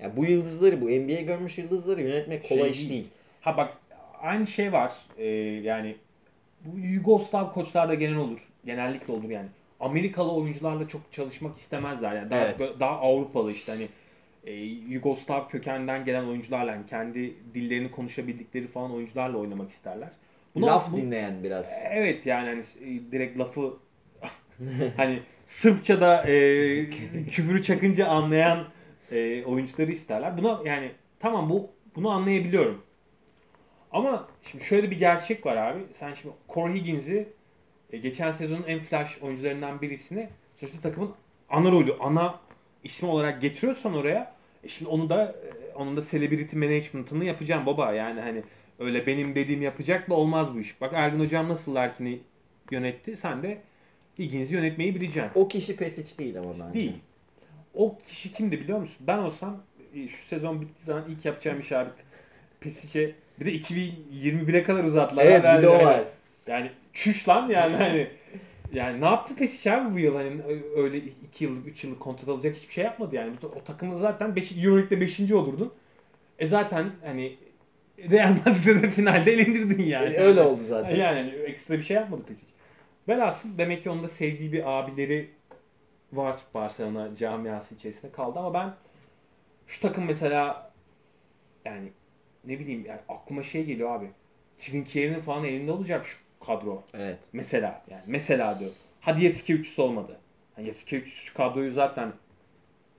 Yani 0.01 0.17
bu 0.17 0.25
yıldızları, 0.25 0.81
bu 0.81 0.85
NBA 0.91 1.21
görmüş 1.21 1.59
yıldızları 1.59 2.03
yönetmek 2.03 2.49
kolay 2.49 2.75
Şey 2.75 2.83
iş 2.85 2.91
değil. 2.91 3.09
Ha 3.41 3.57
bak 3.57 3.77
aynı 4.21 4.47
şey 4.47 4.73
var. 4.73 4.93
Ee, 5.19 5.25
yani 5.63 5.97
bu 6.65 6.79
Yugoslav 6.79 7.53
koçlarda 7.53 7.95
genel 7.95 8.17
olur. 8.17 8.49
Genellikle 8.65 9.13
olur 9.13 9.31
yani. 9.31 9.49
Amerikalı 9.81 10.33
oyuncularla 10.33 10.89
çok 10.89 11.01
çalışmak 11.13 11.59
istemezler 11.59 12.17
yani. 12.17 12.31
Daha, 12.31 12.41
Evet. 12.45 12.75
daha 12.81 12.99
Avrupalı 13.01 13.53
işte 13.53 13.73
hani 13.73 13.89
e, 14.45 14.53
Yugoslav 14.65 15.49
kökenden 15.49 16.05
gelen 16.05 16.25
oyuncularla 16.25 16.73
yani 16.73 16.87
kendi 16.87 17.35
dillerini 17.55 17.91
konuşabildikleri 17.91 18.67
falan 18.67 18.93
oyuncularla 18.95 19.39
oynamak 19.39 19.71
isterler. 19.71 20.09
Buna- 20.55 20.67
Laf 20.67 20.93
bu- 20.93 20.97
dinleyen 20.97 21.45
biraz. 21.45 21.73
Evet 21.91 22.27
yani 22.27 22.47
hani 22.49 22.61
e, 22.61 23.13
direkt 23.13 23.39
lafı 23.39 23.75
hani 24.97 25.19
Sırpçada 25.47 26.23
e, 26.31 26.91
küfürü 27.31 27.63
çakınca 27.63 28.07
anlayan 28.09 28.65
e, 29.11 29.45
oyuncuları 29.45 29.93
isterler. 29.93 30.39
Buna 30.39 30.61
yani 30.65 30.93
tamam 31.21 31.51
bu 31.51 31.71
bunu 31.97 32.11
anlayabiliyorum. 32.11 32.83
Ama 33.93 34.29
şimdi 34.43 34.65
şöyle 34.65 34.91
bir 34.91 34.99
gerçek 34.99 35.47
var 35.47 35.57
abi. 35.57 35.81
Sen 35.99 36.15
şimdi 36.15 36.35
Corey 36.49 36.75
Higgins'i 36.75 37.29
e, 37.93 37.99
geçen 37.99 38.31
sezonun 38.33 38.65
en 38.67 38.81
flash 38.81 39.19
oyuncularından 39.23 39.81
birisini 39.83 40.29
sonuçta 40.57 40.81
takımın 40.81 41.11
ana 41.51 41.71
rolü, 41.73 41.95
ana 42.01 42.41
ismi 42.85 43.09
olarak 43.09 43.43
getiriyorsan 43.43 43.95
oraya 43.95 44.33
e 44.65 44.69
şimdi 44.69 44.91
onu 44.91 45.11
da 45.11 45.25
e, 45.25 45.75
onun 45.75 45.97
da 45.97 46.01
celebrity 46.11 46.57
management'ını 46.57 47.25
yapacağım 47.25 47.67
baba. 47.67 47.93
Yani 47.93 48.21
hani 48.21 48.43
öyle 48.79 49.07
benim 49.07 49.35
dediğim 49.35 49.63
yapacak 49.63 50.11
da 50.11 50.15
olmaz 50.15 50.55
bu 50.55 50.61
iş. 50.61 50.81
Bak 50.81 50.93
Ergin 50.95 51.21
hocam 51.21 51.49
nasıl 51.49 51.75
Larkin'i 51.75 52.21
yönetti. 52.71 53.17
Sen 53.17 53.43
de 53.43 53.59
Higgins'i 54.19 54.55
yönetmeyi 54.55 54.95
bileceksin. 54.95 55.31
O 55.35 55.49
kişi 55.49 55.77
Pesic 55.77 56.19
değil 56.19 56.39
ama 56.39 56.51
bence. 56.53 56.75
Değil. 56.75 56.97
O 57.75 57.99
kişi 57.99 58.33
kimdi 58.33 58.61
biliyor 58.61 58.79
musun? 58.79 59.07
Ben 59.07 59.19
olsam 59.19 59.63
e, 59.95 60.09
şu 60.09 60.27
sezon 60.27 60.61
bittiği 60.61 60.87
zaman 60.87 61.05
ilk 61.09 61.25
yapacağım 61.25 61.61
iş 61.61 61.73
abi 61.73 61.91
Pesic'e 62.61 63.15
bir 63.41 63.47
de 63.47 63.55
2021'e 63.55 64.63
kadar 64.63 64.85
uzattılar. 64.85 65.25
Evet 65.25 65.45
bir 65.59 65.63
de 65.63 65.69
o 65.69 65.85
var. 65.85 66.01
Yani 66.47 66.71
çüş 66.93 67.29
lan 67.29 67.49
yani 67.49 67.77
hani 67.77 68.09
yani 68.73 69.01
ne 69.01 69.05
yaptı 69.05 69.37
Pesic 69.37 69.73
abi 69.73 69.95
bu 69.95 69.99
yıl 69.99 70.15
hani 70.15 70.43
öyle 70.77 70.99
2 70.99 71.45
yıllık 71.45 71.67
3 71.67 71.85
yıllık 71.85 72.01
kontrat 72.01 72.29
alacak 72.29 72.57
hiçbir 72.57 72.73
şey 72.73 72.85
yapmadı 72.85 73.17
yani. 73.17 73.33
O 73.57 73.65
takımda 73.65 73.97
zaten 73.97 74.37
5 74.37 74.53
EuroLeague'de 74.53 75.01
5. 75.01 75.33
olurdun. 75.33 75.73
E 76.39 76.47
zaten 76.47 76.91
hani 77.05 77.37
Real 78.11 78.37
Madrid'e 78.47 78.83
de 78.83 78.91
finalde 78.91 79.33
elendirdin 79.33 79.83
yani. 79.83 80.15
E, 80.15 80.21
öyle 80.21 80.41
oldu 80.41 80.65
zaten. 80.65 80.97
Yani 80.97 81.19
hani 81.19 81.31
ekstra 81.31 81.79
bir 81.79 81.83
şey 81.83 81.97
yapmadı 81.97 82.23
Pesic. 82.29 82.53
Velhasıl 83.09 83.59
demek 83.59 83.83
ki 83.83 83.91
onun 83.91 84.03
da 84.03 84.09
sevdiği 84.09 84.53
bir 84.53 84.79
abileri 84.79 85.31
var 86.13 86.41
Barcelona 86.55 87.15
camiası 87.15 87.75
içerisinde 87.75 88.13
kaldı 88.13 88.39
ama 88.39 88.55
ben 88.55 88.75
şu 89.67 89.81
takım 89.81 90.05
mesela 90.05 90.73
yani 91.65 91.89
ne 92.45 92.59
bileyim 92.59 92.87
yani 92.87 93.01
aklıma 93.09 93.43
şey 93.43 93.65
geliyor 93.65 93.97
abi. 93.97 94.11
Trinkier'in 94.59 95.21
falan 95.21 95.45
elinde 95.45 95.73
olacak 95.73 96.07
şu 96.07 96.17
kadro. 96.47 96.83
Evet. 96.95 97.19
Mesela 97.33 97.83
yani 97.91 98.03
mesela 98.07 98.59
diyor. 98.59 98.71
Hadi 99.01 99.25
Yasuke 99.25 99.53
3'üsü 99.53 99.81
olmadı. 99.83 100.17
Hani 100.57 100.67
Yasuke 100.67 100.97
3'üsü 100.99 101.35
kadroyu 101.35 101.71
zaten 101.71 102.13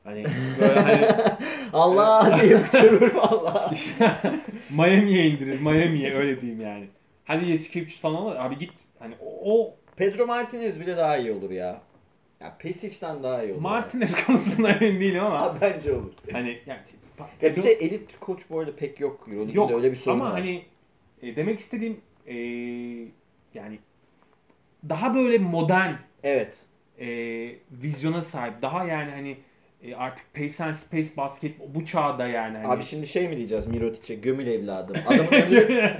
hani 0.03 0.25
böyle 0.59 0.79
hani 0.79 1.07
Allah 1.73 2.39
diye 2.41 2.57
uçurur 2.57 3.11
Allah. 3.15 3.71
Miami'ye 4.69 5.27
indiririz. 5.27 5.61
Miami'ye 5.61 6.13
öyle 6.13 6.41
diyeyim 6.41 6.61
yani. 6.61 6.87
Hadi 7.25 7.51
Yasuke 7.51 7.79
300 7.79 7.99
falan 8.01 8.15
ama 8.15 8.35
abi 8.35 8.57
git 8.57 8.73
hani 8.99 9.15
o, 9.21 9.53
o 9.63 9.75
Pedro 9.95 10.25
Martinez 10.27 10.79
bile 10.79 10.97
daha 10.97 11.17
iyi 11.17 11.31
olur 11.31 11.51
ya. 11.51 11.81
Ya 12.41 12.55
Pesic'den 12.59 13.23
daha 13.23 13.43
iyi 13.43 13.53
olur. 13.53 13.61
Martinez 13.61 14.25
konusunda 14.25 14.69
emin 14.69 14.99
değilim 14.99 15.23
ama 15.23 15.41
Ha, 15.41 15.55
bence 15.61 15.93
olur. 15.93 16.11
hani 16.31 16.59
yani 16.65 16.79
Ya 17.41 17.55
bir 17.55 17.63
de 17.63 17.71
elit 17.71 18.19
koç 18.19 18.41
bu 18.49 18.59
arada 18.59 18.75
pek 18.75 18.99
yok. 18.99 19.27
Euroleague'de 19.27 19.57
yok 19.57 19.71
öyle 19.71 19.91
bir 19.91 19.95
sorun 19.95 20.15
ama 20.19 20.25
var. 20.25 20.33
hani 20.33 20.63
e, 21.21 21.35
demek 21.35 21.59
istediğim 21.59 21.97
e, 22.27 22.35
yani 23.53 23.79
daha 24.89 25.15
böyle 25.15 25.37
modern 25.37 25.91
Evet. 26.23 26.57
e, 26.99 27.07
vizyona 27.71 28.21
sahip. 28.21 28.61
Daha 28.61 28.85
yani 28.85 29.11
hani 29.11 29.37
e, 29.83 29.95
artık 29.95 30.33
pace 30.33 30.63
and 30.63 30.73
space 30.73 31.07
basket 31.17 31.59
bu 31.75 31.85
çağda 31.85 32.27
yani. 32.27 32.57
Hani. 32.57 32.67
Abi 32.67 32.83
şimdi 32.83 33.07
şey 33.07 33.27
mi 33.27 33.37
diyeceğiz 33.37 33.67
Mirotic'e 33.67 34.15
gömül 34.15 34.47
evladım. 34.47 34.95
Adamın 35.07 35.31
ömrü, 35.31 35.91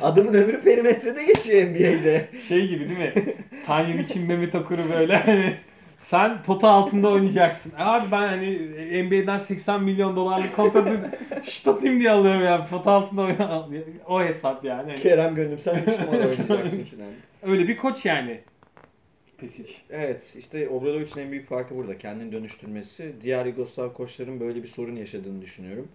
adamın 0.00 0.34
ömrü 0.34 0.60
perimetrede 0.60 1.24
geçiyor 1.24 1.70
NBA'de. 1.70 2.28
şey 2.48 2.68
gibi 2.68 2.88
değil 2.88 2.98
mi? 2.98 3.12
Tanyevic'in 3.66 4.26
Mehmet 4.26 4.54
Okur'u 4.54 4.90
böyle 4.92 5.16
hani 5.16 5.54
sen 6.02 6.42
pota 6.42 6.68
altında 6.70 7.08
oynayacaksın. 7.08 7.72
Abi 7.78 8.10
ben 8.12 8.28
hani 8.28 8.58
NBA'den 9.04 9.38
80 9.38 9.82
milyon 9.82 10.16
dolarlık 10.16 10.56
kontratı 10.56 11.00
şut 11.50 11.68
atayım 11.68 12.00
diye 12.00 12.10
alıyorum 12.10 12.44
ya. 12.44 12.66
Pota 12.70 12.90
altında 12.90 13.22
oyna. 13.22 13.68
O 14.08 14.22
hesap 14.22 14.64
yani. 14.64 14.90
Hani 14.90 15.00
Kerem 15.02 15.34
Gönlüm 15.34 15.58
sen 15.58 15.74
3 15.74 15.86
numara 16.00 16.06
oynayacaksın 16.10 16.82
işte. 16.82 16.96
öyle 17.42 17.68
bir 17.68 17.76
koç 17.76 18.06
yani. 18.06 18.40
Pesic. 19.38 19.72
Evet 19.90 20.34
işte 20.38 20.68
Obradovic'in 20.68 21.20
en 21.20 21.30
büyük 21.30 21.46
farkı 21.46 21.76
burada. 21.76 21.98
Kendini 21.98 22.32
dönüştürmesi. 22.32 23.12
Diğer 23.20 23.46
Yugoslav 23.46 23.92
koçların 23.92 24.40
böyle 24.40 24.62
bir 24.62 24.68
sorun 24.68 24.96
yaşadığını 24.96 25.42
düşünüyorum. 25.42 25.88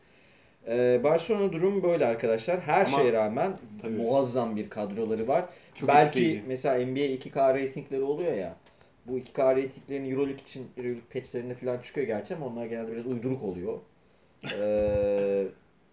Ee, 0.68 1.00
Barcelona 1.04 1.54
durum 1.54 1.84
böyle 1.84 2.06
arkadaşlar. 2.06 2.60
Her 2.60 2.86
Ama- 2.86 2.98
şeye 2.98 3.14
rağmen 3.14 3.58
Tabii. 3.82 3.92
muazzam 3.94 4.56
bir 4.56 4.70
kadroları 4.70 5.28
var. 5.28 5.46
Çok 5.76 5.90
Belki 5.90 6.08
etkileyici. 6.08 6.44
mesela 6.48 6.86
NBA 6.86 7.00
2K 7.00 7.54
reytingleri 7.56 8.02
oluyor 8.02 8.34
ya. 8.34 8.56
Bu 9.08 9.20
2K 9.20 9.56
reytinglerin 9.56 10.12
Euroleague 10.12 10.42
için 10.42 10.68
Euroleague 10.78 11.02
patchlerinde 11.14 11.56
falan 11.56 11.78
çıkıyor 11.78 12.08
gerçi 12.08 12.36
ama 12.36 12.46
onlar 12.46 12.66
genelde 12.66 12.92
biraz 12.92 13.06
uyduruk 13.08 13.44
oluyor. 13.44 13.80
Ee, 14.54 15.48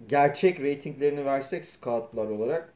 gerçek 0.08 0.60
reytinglerini 0.60 1.24
versek 1.24 1.64
scoutlar 1.64 2.26
olarak 2.26 2.72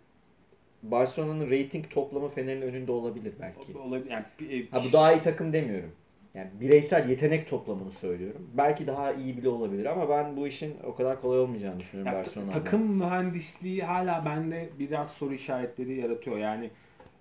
Barcelona'nın 0.83 1.51
reyting 1.51 1.91
toplamı 1.91 2.29
Fener'in 2.29 2.63
önünde 2.63 2.93
olabilir 2.93 3.35
belki. 3.41 3.79
Olabilir. 3.79 4.11
Yani, 4.11 4.25
e, 4.51 4.71
Ha 4.71 4.83
bu 4.89 4.93
daha 4.93 5.13
iyi 5.13 5.21
takım 5.23 5.53
demiyorum. 5.53 5.93
Yani 6.35 6.51
bireysel 6.61 7.09
yetenek 7.09 7.49
toplamını 7.49 7.91
söylüyorum. 7.93 8.51
Belki 8.55 8.87
daha 8.87 9.13
iyi 9.13 9.37
bile 9.37 9.49
olabilir 9.49 9.85
ama 9.87 10.09
ben 10.09 10.37
bu 10.37 10.47
işin 10.47 10.77
o 10.85 10.95
kadar 10.95 11.21
kolay 11.21 11.39
olmayacağını 11.39 11.81
düşünüyorum 11.81 12.13
Ya, 12.13 12.19
Barcelona'da. 12.19 12.53
takım 12.53 12.83
mühendisliği 12.97 13.83
hala 13.85 14.25
bende 14.25 14.69
biraz 14.79 15.11
soru 15.11 15.35
işaretleri 15.35 15.95
yaratıyor. 16.01 16.39
Yani 16.39 16.71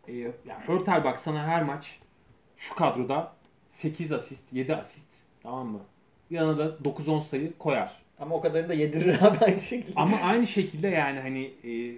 e, 0.07 0.13
ya 0.13 0.34
Hörtel 0.65 1.03
bak 1.03 1.20
sana 1.20 1.47
her 1.47 1.63
maç 1.63 1.99
şu 2.58 2.76
kadroda 2.76 3.34
8 3.70 4.12
asist, 4.12 4.53
7 4.53 4.76
asist 4.76 5.08
tamam 5.43 5.68
mı? 5.68 5.80
Yanına 6.30 6.58
da 6.58 6.89
9-10 6.89 7.22
sayı 7.22 7.58
koyar. 7.58 7.95
Ama 8.20 8.36
o 8.36 8.41
kadarını 8.41 8.70
da 8.70 8.74
yedirir 8.74 9.24
abi 9.24 9.45
aynı 9.45 9.62
şekilde. 9.62 9.99
Ama 9.99 10.18
aynı 10.18 10.47
şekilde 10.47 10.88
yani 10.88 11.20
hani 11.20 11.53
e, 11.64 11.97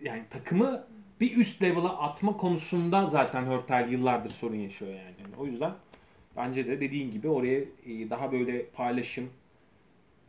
yani 0.00 0.22
takımı 0.30 0.84
bir 1.20 1.36
üst 1.36 1.62
level'a 1.62 1.98
atma 1.98 2.36
konusunda 2.36 3.06
zaten 3.06 3.46
Hörtel 3.46 3.92
yıllardır 3.92 4.30
sorun 4.30 4.56
yaşıyor 4.56 4.90
yani. 4.90 5.14
Yani 5.22 5.34
o 5.38 5.46
yüzden 5.46 5.72
bence 6.36 6.66
de 6.66 6.80
dediğin 6.80 7.10
gibi 7.10 7.28
oraya 7.28 7.60
e, 7.60 8.10
daha 8.10 8.32
böyle 8.32 8.66
paylaşım 8.66 9.30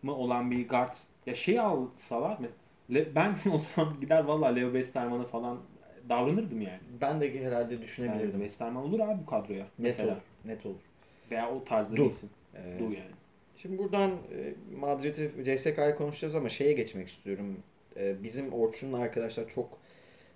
mı 0.03 0.15
olan 0.15 0.51
bir 0.51 0.69
guard 0.69 0.95
ya 1.25 1.33
şey 1.33 1.59
alsalar 1.59 2.38
mı? 2.39 2.47
Ben 2.89 3.36
olsam 3.51 3.99
gider 4.01 4.23
valla 4.23 4.47
Leo 4.47 4.67
Westerman'ı 4.67 5.25
falan 5.25 5.57
davranırdım 6.10 6.62
yani. 6.62 6.80
Ben 7.01 7.22
de 7.22 7.43
herhalde 7.45 7.74
yani 7.74 7.84
düşünebilirdim. 7.84 8.39
Westerman 8.39 8.84
olur 8.84 8.99
abi 8.99 9.22
bu 9.22 9.26
kadroya 9.26 9.60
net 9.64 9.70
mesela. 9.78 10.12
olur. 10.12 10.22
Net 10.45 10.66
olur. 10.66 10.76
Veya 11.32 11.51
o 11.51 11.64
tarzda 11.64 11.95
Dur. 11.95 12.06
isim. 12.06 12.30
Ee, 12.56 12.80
Du 12.80 12.84
yani. 12.84 13.12
Şimdi 13.58 13.78
buradan 13.78 14.10
e, 14.12 14.53
Madrid'i 14.80 15.58
CSK'yı 15.58 15.95
konuşacağız 15.95 16.36
ama 16.36 16.49
şeye 16.49 16.74
geçmek 16.74 17.08
istiyorum. 17.08 17.58
E, 17.97 18.24
bizim 18.24 18.53
Orçun'la 18.53 18.97
arkadaşlar 18.97 19.49
çok 19.49 19.70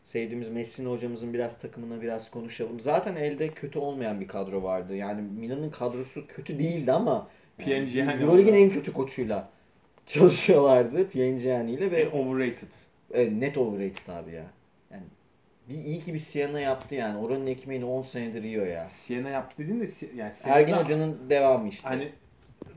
sevdiğimiz 0.04 0.50
Messina 0.50 0.90
hocamızın 0.90 1.34
biraz 1.34 1.58
takımına 1.60 2.02
biraz 2.02 2.32
konuşalım. 2.32 2.80
Zaten 2.80 3.16
elde 3.16 3.48
kötü 3.48 3.80
olmayan 3.80 4.20
bir 4.22 4.28
kadro 4.28 4.64
vardı. 4.64 4.96
Yani 4.96 5.22
Milan'ın 5.22 5.70
kadrosu 5.70 6.28
kötü 6.28 6.60
değildi 6.60 6.92
ama 6.92 7.28
yani 7.60 7.68
Pianigiani 7.70 8.22
Euroleague'in 8.22 8.54
en 8.64 8.70
kötü 8.70 8.94
koçuyla 8.94 9.50
çalışıyorlardı 10.06 11.10
Pianigiani 11.10 11.72
ile 11.72 11.92
ve 11.92 11.98
Ve 11.98 12.10
overrated. 12.10 12.68
e, 13.14 13.40
net 13.40 13.58
overrated 13.58 14.08
abi 14.08 14.32
ya. 14.32 14.46
Yani 15.70 15.84
iyi 15.84 16.00
ki 16.00 16.14
bir 16.14 16.20
Siena 16.20 16.60
yaptı 16.60 16.96
yani. 16.96 17.18
Oranın 17.18 17.48
ekmeğini 17.48 17.86
10 17.86 18.02
senedir 18.02 18.44
yiyor 18.44 18.68
ya. 18.68 18.88
Siena 18.88 19.30
yaptı 19.30 19.64
dediğin 19.64 19.80
de 19.80 19.88
Si- 19.88 20.12
yani 20.18 20.34
Ergin 20.44 20.74
Siena'da- 20.74 20.84
Hoca'nın 20.84 21.18
devamı 21.30 21.68
işte. 21.70 21.88
Hani 21.90 22.10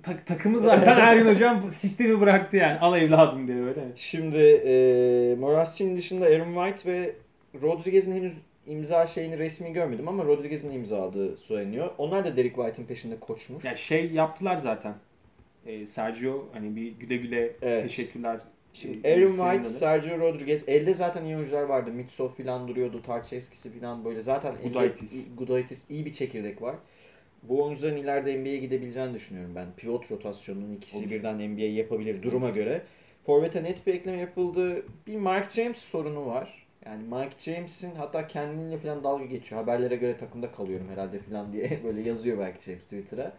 tak- 0.02 0.26
takımı 0.26 0.60
zaten 0.60 0.96
Ergin 1.00 1.34
hocam 1.34 1.70
sistemi 1.70 2.20
bıraktı 2.20 2.56
yani. 2.56 2.78
Al 2.78 2.98
evladım 3.00 3.46
diye 3.48 3.56
böyle. 3.58 3.80
Şimdi 3.96 4.36
e, 4.66 5.34
Morascic'in 5.38 5.96
dışında 5.96 6.26
Aaron 6.26 6.54
White 6.72 6.92
ve 6.92 7.14
Rodriguez'in 7.62 8.16
henüz 8.16 8.34
imza 8.66 9.06
şeyini 9.06 9.38
resmi 9.38 9.72
görmedim 9.72 10.08
ama 10.08 10.24
Rodriguez'in 10.24 10.70
imzaladığı 10.70 11.36
söyleniyor. 11.36 11.90
Onlar 11.98 12.24
da 12.24 12.36
Derek 12.36 12.54
White'ın 12.54 12.86
peşinde 12.86 13.20
koçmuş. 13.20 13.64
Ya 13.64 13.76
şey 13.76 14.10
yaptılar 14.12 14.56
zaten. 14.56 14.94
Ee, 15.66 15.86
Sergio 15.86 16.44
hani 16.52 16.76
bir 16.76 16.92
güle 16.92 17.16
güle 17.16 17.52
Evet. 17.62 17.82
teşekkürler. 17.82 18.40
Şimdi 18.74 19.08
e, 19.08 19.14
Aaron. 19.14 19.26
White, 19.26 19.68
Sergio 19.78 20.18
Rodriguez 20.18 20.68
elde 20.68 20.94
zaten 20.94 21.24
iyi 21.24 21.36
oyuncular 21.36 21.62
vardı. 21.62 21.90
Mitsov 21.92 22.28
falan 22.28 22.68
duruyordu. 22.68 23.02
Tarçevskisi 23.02 23.70
falan 23.80 24.04
böyle 24.04 24.22
zaten 24.22 24.52
elde- 24.54 24.68
Gudaitis. 24.68 25.12
iyi- 25.12 25.24
Gudaitis 25.36 25.90
iyi 25.90 26.06
bir 26.06 26.12
çekirdek 26.12 26.62
var. 26.62 26.76
Bu 27.42 27.62
oyuncuların 27.64 27.96
ileride 27.96 28.36
NBA'ye 28.40 28.56
gidebileceğini 28.58 29.14
düşünüyorum 29.14 29.52
ben. 29.54 29.66
Pivot 29.76 30.10
rotasyonunun 30.10 30.72
ikisi 30.72 30.98
Olur. 30.98 31.10
birden 31.10 31.38
NBA 31.38 31.62
yapabilir 31.64 32.22
duruma 32.22 32.50
göre. 32.50 32.82
Forvet'e 33.22 33.62
net 33.62 33.86
bir 33.86 33.94
ekleme 33.94 34.18
yapıldı. 34.18 34.82
Bir 35.06 35.16
Mark 35.16 35.50
James 35.50 35.76
sorunu 35.78 36.26
var. 36.26 36.66
Yani 36.86 37.04
Mark 37.04 37.38
James'in 37.40 37.94
hatta 37.94 38.26
kendinle 38.26 38.78
falan 38.78 39.04
dalga 39.04 39.24
geçiyor. 39.24 39.60
Haberlere 39.60 39.96
göre 39.96 40.16
takımda 40.16 40.50
kalıyorum 40.52 40.88
herhalde 40.88 41.18
falan 41.18 41.52
diye 41.52 41.80
böyle 41.84 42.00
yazıyor 42.08 42.38
belki 42.38 42.64
James 42.70 42.84
Twitter'a. 42.84 43.32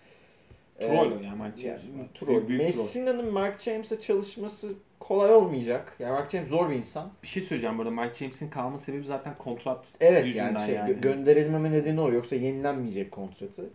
Troll 0.79 1.11
Ee, 1.11 1.23
yani 1.23 1.25
yani, 1.25 1.57
James. 1.57 1.81
büyük 1.95 2.15
troll. 2.15 2.49
Messina'nın 2.49 3.33
Mark 3.33 3.59
James'e 3.61 3.99
çalışması 3.99 4.73
kolay 5.07 5.33
olmayacak. 5.35 5.95
Yani 5.99 6.11
Mark 6.11 6.31
James 6.31 6.49
zor 6.49 6.69
bir 6.69 6.75
insan. 6.75 7.11
Bir 7.23 7.27
şey 7.27 7.43
söyleyeceğim 7.43 7.77
burada. 7.77 7.91
Mike 7.91 8.15
James'in 8.15 8.49
kalma 8.49 8.77
sebebi 8.77 9.03
zaten 9.03 9.37
kontrat 9.37 9.87
Evet 10.01 10.25
yüzünden 10.25 10.43
yani 10.45 10.65
şey 10.65 10.75
yani. 10.75 10.91
gö- 10.91 11.01
gönderilmeme 11.01 11.71
nedeni 11.71 12.01
o. 12.01 12.11
Yoksa 12.11 12.35
yenilenmeyecek 12.35 13.11
kontratı. 13.11 13.69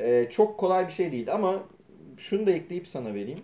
Ee, 0.00 0.26
çok 0.30 0.58
kolay 0.58 0.86
bir 0.86 0.92
şey 0.92 1.12
değil 1.12 1.32
ama 1.34 1.62
şunu 2.18 2.46
da 2.46 2.50
ekleyip 2.50 2.88
sana 2.88 3.14
vereyim. 3.14 3.42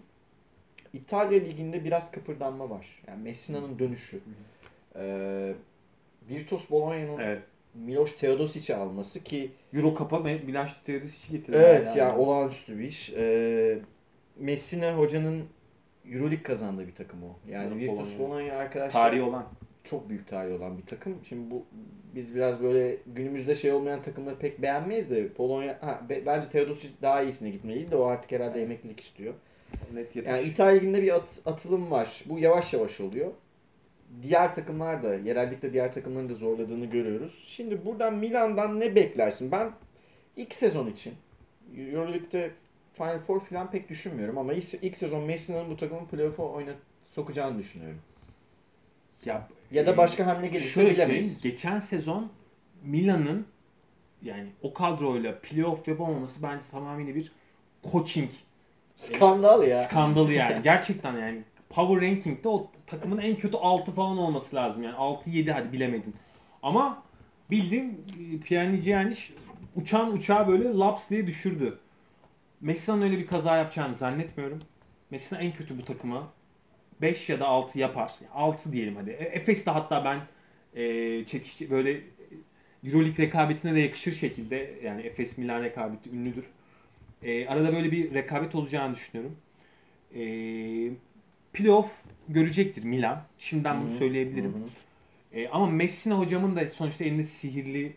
İtalya 0.93 1.41
Ligi'nde 1.41 1.85
biraz 1.85 2.11
kıpırdanma 2.11 2.71
var. 2.71 2.87
Yani 3.09 3.23
Messina'nın 3.23 3.79
dönüşü. 3.79 4.21
Ee, 4.97 5.55
Virtus 6.31 6.71
Bologna'nın 6.71 7.19
Evet. 7.19 7.43
Miloš 7.75 8.13
Teodosic'i 8.13 8.77
alması 8.77 9.23
ki 9.25 9.51
Euro 9.75 9.95
Cup'a 9.99 10.19
Milaş 10.19 10.75
Teodosic'i 10.85 11.33
getirdi. 11.39 11.57
evet 11.61 11.97
yani 11.97 12.19
olağanüstü 12.19 12.79
bir 12.79 12.85
iş. 12.85 13.13
Ee, 13.17 13.79
Messina 14.39 14.93
hocanın 14.99 15.45
Euroleague 16.13 16.43
kazandığı 16.43 16.87
bir 16.87 16.95
takım 16.95 17.23
o. 17.23 17.51
Yani 17.51 17.67
Evet, 17.73 17.83
Virtus 17.91 18.19
Bologna. 18.19 18.35
Bologna 18.35 18.53
arkadaşlar 18.55 19.03
Tarihi 19.03 19.23
olan. 19.23 19.47
çok 19.85 20.09
büyük 20.09 20.27
tarihi 20.27 20.55
olan 20.55 20.79
bir 20.79 20.87
takım. 20.87 21.15
Şimdi 21.25 21.51
bu 21.51 21.65
biz 22.15 22.35
biraz 22.35 22.63
böyle 22.63 22.97
günümüzde 23.07 23.55
şey 23.55 23.73
olmayan 23.73 24.03
takımları 24.03 24.39
pek 24.39 24.63
beğenmeyiz 24.63 25.11
de 25.11 25.29
Polonya 25.29 25.79
ha, 25.81 26.01
be- 26.09 26.27
bence 26.27 26.49
Teodosic 26.49 26.89
daha 27.03 27.23
iyisine 27.23 27.51
gitmeliydi 27.51 27.91
de 27.91 27.97
o 27.97 28.05
artık 28.05 28.33
herhalde 28.33 28.63
emeklilik 28.63 29.01
istiyor. 29.01 29.35
Net 29.95 30.17
yatış. 30.17 30.31
Yani 30.31 30.43
İtalya 30.43 30.73
Ligi'nde 30.81 31.03
bir 31.03 31.15
at- 31.15 31.41
atılım 31.47 31.91
var. 31.91 32.23
Bu 32.27 32.39
yavaş 32.39 32.73
yavaş 32.75 33.01
oluyor. 33.01 33.31
Diğer 34.23 34.55
takımlar 34.55 35.03
da, 35.03 35.15
yerellikte 35.15 35.73
diğer 35.73 35.93
takımların 35.93 36.29
da 36.29 36.35
zorladığını 36.35 36.87
görüyoruz. 36.87 37.45
Şimdi 37.49 37.85
buradan 37.85 38.15
Milan'dan 38.15 38.81
ne 38.81 38.95
beklersin? 38.95 39.53
Ben 39.53 39.71
ilk 40.37 40.55
sezon 40.55 40.87
için 40.87 41.15
Euroleague'de 41.79 42.51
Final 42.97 43.19
Four 43.19 43.41
falan 43.41 43.71
pek 43.71 43.89
düşünmüyorum 43.89 44.39
ama 44.39 44.53
ilk, 44.53 44.75
ilk 44.83 44.97
sezon 44.97 45.23
Messina'nın 45.25 45.71
bu 45.71 45.77
takımın 45.77 46.07
playoff'a 46.07 46.43
oynat 46.43 46.77
sokacağını 47.07 47.59
düşünüyorum. 47.59 47.99
Ya, 49.25 49.49
Ya 49.71 49.87
da 49.87 49.91
e, 49.93 49.97
başka 49.97 50.27
hamle 50.27 50.47
gelirse 50.47 50.69
şöyle 50.69 50.91
bilemeyiz. 50.91 51.33
söyleyeyim, 51.33 51.57
Geçen 51.57 51.81
sezon 51.81 52.29
Milan'ın 52.83 53.47
yani 54.23 54.49
o 54.63 54.73
kadroyla 54.75 55.39
playoff 55.43 55.89
yapamaması 55.89 56.43
bence 56.43 56.65
tamamıyla 56.71 57.15
bir 57.15 57.33
coaching 57.93 58.31
Skandal 58.97 59.63
ya. 59.69 59.83
skandalı 59.85 60.33
yani. 60.33 60.63
Gerçekten 60.65 61.19
yani 61.19 61.43
Power 61.71 62.09
Ranking'de 62.11 62.49
o 62.49 62.71
takımın 62.87 63.19
en 63.19 63.37
kötü 63.37 63.57
6 63.57 63.93
falan 63.93 64.19
olması 64.19 64.57
lazım. 64.57 64.83
Yani 64.83 64.97
6-7 64.97 65.51
hadi 65.53 65.73
bilemedin. 65.73 66.15
Ama 66.63 67.03
bildiğin 67.51 68.05
e, 68.35 68.39
Pjanic 68.41 68.83
Pjanic 68.83 69.21
uçan 69.77 70.13
uçağı 70.13 70.49
böyle 70.49 70.75
laps 70.75 71.11
diye 71.11 71.27
düşürdü. 71.27 71.79
Messi'nin 72.61 73.03
öyle 73.03 73.19
bir 73.19 73.27
kaza 73.27 73.57
yapacağını 73.57 73.95
zannetmiyorum. 73.95 74.61
Messina 75.11 75.39
en 75.39 75.53
kötü 75.53 75.79
bu 75.79 75.85
takımı 75.85 76.29
5 77.01 77.29
ya 77.29 77.41
da 77.41 77.47
6 77.47 77.79
yapar. 77.79 78.13
6 78.35 78.73
diyelim 78.73 78.97
hadi. 78.97 79.11
E, 79.11 79.25
Efes 79.25 79.67
de 79.67 79.71
hatta 79.71 80.05
ben 80.05 80.21
e, 80.81 81.25
çekiş 81.25 81.71
böyle 81.71 81.93
e, 81.93 82.03
Euroleague 82.85 83.27
rekabetine 83.27 83.75
de 83.75 83.81
yakışır 83.81 84.13
şekilde 84.13 84.75
yani 84.85 85.03
Efes 85.03 85.39
Milan 85.39 85.63
rekabeti 85.63 86.11
ünlüdür. 86.11 86.45
E, 87.23 87.47
arada 87.49 87.73
böyle 87.73 87.93
bir 87.93 88.15
rekabet 88.15 88.55
olacağını 88.55 88.95
düşünüyorum. 88.95 89.37
E, 90.15 90.21
playoff 91.53 91.91
görecektir 92.29 92.85
Milan. 92.85 93.23
Şimdiden 93.39 93.81
bunu 93.81 93.91
söyleyebilirim. 93.91 94.55
Hı 94.55 94.59
hı. 94.59 95.41
E, 95.41 95.49
ama 95.49 95.67
Messina 95.67 96.19
hocamın 96.19 96.57
da 96.57 96.71
sonuçta 96.71 97.05
elinde 97.05 97.25
sihirli 97.25 97.93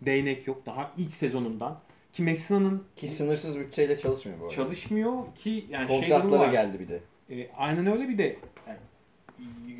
değnek 0.00 0.46
yok. 0.46 0.66
Daha 0.66 0.92
ilk 0.96 1.14
sezonundan. 1.14 1.80
Ki 2.12 2.22
Messina'nın 2.22 2.84
Ki 2.96 3.08
sınırsız 3.08 3.58
bütçeyle 3.58 3.98
çalışmıyor 3.98 4.40
bu 4.40 4.44
arada. 4.44 4.54
çalışmıyor 4.54 5.34
ki 5.34 5.66
yani 5.70 6.06
şey 6.06 6.18
durumu 6.18 6.38
var. 6.38 6.52
geldi 6.52 6.80
bir 6.80 6.88
de. 6.88 7.00
E, 7.30 7.50
aynen 7.56 7.86
öyle 7.86 8.08
bir 8.08 8.18
de 8.18 8.36
yani, 8.68 8.78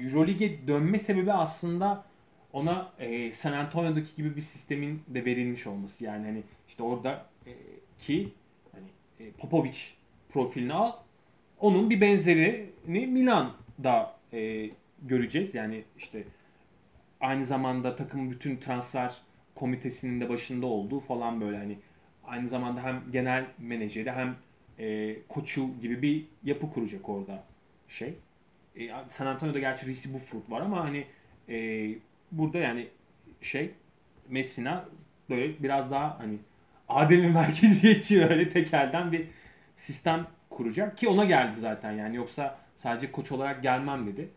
Euroleague'e 0.04 0.66
dönme 0.66 0.98
sebebi 0.98 1.32
aslında 1.32 2.04
ona 2.52 2.92
e, 2.98 3.32
San 3.32 3.52
Antonio'daki 3.52 4.16
gibi 4.16 4.36
bir 4.36 4.40
sistemin 4.40 5.02
de 5.08 5.24
verilmiş 5.24 5.66
olması. 5.66 6.04
Yani 6.04 6.26
hani 6.26 6.42
işte 6.68 6.82
orada 6.82 7.26
e, 7.46 7.52
ki 7.98 8.28
hani 8.72 8.86
e, 9.20 9.30
Popovic 9.30 9.78
profilini 10.30 10.72
al. 10.72 10.92
Onun 11.60 11.90
bir 11.90 12.00
benzerini 12.00 13.06
Milan'da 13.06 14.16
e, 14.32 14.70
göreceğiz. 15.02 15.54
Yani 15.54 15.84
işte 15.98 16.24
aynı 17.20 17.44
zamanda 17.44 17.96
takımın 17.96 18.30
bütün 18.30 18.56
transfer 18.56 19.14
komitesinin 19.54 20.20
de 20.20 20.28
başında 20.28 20.66
olduğu 20.66 21.00
falan 21.00 21.40
böyle 21.40 21.56
hani 21.56 21.78
aynı 22.32 22.48
zamanda 22.48 22.82
hem 22.82 23.02
genel 23.12 23.46
menajeri 23.58 24.10
hem 24.10 24.36
e, 24.78 25.16
koçu 25.28 25.80
gibi 25.80 26.02
bir 26.02 26.24
yapı 26.44 26.70
kuracak 26.70 27.08
orada 27.08 27.44
şey. 27.88 28.14
E, 28.76 28.90
San 29.08 29.26
Antonio'da 29.26 29.58
gerçi 29.58 29.86
Reese 29.86 30.14
Buford 30.14 30.50
var 30.50 30.60
ama 30.60 30.84
hani 30.84 31.06
e, 31.48 31.88
burada 32.32 32.58
yani 32.58 32.88
şey 33.40 33.70
Messina 34.28 34.84
böyle 35.30 35.62
biraz 35.62 35.90
daha 35.90 36.18
hani 36.18 36.38
bir 37.10 37.26
merkeziyetçi 37.30 38.24
öyle 38.24 38.48
tekelden 38.48 39.12
bir 39.12 39.26
sistem 39.76 40.26
kuracak 40.50 40.96
ki 40.96 41.08
ona 41.08 41.24
geldi 41.24 41.60
zaten 41.60 41.92
yani 41.92 42.16
yoksa 42.16 42.58
sadece 42.76 43.12
koç 43.12 43.32
olarak 43.32 43.62
gelmem 43.62 44.06
dedi. 44.06 44.28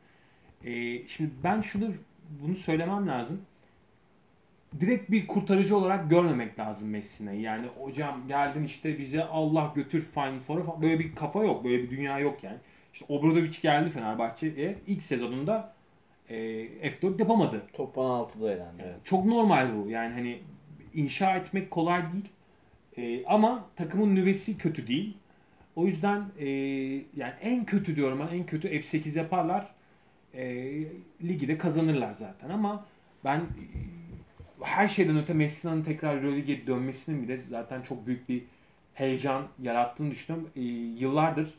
E, 0.66 1.08
şimdi 1.08 1.32
ben 1.43 1.62
şunu 1.62 1.93
bunu 2.41 2.56
söylemem 2.56 3.08
lazım. 3.08 3.41
Direkt 4.80 5.11
bir 5.11 5.28
kurtarıcı 5.28 5.78
olarak 5.78 6.09
görmemek 6.09 6.59
lazım 6.59 6.89
Messi'ni. 6.89 7.41
Yani 7.41 7.67
hocam 7.80 8.28
geldin 8.28 8.63
işte 8.63 8.99
bize 8.99 9.23
Allah 9.23 9.71
götür 9.76 10.01
Final 10.01 10.39
Four'a 10.39 10.63
falan. 10.63 10.82
Böyle 10.82 10.99
bir 10.99 11.15
kafa 11.15 11.43
yok. 11.43 11.63
Böyle 11.63 11.84
bir 11.84 11.89
dünya 11.89 12.19
yok 12.19 12.43
yani. 12.43 12.57
İşte 12.93 13.05
Obradovic 13.09 13.61
geldi 13.61 13.89
Fenerbahçe'ye. 13.89 14.76
ilk 14.88 15.03
sezonunda 15.03 15.73
e, 16.30 16.36
F4 16.89 17.19
yapamadı. 17.19 17.63
Top 17.73 17.95
16'da 17.95 18.51
elendi. 18.51 18.84
Evet. 18.86 19.05
Çok 19.05 19.26
normal 19.26 19.76
bu. 19.76 19.89
Yani 19.89 20.13
hani 20.13 20.39
inşa 20.93 21.36
etmek 21.36 21.71
kolay 21.71 22.03
değil. 22.13 22.30
E, 22.97 23.26
ama 23.26 23.65
takımın 23.76 24.15
nüvesi 24.15 24.57
kötü 24.57 24.88
değil. 24.88 25.17
O 25.76 25.86
yüzden 25.86 26.26
e, 26.39 26.47
yani 27.15 27.34
en 27.41 27.65
kötü 27.65 27.95
diyorum 27.95 28.19
ben 28.19 28.38
en 28.38 28.45
kötü 28.45 28.67
F8 28.67 29.17
yaparlar. 29.17 29.67
E, 30.34 30.45
ligi 31.23 31.47
de 31.47 31.57
kazanırlar 31.57 32.13
zaten 32.13 32.49
ama 32.49 32.86
ben 33.23 33.41
her 34.62 34.88
şeyden 34.88 35.18
öte 35.18 35.34
Messina'nın 35.34 35.84
tekrar 35.84 36.16
Euroleague'e 36.16 36.68
dönmesinin 36.68 37.24
bile 37.24 37.38
zaten 37.49 37.82
çok 37.82 38.08
büyük 38.08 38.30
bir 38.30 38.43
heyecan 38.93 39.43
yarattığını 39.62 40.12
düşünüyorum. 40.12 40.49
E, 40.56 40.62
yıllardır 41.01 41.49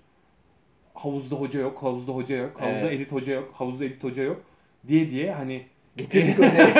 havuzda 0.95 1.37
hoca 1.37 1.61
yok, 1.61 1.83
havuzda 1.83 2.13
hoca 2.13 2.37
yok, 2.37 2.61
havuzda 2.61 2.79
Evet. 2.81 2.93
elit 2.93 3.13
hoca 3.13 3.33
yok, 3.35 3.53
havuzda 3.55 3.85
elit 3.85 4.05
hoca 4.05 4.23
yok 4.23 4.43
diye 4.89 5.11
diye 5.11 5.33
hani 5.33 5.63
Getirdik 5.97 6.39
hocayı. 6.39 6.75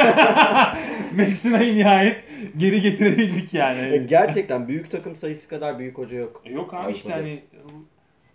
Messina'yı 1.15 1.75
nihayet 1.77 2.25
geri 2.57 2.81
getirebildik 2.81 3.55
yani. 3.55 3.79
Ya 3.91 3.97
Gerçekten 3.97 4.69
büyük 4.69 4.91
takım 4.91 5.15
sayısı 5.17 5.49
kadar 5.49 5.79
büyük 5.79 5.99
hoca 5.99 6.17
yok. 6.19 6.43
E 6.45 6.53
Yok 6.53 6.75
abi 6.75 6.77
Avrupa'da. 6.77 6.91
işte 6.97 7.11
hani 7.11 7.41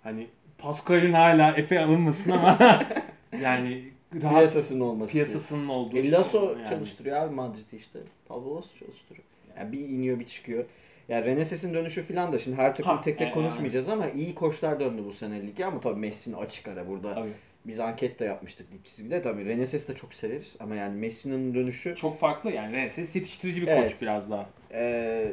hani 0.03 0.27
Pascal'in 0.57 1.13
hala 1.13 1.51
Efe 1.57 1.79
alınmasın 1.79 2.31
ama 2.31 2.57
yani 3.41 3.83
rahat 4.21 4.33
Piyasasının 4.37 4.79
olması. 4.79 5.11
piyasasının 5.13 5.67
olduğu 5.67 5.97
E, 5.97 6.11
Lasso 6.11 6.55
yani. 6.57 6.69
çalıştırıyor 6.69 7.17
abi 7.17 7.35
Madrid'i 7.35 7.77
işte. 7.77 7.99
Pablo 8.27 8.55
Lasso 8.55 8.77
çalıştırıyor. 8.79 9.25
Yani 9.57 9.71
bir 9.71 9.79
iniyor 9.79 10.19
bir 10.19 10.25
çıkıyor. 10.25 10.65
Ya 11.09 11.25
Reneses'in 11.25 11.73
dönüşü 11.73 12.01
falan 12.01 12.33
da 12.33 12.37
şimdi 12.37 12.57
her 12.57 12.75
takım 12.75 12.91
Ha, 12.95 13.01
tek 13.01 13.17
tek 13.17 13.27
e, 13.27 13.31
konuşmayacağız 13.31 13.89
ama 13.89 14.09
iyi 14.09 14.35
koçlar 14.35 14.79
döndü 14.79 15.01
bu 15.05 15.13
sene 15.13 15.47
lige 15.47 15.65
ama 15.65 15.79
tabii 15.79 15.99
Messi'nin 15.99 16.35
açık 16.35 16.67
ara 16.67 16.87
burada. 16.87 17.13
Tabii. 17.15 17.33
Biz 17.65 17.79
anket 17.79 18.19
de 18.19 18.25
yapmıştık 18.25 18.73
lig 18.73 18.85
çizgide 18.85 19.21
tabii. 19.21 19.45
Reneses 19.45 19.87
de 19.87 19.95
çok 19.95 20.13
severiz 20.13 20.55
ama 20.59 20.75
yani 20.75 20.99
Messi'nin 20.99 21.53
dönüşü 21.53 21.95
Çok 21.95 22.19
farklı 22.19 22.51
yani 22.51 22.73
Rennes 22.73 22.97
yetiştirici 23.15 23.61
bir 23.61 23.67
Evet. 23.67 23.91
koç 23.91 24.01
biraz 24.01 24.29
daha. 24.31 24.49
Ee, 24.73 25.31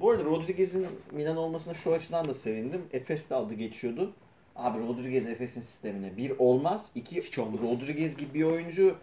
bu 0.00 0.10
arada 0.10 0.24
Rodriguez'in 0.24 0.86
Milan 1.12 1.36
olmasına 1.36 1.74
şu 1.74 1.92
açıdan 1.92 2.28
da 2.28 2.34
sevindim. 2.34 2.82
Efes 2.92 3.30
de 3.30 3.34
adı 3.34 3.54
geçiyordu. 3.54 4.12
Abi 4.60 4.78
Rodriguez 4.78 5.26
Efes'in 5.26 5.60
sistemine 5.60 6.16
bir 6.16 6.32
olmaz. 6.38 6.90
iki 6.94 7.22
Hiç 7.22 7.38
olmaz. 7.38 7.60
Rodriguez 7.62 8.16
gibi 8.16 8.34
bir 8.34 8.42
oyuncu 8.42 8.96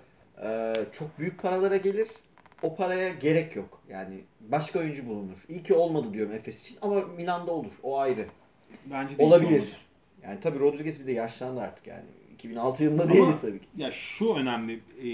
e, 0.44 0.74
çok 0.92 1.20
büyük 1.20 1.42
paralara 1.42 1.78
gelir. 1.78 2.08
O 2.62 2.76
paraya 2.76 3.10
gerek 3.10 3.56
yok. 3.56 3.82
Yani 3.90 4.22
başka 4.40 4.80
oyuncu 4.80 5.08
bulunur. 5.08 5.38
İyi 5.50 5.64
ki 5.64 5.74
olmadı 5.74 6.14
diyorum 6.14 6.34
Efes 6.34 6.62
için 6.62 6.78
ama 6.82 7.02
Milan'da 7.02 7.52
olur. 7.52 7.72
O 7.84 7.98
ayrı. 8.00 8.26
Bence 8.86 9.18
de 9.18 9.24
Olabilir. 9.24 9.78
Yani 10.24 10.40
tabii 10.40 10.60
Rodriguez 10.60 11.00
bir 11.00 11.08
de 11.08 11.12
yaşlandı 11.12 11.62
artık 11.62 11.88
yani. 11.88 12.06
2006 12.34 12.84
yılında 12.84 13.04
Ama- 13.04 13.14
değiliz 13.14 13.42
tabii 13.42 13.60
ki. 13.60 13.68
Ya 13.78 13.92
şu 13.92 14.36
önemli. 14.36 14.80
E, 15.02 15.08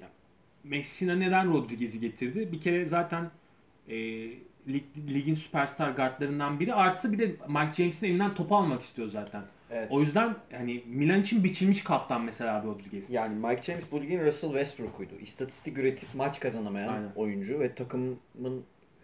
ya 0.00 0.08
Messina 0.64 1.14
neden 1.14 1.54
Rodriguez'i 1.54 2.00
getirdi? 2.00 2.52
Bir 2.52 2.60
kere 2.60 2.84
zaten 2.84 3.30
e, 3.88 3.96
lig, 4.68 4.84
ligin 5.08 5.34
süperstar 5.34 5.90
guardlarından 5.90 6.60
biri. 6.60 6.74
Artı 6.74 7.12
bir 7.12 7.18
de 7.18 7.26
Mike 7.48 7.72
James'in 7.76 8.06
elinden 8.06 8.34
topu 8.34 8.56
almak 8.56 8.82
istiyor 8.82 9.08
zaten. 9.08 9.42
Evet. 9.72 9.88
O 9.90 10.00
yüzden 10.00 10.34
hani 10.52 10.82
Milan 10.86 11.20
için 11.20 11.44
biçilmiş 11.44 11.84
kaftan 11.84 12.22
mesela 12.24 12.62
Rodriguez. 12.64 13.10
Yani 13.10 13.46
Mike 13.46 13.62
James 13.62 13.84
bu 13.92 14.02
ligin 14.02 14.24
Russell 14.26 14.50
Westbrook'uydu. 14.50 15.14
İstatistik 15.20 15.78
üretip 15.78 16.08
maç 16.14 16.40
kazanamayan 16.40 16.92
Aynen. 16.92 17.08
oyuncu 17.16 17.60
ve 17.60 17.74
takımın 17.74 18.18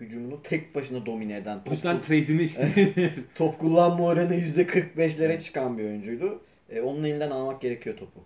hücumunu 0.01 0.43
tek 0.43 0.75
başına 0.75 1.07
domine 1.07 1.37
eden. 1.37 1.61
O 1.67 1.71
yüzden 1.71 1.95
top, 1.97 2.03
trade'ini 2.05 2.43
istedi. 2.43 3.15
top 3.35 3.59
kullanma 3.59 4.05
oranı 4.05 4.35
%45'lere 4.35 5.41
çıkan 5.41 5.79
bir 5.79 5.85
oyuncuydu. 5.85 6.41
E, 6.71 6.81
onun 6.81 7.05
elinden 7.05 7.31
almak 7.31 7.61
gerekiyor 7.61 7.97
topu. 7.97 8.21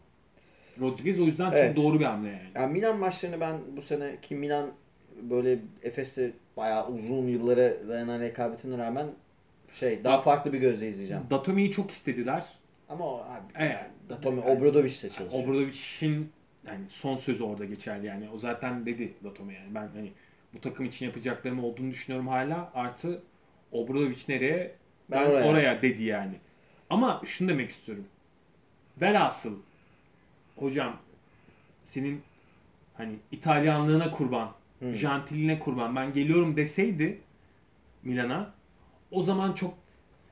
Rodriguez 0.81 1.21
o 1.21 1.25
yüzden 1.25 1.53
Evet. 1.53 1.77
çok 1.77 1.85
doğru 1.85 2.01
bir 2.01 2.05
hamle 2.05 2.29
yani. 2.29 2.41
Yani 2.55 2.73
Milan 2.73 2.99
maçlarını 2.99 3.41
ben 3.41 3.57
bu 3.77 3.83
sene 3.83 4.17
ki 4.23 4.35
Milan 4.35 4.71
böyle 5.23 5.59
Efes'te 5.83 6.31
bayağı 6.57 6.89
uzun 6.89 7.29
yıllara 7.29 7.89
dayanan 7.89 8.21
rekabetine 8.21 8.79
rağmen 8.79 9.07
şey 9.73 10.05
daha 10.05 10.21
farklı 10.21 10.53
bir 10.53 10.59
gözle 10.59 10.89
izleyeceğim. 10.89 11.23
Datomi'yi 11.31 11.71
çok 11.71 11.91
istediler. 11.91 12.45
Ama 12.89 13.05
o 13.07 13.19
abi 13.21 13.53
Evet. 13.59 13.71
yani 13.73 13.89
Datomi 14.09 14.41
Yani- 14.41 14.51
Obradovic'le 14.51 14.93
çalışıyor. 15.01 15.31
Obradovic'in 15.45 16.33
yani 16.67 16.85
son 16.89 17.17
sözü 17.17 17.45
orada 17.45 17.65
geçerli 17.65 18.07
yani. 18.07 18.29
O 18.35 18.39
zaten 18.39 18.87
dedi 18.87 19.13
Datome 19.25 19.55
yani. 19.55 19.75
Ben 19.75 19.89
hani 19.95 20.13
bu 20.55 20.61
takım 20.61 20.87
için 20.87 21.07
yapacaklarım 21.07 21.65
olduğunu 21.65 21.91
düşünüyorum 21.91 22.29
hala. 22.29 22.71
Artı 22.75 23.23
Obradovic 23.73 24.19
nereye? 24.29 24.75
Ben 25.11 25.25
Ben, 25.27 25.31
oraya. 25.31 25.45
oraya. 25.49 25.83
dedi 25.83 26.03
yani. 26.03 26.35
Ama 26.91 27.23
şunu 27.25 27.49
demek 27.49 27.71
istiyorum. 27.71 28.05
Velhasıl 29.01 29.59
hocam 30.57 30.97
senin 31.85 32.23
hani 32.97 33.13
İtalyanlığına 33.33 34.11
kurban, 34.11 34.53
Hı. 34.81 34.95
jantiline 34.95 35.59
kurban 35.59 35.97
ben 35.97 36.13
geliyorum 36.13 36.57
deseydi 36.57 37.21
Milan'a 38.03 38.55
o 39.13 39.23
zaman 39.23 39.53
çok 39.53 39.75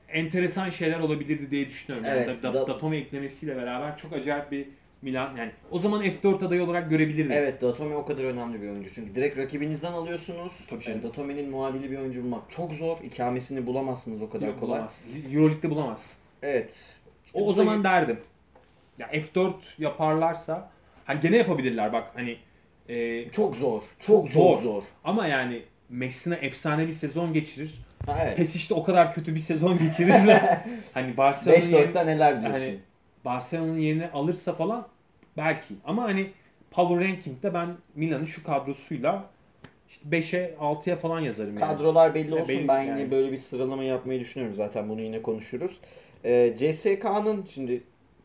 enteresan 0.09 0.69
şeyler 0.69 0.99
olabilirdi 0.99 1.51
diye 1.51 1.65
düşünüyorum. 1.69 2.07
Yani 2.09 2.17
Evet, 2.25 2.43
Da- 2.43 2.53
da- 2.53 2.67
Datome 2.67 2.97
eklemesiyle 2.97 3.55
beraber 3.55 3.97
çok 3.97 4.13
acayip 4.13 4.51
bir 4.51 4.67
Milan 5.01 5.35
yani 5.37 5.51
o 5.71 5.79
zaman 5.79 6.03
F4 6.03 6.45
adayı 6.45 6.63
olarak 6.63 6.89
görebilirdim. 6.89 7.31
Evet 7.31 7.61
Datome 7.61 7.95
o 7.95 8.05
kadar 8.05 8.23
önemli 8.23 8.61
bir 8.61 8.69
oyuncu. 8.69 8.89
Çünkü 8.93 9.15
direkt 9.15 9.37
rakibinizden 9.37 9.91
alıyorsunuz. 9.93 10.53
Tabii 10.69 10.83
canım. 10.83 10.99
E, 10.99 11.03
Datome'nin 11.03 11.49
muadili 11.49 11.91
bir 11.91 11.97
oyuncu 11.97 12.23
bulmak 12.23 12.49
çok 12.51 12.73
zor. 12.73 12.97
İkamesini 13.03 13.65
bulamazsınız 13.67 14.21
o 14.21 14.29
kadar 14.29 14.47
Yok, 14.47 14.59
kolay. 14.59 14.75
bulamazsın. 14.77 15.03
Euroleague'de 15.33 15.69
bulamazsın. 15.69 16.17
Evet. 16.41 16.83
İşte 17.25 17.39
o, 17.39 17.45
o 17.45 17.53
zaman 17.53 17.83
derdim. 17.83 18.19
Ya 18.99 19.07
F4 19.07 19.53
yaparlarsa 19.77 20.69
hani 21.05 21.19
gene 21.19 21.37
yapabilirler 21.37 21.93
bak 21.93 22.11
hani 22.15 22.37
e, 22.89 23.29
çok 23.31 23.57
zor. 23.57 23.81
Çok, 23.81 23.87
Çok 23.99 24.29
zor. 24.29 24.57
zor. 24.57 24.61
zor. 24.63 24.83
ama 25.03 25.27
yani 25.27 25.61
Messina 25.89 26.35
efsane 26.35 26.87
bir 26.87 26.93
sezon 26.93 27.33
geçirir. 27.33 27.79
Ha, 28.05 28.17
evet. 28.23 28.37
PES 28.37 28.55
işte 28.55 28.73
o 28.73 28.83
kadar 28.83 29.13
kötü 29.13 29.35
bir 29.35 29.39
sezon 29.39 29.77
geçirir. 29.77 30.13
hani 30.93 31.17
Barcelona'nın 31.17 31.61
5-4'te 31.61 32.05
neler 32.05 32.41
diyorsun? 32.41 32.59
hani 32.59 32.79
Barcelona'nın 33.25 33.79
yerini 33.79 34.09
alırsa 34.09 34.53
falan 34.53 34.87
belki. 35.37 35.73
Ama 35.85 36.03
hani 36.03 36.31
Power 36.71 37.07
Ranking'de 37.07 37.53
ben 37.53 37.69
Milan'ın 37.95 38.25
şu 38.25 38.43
kadrosuyla 38.43 39.25
işte 39.89 40.09
5'e 40.09 40.55
6'ya 40.59 40.95
falan 40.95 41.19
yazarım 41.19 41.57
yani. 41.57 41.59
Kadrolar 41.59 42.15
belli 42.15 42.33
olsun. 42.33 42.47
belli 42.47 42.67
ben 42.67 42.81
yani. 42.81 42.99
yine 42.99 43.11
böyle 43.11 43.31
bir 43.31 43.37
sıralama 43.37 43.83
yapmayı 43.83 44.19
düşünüyorum. 44.19 44.55
Zaten 44.55 44.89
bunu 44.89 45.01
yine 45.01 45.21
konuşuruz. 45.21 45.79
Ee, 46.25 46.53
CSK'nın 46.57 47.45
şimdi 47.49 47.83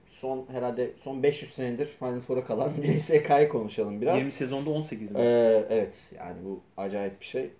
son 0.08 0.46
herhalde 0.52 0.90
son 1.00 1.22
500 1.22 1.54
senedir 1.54 1.86
Final 1.86 2.20
Four'a 2.20 2.44
kalan 2.44 2.72
CSK'yı 2.98 3.48
konuşalım 3.48 4.00
biraz. 4.00 4.18
20 4.18 4.32
sezonda 4.32 4.70
18 4.70 5.10
mi? 5.10 5.18
Ee, 5.18 5.66
evet 5.70 6.10
yani 6.18 6.36
bu 6.44 6.60
acayip 6.76 7.20
bir 7.20 7.26
şey. 7.26 7.50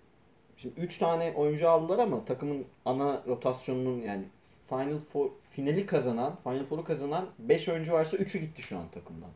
Şimdi 0.57 0.81
3 0.81 0.97
tane 0.97 1.33
oyuncu 1.35 1.69
aldılar 1.69 1.99
ama 1.99 2.25
takımın 2.25 2.65
ana 2.85 3.21
rotasyonunun 3.27 4.01
yani 4.01 4.23
Final 4.69 4.99
Four, 4.99 5.29
finali 5.51 5.85
kazanan, 5.85 6.35
Final 6.43 6.65
Four'u 6.65 6.83
kazanan 6.83 7.29
5 7.39 7.69
oyuncu 7.69 7.93
varsa 7.93 8.17
3'ü 8.17 8.39
gitti 8.39 8.61
şu 8.61 8.77
an 8.77 8.89
takımdan. 8.91 9.29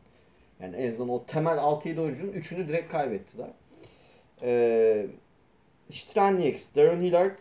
Yani 0.60 0.76
en 0.76 0.88
azından 0.88 1.08
o 1.08 1.24
temel 1.26 1.58
6-7 1.58 2.00
oyuncunun 2.00 2.32
3'ünü 2.32 2.68
direkt 2.68 2.92
kaybettiler. 2.92 3.50
Ee, 4.42 5.06
Stranieks, 5.90 6.74
Darren 6.76 7.00
Hillard, 7.00 7.38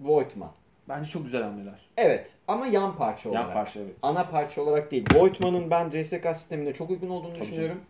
Voigtman. 0.00 0.52
Bence 0.88 1.10
çok 1.10 1.24
güzel 1.24 1.42
hamleler. 1.42 1.88
Evet 1.96 2.34
ama 2.48 2.66
yan 2.66 2.96
parça 2.96 3.30
olarak. 3.30 3.44
Yan 3.44 3.52
parça 3.52 3.80
evet. 3.80 3.96
Ana 4.02 4.30
parça 4.30 4.62
olarak 4.62 4.90
değil. 4.90 5.06
Voigtman'ın 5.14 5.70
ben 5.70 5.90
CSK 5.90 6.26
sistemine 6.34 6.74
çok 6.74 6.90
uygun 6.90 7.08
olduğunu 7.08 7.32
Tabii 7.32 7.42
düşünüyorum. 7.42 7.80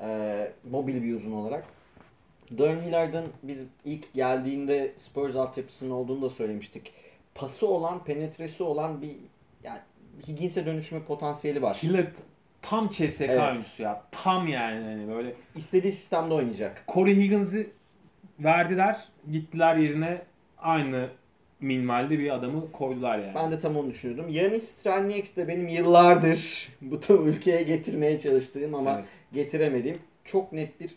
Ee, 0.00 0.52
mobil 0.70 1.02
bir 1.02 1.14
uzun 1.14 1.32
olarak. 1.32 1.64
Darren 2.58 2.80
Hillard'ın 2.80 3.24
biz 3.42 3.66
ilk 3.84 4.14
geldiğinde 4.14 4.92
Spurs 4.96 5.36
altyapısının 5.36 5.90
olduğunu 5.90 6.22
da 6.22 6.30
söylemiştik. 6.30 6.92
Pası 7.34 7.68
olan, 7.68 8.04
penetresi 8.04 8.62
olan 8.62 9.02
bir 9.02 9.16
yani 9.64 9.80
Higgins'e 10.28 10.66
dönüşme 10.66 11.02
potansiyeli 11.04 11.62
var. 11.62 11.78
Hillard 11.82 12.14
tam 12.62 12.88
CSK 12.88 13.20
Evet. 13.20 13.40
oyuncusu 13.40 13.82
ya. 13.82 14.02
Tam 14.10 14.48
yani 14.48 14.84
hani 14.84 15.08
böyle 15.08 15.34
İstediği 15.56 15.92
sistemde 15.92 16.34
oynayacak. 16.34 16.84
Corey 16.88 17.16
Higgins'i 17.16 17.70
verdiler. 18.40 18.98
Gittiler 19.32 19.76
yerine 19.76 20.22
aynı 20.58 21.08
minvalde 21.60 22.18
bir 22.18 22.30
adamı 22.30 22.72
koydular 22.72 23.18
yani. 23.18 23.34
Ben 23.34 23.50
de 23.50 23.58
tam 23.58 23.76
onu 23.76 23.90
düşünüyordum. 23.90 24.28
Yanis 24.28 24.68
Strelnieks 24.68 25.36
de 25.36 25.48
benim 25.48 25.68
yıllardır 25.68 26.68
bu 26.80 27.00
ülkeye 27.24 27.62
getirmeye 27.62 28.18
çalıştığım 28.18 28.74
ama 28.74 28.94
Evet. 28.94 29.04
getiremediğim 29.32 29.98
çok 30.24 30.52
net 30.52 30.80
bir 30.80 30.90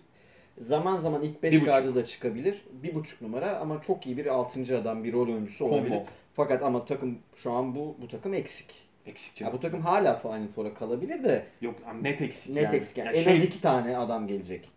zaman 0.57 0.97
zaman 0.97 1.21
ilk 1.21 1.37
Bir 1.43 1.51
5 1.51 1.53
buçuk. 1.53 1.65
gardı 1.67 1.95
da 1.95 2.05
çıkabilir. 2.05 2.61
Bir 2.83 2.95
buçuk 2.95 3.21
numara 3.21 3.57
ama 3.57 3.81
çok 3.81 4.05
iyi 4.07 4.17
bir 4.17 4.25
6. 4.25 4.77
adam, 4.77 5.03
bir 5.03 5.13
rol 5.13 5.27
oyuncusu 5.27 5.65
olabilir. 5.65 5.89
Combo. 5.89 6.05
Fakat 6.33 6.63
ama 6.63 6.85
takım 6.85 7.19
şu 7.35 7.51
an 7.51 7.75
bu 7.75 7.97
bu 8.01 8.07
takım 8.07 8.33
eksik. 8.33 8.83
Eksik 9.05 9.41
Ya 9.41 9.45
canım. 9.47 9.53
bu 9.57 9.61
takım 9.61 9.81
hala 9.81 10.15
Final 10.19 10.47
Four'a 10.47 10.73
kalabilir 10.73 11.23
de 11.23 11.45
Yok 11.61 11.75
yani 11.87 12.03
net 12.03 12.21
eksik 12.21 12.55
net 12.55 12.63
yani. 12.63 12.75
eksik. 12.75 12.97
Yani 12.97 13.07
Yani 13.07 13.17
en 13.17 13.23
şey 13.23 13.33
az 13.37 13.43
iki 13.43 13.61
tane 13.61 13.97
adam 13.97 14.27
gelecek. 14.27 14.71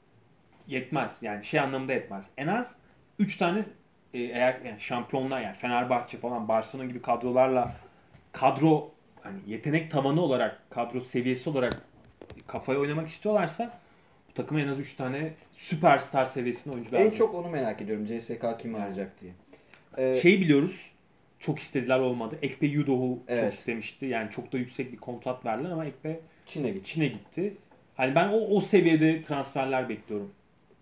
yetmez. 0.67 1.17
Yani 1.23 1.45
şey 1.45 1.61
anlamında 1.61 1.93
yetmez. 1.93 2.27
En 2.37 2.47
az 2.47 2.77
3 3.19 3.37
tane 3.37 3.59
e, 4.15 4.19
eğer 4.19 4.61
yani 4.65 4.81
şampiyonlar 4.81 5.41
yani 5.41 5.55
Fenerbahçe 5.57 6.19
falan 6.19 6.49
Barcelona 6.49 6.87
gibi 6.89 7.03
kadrolarla 7.03 7.73
kadro 8.33 8.91
hani 9.23 9.39
yetenek 9.47 9.91
tavanı 9.91 10.21
olarak 10.21 10.71
kadro 10.71 11.01
seviyesi 11.01 11.51
olarak 11.51 11.83
kafaya 12.47 12.79
oynamak 12.79 13.09
istiyorlarsa 13.09 13.79
takıma 14.37 14.61
en 14.61 14.69
az 14.69 14.79
3 14.79 14.95
tane 14.95 15.33
süperstar 15.53 16.25
seviyesinde 16.25 16.75
oyuncu 16.75 16.93
lazım. 16.93 17.07
En 17.07 17.11
çok 17.11 17.35
onu 17.35 17.49
merak 17.49 17.83
ediyorum. 17.83 18.07
CSK 18.07 18.45
kim 18.59 18.75
alacak 18.75 19.21
diye. 19.21 19.33
Ee, 19.99 20.15
Şeyi 20.15 20.41
biliyoruz. 20.41 20.91
Çok 21.39 21.59
istediler 21.59 21.99
olmadı. 21.99 22.39
Ekpe 22.43 22.67
Yudoh'u 22.67 23.19
çok 23.29 23.39
Evet. 23.39 23.55
istemişti. 23.55 24.07
Yani 24.07 24.31
çok 24.31 24.53
da 24.53 24.59
yüksek 24.59 24.93
bir 24.93 24.97
kontrat 24.97 25.45
verdiler 25.45 25.71
ama 25.71 25.87
Ekpe 25.87 26.21
Çin'e 26.47 26.71
git. 26.71 26.85
Çin'e 26.87 27.07
gitti. 27.09 27.55
Hani 27.97 28.15
ben 28.15 28.29
o, 28.29 28.37
o 28.39 28.61
seviyede 28.61 29.23
transferler 29.23 29.89
bekliyorum. 29.89 30.31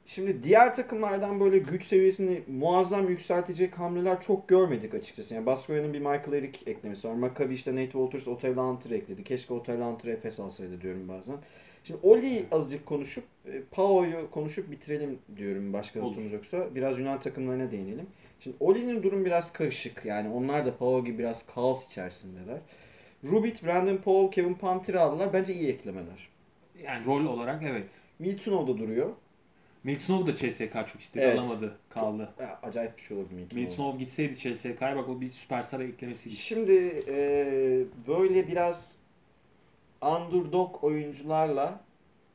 Şimdi 0.06 0.42
diğer 0.42 0.74
takımlardan 0.74 1.40
böyle 1.40 1.58
güç 1.58 1.84
seviyesini 1.84 2.40
muazzam 2.48 3.08
yükseltecek 3.08 3.78
hamleler 3.78 4.20
çok 4.20 4.48
görmedik 4.48 4.94
açıkçası. 4.94 5.34
Yani 5.34 5.46
Baskoya'nın 5.46 5.92
bir 5.92 5.98
Michael 5.98 6.32
Eric 6.32 6.70
eklemesi 6.70 7.08
var. 7.08 7.14
Maccabi 7.14 7.54
işte 7.54 7.72
Nate 7.72 7.84
Walters, 7.84 8.28
Otel 8.28 8.54
Hunter 8.54 8.90
ekledi. 8.90 9.24
Keşke 9.24 9.54
Otel 9.54 9.80
Hunter 9.80 10.12
Efes 10.12 10.40
alsaydı 10.40 10.80
diyorum 10.80 11.08
bazen. 11.08 11.36
Şimdi 11.84 12.00
Oli'yi 12.02 12.46
azıcık 12.52 12.86
konuşup, 12.86 13.24
e, 13.46 13.62
Pao'yu 13.70 14.30
konuşup 14.30 14.70
bitirelim 14.70 15.18
diyorum 15.36 15.72
başka 15.72 16.00
notumuz 16.00 16.32
yoksa. 16.32 16.74
Biraz 16.74 16.98
Yunan 16.98 17.20
takımlarına 17.20 17.70
değinelim. 17.70 18.06
Şimdi 18.40 18.56
Oli'nin 18.60 19.02
durum 19.02 19.24
biraz 19.24 19.52
karışık. 19.52 20.04
Yani 20.04 20.28
onlar 20.28 20.66
da 20.66 20.76
Pao 20.76 21.04
gibi 21.04 21.18
biraz 21.18 21.46
kaos 21.46 21.86
içerisindeler. 21.86 22.58
Rubit, 23.24 23.64
Brandon 23.64 23.96
Paul, 23.96 24.30
Kevin 24.30 24.54
Panther 24.54 24.94
aldılar. 24.94 25.32
Bence 25.32 25.54
iyi 25.54 25.68
eklemeler. 25.68 26.28
Yani 26.84 27.06
rol 27.06 27.26
olarak 27.26 27.62
evet. 27.62 27.88
Miltunov 28.18 28.68
da 28.68 28.78
duruyor. 28.78 29.10
Miltonov 29.84 30.26
da 30.26 30.34
CSK 30.34 30.72
çok 30.92 31.00
istedi 31.00 31.24
Evet. 31.24 31.38
alamadı 31.38 31.78
kaldı. 31.88 32.34
Ya, 32.40 32.58
acayip 32.62 32.98
bir 32.98 33.02
şey 33.02 33.16
olurdu 33.16 33.34
Miltunov. 33.34 33.62
Miltonov 33.62 33.98
gitseydi 33.98 34.36
CSK'ya 34.36 34.96
bak 34.96 35.08
o 35.08 35.20
bir 35.20 35.28
süperstar 35.28 35.80
eklemesiydi. 35.80 36.34
Şimdi 36.34 37.02
e, 37.08 37.16
böyle 38.08 38.48
biraz 38.48 38.96
underdog 40.04 40.84
oyuncularla 40.84 41.80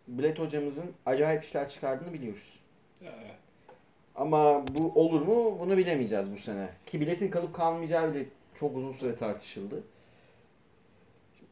Bilet 0.10 0.40
hocamızın 0.40 0.86
acayip 1.06 1.44
işler 1.44 1.70
çıkardığını 1.70 2.14
biliyoruz. 2.14 2.60
Ama 4.16 4.68
bu 4.68 4.92
olur 4.96 5.22
mu 5.22 5.58
bunu 5.60 5.78
bilemeyeceğiz 5.78 6.32
bu 6.32 6.38
sene. 6.38 6.70
Ki 6.86 7.02
biletin 7.02 7.30
kalıp 7.30 7.56
kalmayacağı 7.56 8.14
bile 8.14 8.26
çok 8.56 8.78
uzun 8.78 8.92
süre 8.92 9.16
tartışıldı. 9.16 9.84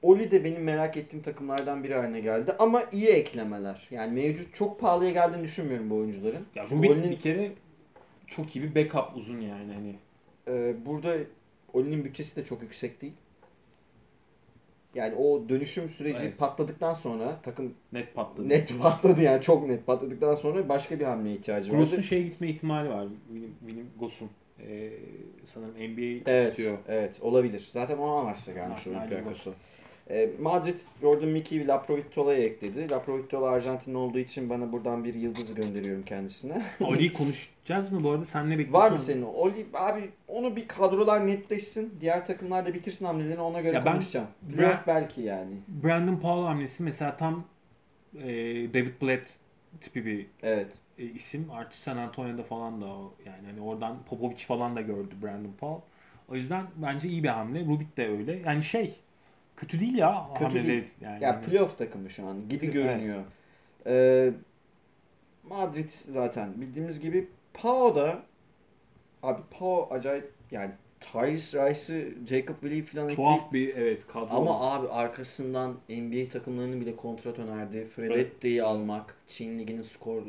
Oli 0.02 0.32
de 0.32 0.44
benim 0.44 0.64
merak 0.64 0.98
ettiğim 0.98 1.24
takımlardan 1.24 1.84
biri 1.84 1.96
haline 1.96 2.20
geldi. 2.20 2.56
Ama 2.60 2.84
iyi 2.92 3.08
eklemeler. 3.08 3.88
Yani 3.92 4.14
mevcut 4.14 4.54
çok 4.54 4.80
pahalıya 4.80 5.12
geldiğini 5.12 5.44
düşünmüyorum 5.44 5.90
bu 5.90 5.96
oyuncuların. 5.96 6.46
Ya 6.56 6.66
Çünkü 6.70 6.90
Oli'nin- 6.90 7.12
bir 7.12 7.20
kere 7.20 7.52
çok 8.28 8.56
iyi 8.56 8.64
bir 8.64 8.76
backup 8.76 9.18
uzun 9.18 9.42
yani 9.42 9.74
hani. 9.74 9.96
Ee, 10.48 10.86
burada 10.86 11.18
Oli'nin 11.74 12.06
bütçesi 12.06 12.36
de 12.36 12.46
çok 12.46 12.62
yüksek 12.62 13.02
değil. 13.02 13.14
Yani 14.98 15.16
o 15.16 15.50
dönüşüm 15.50 15.90
süreci 15.90 16.26
Evet. 16.26 16.38
patladıktan 16.38 16.94
sonra 16.94 17.40
takım 17.44 17.74
Net 17.94 18.16
patladı. 18.16 18.50
net 18.50 18.80
patladı 18.82 19.22
yani 19.22 19.42
çok 19.42 19.68
net 19.68 19.86
patladıktan 19.86 20.36
sonra 20.36 20.70
başka 20.70 21.00
bir 21.00 21.06
hamleye 21.06 21.36
ihtiyacı 21.36 21.72
Gross'un 21.72 21.92
vardı. 21.98 22.04
şeye 22.04 22.22
gitme 22.24 22.48
ihtimali 22.50 22.90
var. 22.90 23.08
William, 23.28 23.52
William 23.66 23.88
Goss'un. 24.00 24.30
Ee, 24.68 24.90
sanırım 25.54 25.74
NBA 25.94 26.32
Evet, 26.32 26.50
istiyor. 26.50 26.78
evet 26.88 27.18
olabilir. 27.22 27.68
Zaten 27.72 27.98
o 27.98 28.08
amaçla 28.08 28.54
gelmiş 28.54 28.88
Olympiakos'a. 28.88 29.52
Ee, 30.10 30.30
Madrid, 30.40 30.78
Jordan 31.02 31.30
Mickey, 31.30 31.68
Laprovitola'yı 31.68 32.44
ekledi. 32.44 32.90
Laprovitola 32.92 33.50
Arjantinli 33.50 33.98
olduğu 33.98 34.20
için 34.20 34.50
bana 34.50 34.74
buradan 34.74 35.04
bir 35.04 35.14
yıldızı 35.14 35.54
gönderiyorum 35.54 36.04
kendisine. 36.06 36.62
Oli'yi 36.82 37.14
konuşacağız 37.14 37.92
mı 37.92 38.04
bu 38.04 38.12
arada? 38.12 38.26
Sen 38.26 38.46
ne 38.50 38.58
bekliyorsun? 38.58 38.74
Var 38.74 38.92
mı 38.92 38.98
senin? 38.98 39.22
Oli, 39.22 39.66
abi 39.74 40.10
onu 40.28 40.56
bir 40.56 40.68
kadrolar 40.68 41.28
netleşsin. 41.28 41.94
Diğer 42.02 42.26
takımlar 42.26 42.66
da 42.66 42.74
bitirsin 42.74 43.06
hamlelerini 43.06 43.42
ona 43.42 43.62
göre 43.62 43.76
Ya 43.76 43.84
konuşacağım. 43.84 44.28
ben- 44.42 44.56
Playoff 44.56 44.88
belki 44.88 45.22
yani. 45.22 45.54
Brandon 45.68 46.16
Paul 46.16 46.46
hamlesi 46.46 46.84
mesela 46.84 47.16
tam 47.16 47.44
e, 48.16 48.24
David 48.74 49.02
Blatt 49.02 49.34
tipi 49.82 50.06
bir 50.06 50.28
Evet. 50.44 50.72
e, 50.98 51.04
isim. 51.06 51.52
Artı 51.52 51.78
San 51.82 51.98
Antonio'da 51.98 52.44
falan 52.44 52.82
da 52.82 52.86
o. 52.86 53.14
Yani 53.26 53.48
hani 53.48 53.62
oradan 53.62 53.98
Popovic 54.10 54.38
falan 54.38 54.76
da 54.76 54.82
gördü 54.82 55.16
Brandon 55.24 55.54
Paul. 55.60 55.80
O 56.30 56.36
yüzden 56.36 56.66
bence 56.76 57.10
iyi 57.10 57.24
bir 57.24 57.30
hamle. 57.30 57.66
Rubik 57.66 57.98
de 57.98 58.08
öyle. 58.10 58.42
Yani 58.46 58.64
şey 58.64 58.96
kötü 59.58 59.80
değil 59.80 59.96
ya 59.96 60.28
Kötü 60.36 60.44
hamleleri. 60.46 60.68
değil. 60.68 60.86
Yani 61.02 61.24
Ya 61.24 61.42
playoff 61.42 61.78
takımı 61.78 62.10
şu 62.10 62.28
an 62.28 62.50
gibi 62.50 62.66
Evet. 62.66 62.74
görünüyor. 62.74 63.24
Ee, 63.88 64.32
Madrid 65.44 65.90
zaten 65.90 66.62
bildiğimiz 66.62 67.00
gibi 67.00 67.28
Pau 67.54 67.96
da 67.96 68.24
abi 69.24 69.42
Pau 69.52 69.88
acayip 69.92 70.32
yani 70.52 70.72
Tyrese 71.00 71.70
Rice'ı 71.70 72.14
Jacob 72.28 72.56
Willie 72.62 72.84
falan 72.84 73.10
ekleyip 73.10 73.18
tuhaf 73.18 73.54
bir 73.54 73.76
evet 73.76 74.08
kadro. 74.08 74.28
ama 74.36 74.72
abi 74.74 74.88
arkasından 74.90 75.76
NBA 75.90 76.30
takımlarının 76.30 76.82
bile 76.82 76.96
kontrat 76.96 77.40
önerdi. 77.40 77.86
Fredetti'yi 77.86 78.64
almak. 78.64 79.18
Çin 79.28 79.60
Ligi'nin 79.60 79.82
skor 79.82 80.24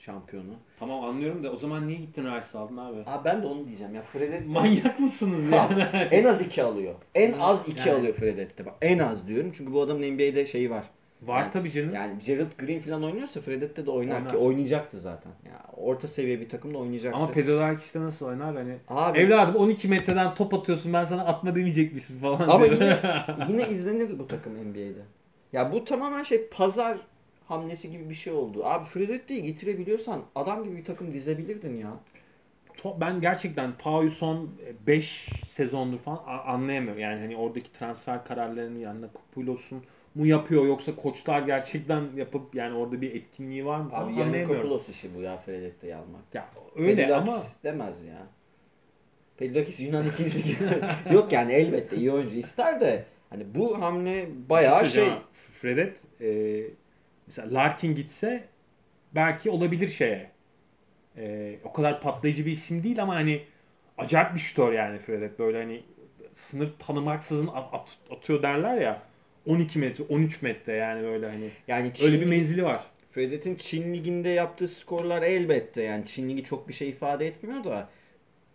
şampiyonu. 0.00 0.52
Tamam 0.78 1.04
anlıyorum 1.04 1.44
da 1.44 1.52
o 1.52 1.56
zaman 1.56 1.88
niye 1.88 1.98
gittin 1.98 2.24
Rice 2.24 2.58
aldın 2.58 2.76
abi? 2.76 2.96
Abi 3.06 3.24
ben 3.24 3.42
de 3.42 3.46
onu 3.46 3.66
diyeceğim 3.66 3.94
ya 3.94 4.02
Fredetti 4.02 4.48
Manyak 4.48 5.00
mısınız 5.00 5.44
yani? 5.52 5.82
en 6.10 6.24
az 6.24 6.40
iki 6.40 6.62
alıyor. 6.62 6.94
En 7.14 7.32
az 7.32 7.68
iki 7.68 7.88
Yani. 7.88 7.98
alıyor 7.98 8.14
Fredetti. 8.14 8.66
Bak 8.66 8.74
en 8.82 8.98
az 8.98 9.28
diyorum 9.28 9.52
çünkü 9.56 9.72
bu 9.72 9.82
adamın 9.82 10.02
NBA'de 10.02 10.46
şeyi 10.46 10.70
var. 10.70 10.84
Var 11.22 11.38
Yani- 11.40 11.50
tabii 11.50 11.70
canım. 11.72 11.94
Yani 11.94 12.12
Gerald 12.26 12.58
Green 12.58 12.80
falan 12.80 13.04
oynuyorsa 13.04 13.40
Fredette 13.40 13.86
de 13.86 13.90
oynar, 13.90 14.16
Oynar. 14.16 14.28
ki 14.30 14.36
oynayacaktı 14.36 15.00
zaten. 15.00 15.32
Ya 15.46 15.62
orta 15.76 16.08
seviye 16.08 16.40
bir 16.40 16.48
takımda 16.48 16.78
oynayacaktı. 16.78 17.16
Ama 17.18 17.30
Pedolakis'te 17.32 18.00
nasıl 18.00 18.26
oynar 18.26 18.56
hani? 18.56 18.76
Abi- 18.88 19.18
Evladım 19.18 19.56
12 19.56 19.88
metreden 19.88 20.34
top 20.34 20.54
atıyorsun 20.54 20.92
ben 20.92 21.04
sana 21.04 21.24
atma 21.24 21.54
demeyecek 21.54 21.92
misin 21.94 22.18
falan. 22.18 22.48
Ama 22.48 22.64
diyor. 22.70 22.72
yine 22.80 22.98
yine 23.48 23.68
izlenir 23.68 24.18
bu 24.18 24.28
takım 24.28 24.52
NBA'de. 24.70 25.02
Ya 25.52 25.72
bu 25.72 25.84
tamamen 25.84 26.22
şey 26.22 26.46
pazar 26.48 26.98
hamlesi 27.50 27.90
gibi 27.90 28.10
bir 28.10 28.14
şey 28.14 28.32
oldu. 28.32 28.64
Abi 28.64 28.84
Fredette'yi 28.84 29.42
getirebiliyorsan 29.42 30.22
adam 30.34 30.64
gibi 30.64 30.76
bir 30.76 30.84
takım 30.84 31.12
dizebilirdin 31.12 31.74
ya. 31.76 31.90
Ben 33.00 33.20
gerçekten 33.20 33.72
Pau'yu 33.78 34.10
son 34.10 34.50
5 34.86 35.28
sezondur 35.48 35.98
falan 35.98 36.22
anlayamıyorum. 36.46 37.00
Yani 37.00 37.20
hani 37.20 37.36
oradaki 37.36 37.72
transfer 37.72 38.24
kararlarını 38.24 38.78
yanına 38.78 39.12
Kupulos'un 39.12 39.82
mu 40.14 40.26
yapıyor 40.26 40.66
yoksa 40.66 40.96
koçlar 40.96 41.42
gerçekten 41.42 42.04
yapıp 42.16 42.54
yani 42.54 42.76
orada 42.76 43.00
bir 43.00 43.14
etkinliği 43.14 43.66
var 43.66 43.80
mı 43.80 43.90
Abi 43.92 44.20
yani. 44.20 44.44
Kopulos 44.44 44.88
işi 44.88 45.14
bu 45.14 45.20
ya 45.20 45.36
Fredette'yi 45.36 45.94
almak. 45.94 46.34
Ya 46.34 46.48
öyle 46.76 46.96
Pedulakis 46.96 47.34
ama 47.34 47.42
demez 47.64 48.04
ya. 48.04 48.26
Pedulakis 49.36 49.80
Yunan 49.80 50.06
ikinci. 50.06 50.56
Yok 51.12 51.32
yani 51.32 51.52
elbette 51.52 51.96
iyi 51.96 52.12
oyuncu 52.12 52.36
ister 52.36 52.80
de 52.80 53.04
hani 53.30 53.54
bu 53.54 53.80
hamle 53.80 54.28
bayağı 54.48 54.86
şey. 54.86 55.08
ama 55.08 55.22
Fredet 55.60 56.00
e, 56.20 56.60
mesela 57.30 57.54
Larkin 57.54 57.94
gitse 57.94 58.44
belki 59.14 59.50
olabilir 59.50 59.88
şeye. 59.88 60.30
E, 61.16 61.56
o 61.64 61.72
kadar 61.72 62.02
patlayıcı 62.02 62.46
bir 62.46 62.52
isim 62.52 62.82
değil 62.84 63.02
ama 63.02 63.14
hani 63.14 63.42
acayip 63.98 64.34
bir 64.34 64.40
şutör 64.40 64.72
yani 64.72 64.98
Fredet. 64.98 65.38
Böyle 65.38 65.58
hani 65.58 65.82
sınır 66.32 66.70
tanımaksızın 66.78 67.46
at- 67.46 67.74
at- 67.74 67.98
atıyor 68.10 68.42
derler 68.42 68.80
ya. 68.80 69.02
12 69.46 69.78
metre, 69.78 70.04
13 70.08 70.42
metre 70.42 70.72
yani 70.72 71.02
böyle 71.02 71.30
hani 71.30 71.50
Yani 71.68 71.94
Çin, 71.94 72.06
öyle 72.06 72.20
bir 72.20 72.26
menzili 72.26 72.64
var. 72.64 72.84
Fredet'in 73.12 73.54
Çin 73.54 73.94
liginde 73.94 74.28
yaptığı 74.28 74.68
skorlar 74.68 75.22
elbette 75.22 75.82
yani 75.82 76.06
Çin 76.06 76.28
ligi 76.28 76.44
çok 76.44 76.68
bir 76.68 76.74
şey 76.74 76.88
ifade 76.88 77.26
etmiyor 77.26 77.64
da 77.64 77.88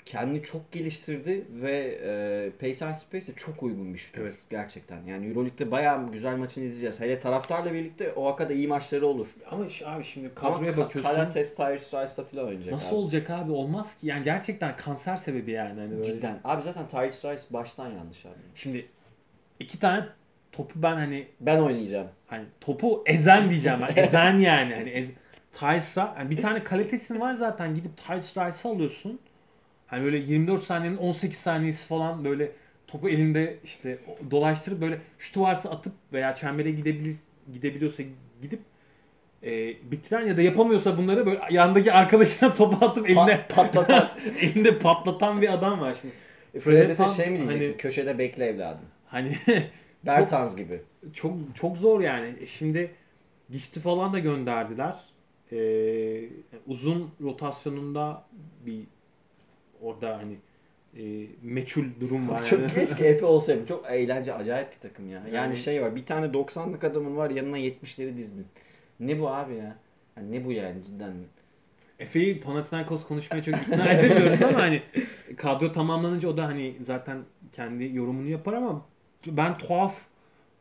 kendini 0.05 0.43
çok 0.43 0.71
geliştirdi 0.71 1.45
ve 1.49 1.99
e, 2.03 2.49
Pace 2.59 2.85
and 2.85 2.93
Space'e 2.93 3.35
çok 3.35 3.63
uygun 3.63 3.93
bir 3.93 3.99
şutör 3.99 4.21
Evet. 4.21 4.35
gerçekten. 4.49 5.03
Yani 5.03 5.27
Euroleague'de 5.27 5.71
bayağı 5.71 6.11
güzel 6.11 6.37
maçını 6.37 6.63
izleyeceğiz. 6.63 6.99
Hele 7.01 7.19
taraftarla 7.19 7.73
birlikte 7.73 8.13
o 8.13 8.25
hakada 8.25 8.53
iyi 8.53 8.67
maçları 8.67 9.07
olur. 9.07 9.27
Ama 9.51 9.69
ş- 9.69 9.87
abi 9.87 10.03
şimdi 10.03 10.31
Ama 10.41 10.53
kadroya 10.55 10.71
Ka- 10.71 10.77
bakıyorsun. 10.77 11.11
Kalates, 11.11 11.55
Tyrese 11.55 12.03
Rice'la 12.03 12.23
falan 12.25 12.45
oynayacak 12.45 12.73
Nasıl 12.73 12.87
abi. 12.89 12.95
olacak 12.95 13.29
abi? 13.29 13.51
Olmaz 13.51 13.97
ki. 14.01 14.07
Yani 14.07 14.23
gerçekten 14.23 14.75
kanser 14.75 15.17
sebebi 15.17 15.51
yani. 15.51 15.79
Hani 15.79 15.91
böyle. 15.91 16.03
Cidden. 16.03 16.39
Abi 16.43 16.61
zaten 16.61 16.87
Tyrese 16.87 17.33
Rice 17.33 17.43
baştan 17.49 17.89
yanlış 17.91 18.25
abi. 18.25 18.33
Şimdi 18.55 18.85
iki 19.59 19.79
tane 19.79 20.05
topu 20.51 20.81
ben 20.83 20.95
hani 20.95 21.27
Ben 21.41 21.59
oynayacağım. 21.59 22.07
hani 22.27 22.45
topu 22.61 23.03
ezen 23.05 23.49
diyeceğim 23.49 23.79
ben. 23.81 23.95
Ezen 24.03 24.37
yani. 24.39 24.73
Hani 24.75 24.89
ez, 24.89 25.09
Tyrese 25.53 25.99
yani 26.01 26.29
bir 26.29 26.41
tane 26.41 26.63
kalitesin 26.63 27.19
var 27.19 27.33
zaten 27.33 27.75
gidip 27.75 27.97
Tyrese 27.97 28.47
Rice'ı 28.47 28.71
alıyorsun. 28.71 29.19
Hani 29.87 30.03
böyle 30.03 30.17
24 30.17 30.61
saniyenin 30.61 30.97
18 30.97 31.39
saniyesi 31.39 31.87
falan 31.87 32.25
böyle 32.25 32.51
topu 32.87 33.09
elinde 33.09 33.57
işte 33.63 33.97
dolaştırıp 34.31 34.81
böyle 34.81 34.99
şutu 35.19 35.41
varsa 35.41 35.69
atıp 35.69 35.93
veya 36.13 36.35
çembere 36.35 36.71
gidebilir 36.71 37.15
gidebiliyorsa 37.53 38.03
gidip 38.41 38.59
e, 39.43 39.51
bitiren 39.91 40.27
ya 40.27 40.37
da 40.37 40.41
yapamıyorsa 40.41 40.97
bunları 40.97 41.25
böyle 41.25 41.39
yandaki 41.51 41.93
arkadaşına 41.93 42.53
topu 42.53 42.85
atıp 42.85 43.09
elinde 43.09 43.19
Pa- 43.19 43.47
patlatan. 43.47 44.09
elinde 44.41 44.79
patlatan 44.79 45.41
bir 45.41 45.53
adam 45.53 45.79
var 45.81 45.97
şimdi. 46.01 46.13
Fredet'e 46.63 46.95
falan 46.95 47.13
şey 47.13 47.29
mi 47.29 47.37
diyeceksin? 47.37 47.63
Hani, 47.65 47.77
Köşede 47.77 48.17
bekle 48.17 48.45
evladım. 48.45 48.85
hani 49.07 49.37
Bertans 50.05 50.55
gibi. 50.55 50.81
çok 51.13 51.33
çok 51.55 51.77
zor 51.77 52.01
yani. 52.01 52.35
E 52.41 52.45
Şimdi 52.45 52.91
Gisti 53.49 53.79
falan 53.79 54.13
da 54.13 54.19
gönderdiler. 54.19 54.95
Ee, 55.51 56.29
uzun 56.67 57.11
rotasyonunda 57.21 58.23
bir 58.65 58.83
orada 59.85 60.17
hani 60.17 60.35
e, 60.97 61.25
meçhul 61.43 61.85
durum 62.01 62.29
var. 62.29 62.45
Çok 62.45 62.59
yani. 62.59 62.73
keşke 62.73 63.05
Efe 63.07 63.25
olsaydı. 63.25 63.65
Çok 63.65 63.85
eğlence 63.91 64.33
acayip 64.33 64.71
bir 64.71 64.79
takım 64.89 65.09
ya. 65.09 65.19
Yani, 65.19 65.35
Yani- 65.35 65.57
şey 65.57 65.81
var 65.81 65.95
bir 65.95 66.05
tane 66.05 66.25
90'lık 66.25 66.83
adamın 66.83 67.17
var 67.17 67.29
yanına 67.29 67.59
70'leri 67.59 68.17
dizdin. 68.17 68.47
Ne 68.99 69.19
bu 69.19 69.29
abi 69.29 69.55
ya? 69.55 69.75
Yani 70.17 70.31
ne 70.31 70.45
bu 70.45 70.51
yani 70.51 70.83
cidden? 70.83 71.13
Efe'yi 71.99 72.41
Panathinaikos 72.41 73.05
konuşmaya 73.05 73.43
çok 73.43 73.55
ikna 73.55 73.89
edemiyoruz 73.91 74.41
ama 74.41 74.59
hani 74.61 74.81
kadro 75.37 75.71
tamamlanınca 75.71 76.29
o 76.29 76.37
da 76.37 76.45
hani 76.45 76.75
zaten 76.85 77.17
kendi 77.53 77.95
yorumunu 77.95 78.27
yapar 78.29 78.53
ama 78.53 78.85
ben 79.27 79.57
tuhaf 79.57 79.95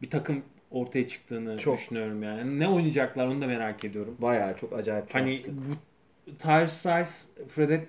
bir 0.03 0.11
takım 0.11 0.43
ortaya 0.71 1.09
çıktığını 1.09 1.59
Çok. 1.59 1.79
düşünüyorum 1.79 2.23
yani. 2.23 2.61
Ne 2.61 2.69
oynayacaklar 2.69 3.27
onu 3.27 3.41
da 3.41 3.47
merak 3.47 3.85
ediyorum. 3.85 4.17
Bayağı 4.19 4.57
çok 4.57 4.73
acayip. 4.73 5.15
Hani 5.15 5.43
takım. 5.43 5.59
bu 5.59 5.75
Tyrese 6.39 7.01
Rice, 7.01 7.11
Fredet 7.49 7.89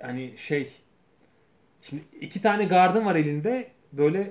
hani 0.00 0.32
şey 0.36 0.68
şimdi 1.82 2.02
iki 2.20 2.42
tane 2.42 2.64
gardın 2.64 3.04
var 3.04 3.14
elinde 3.16 3.68
böyle 3.92 4.30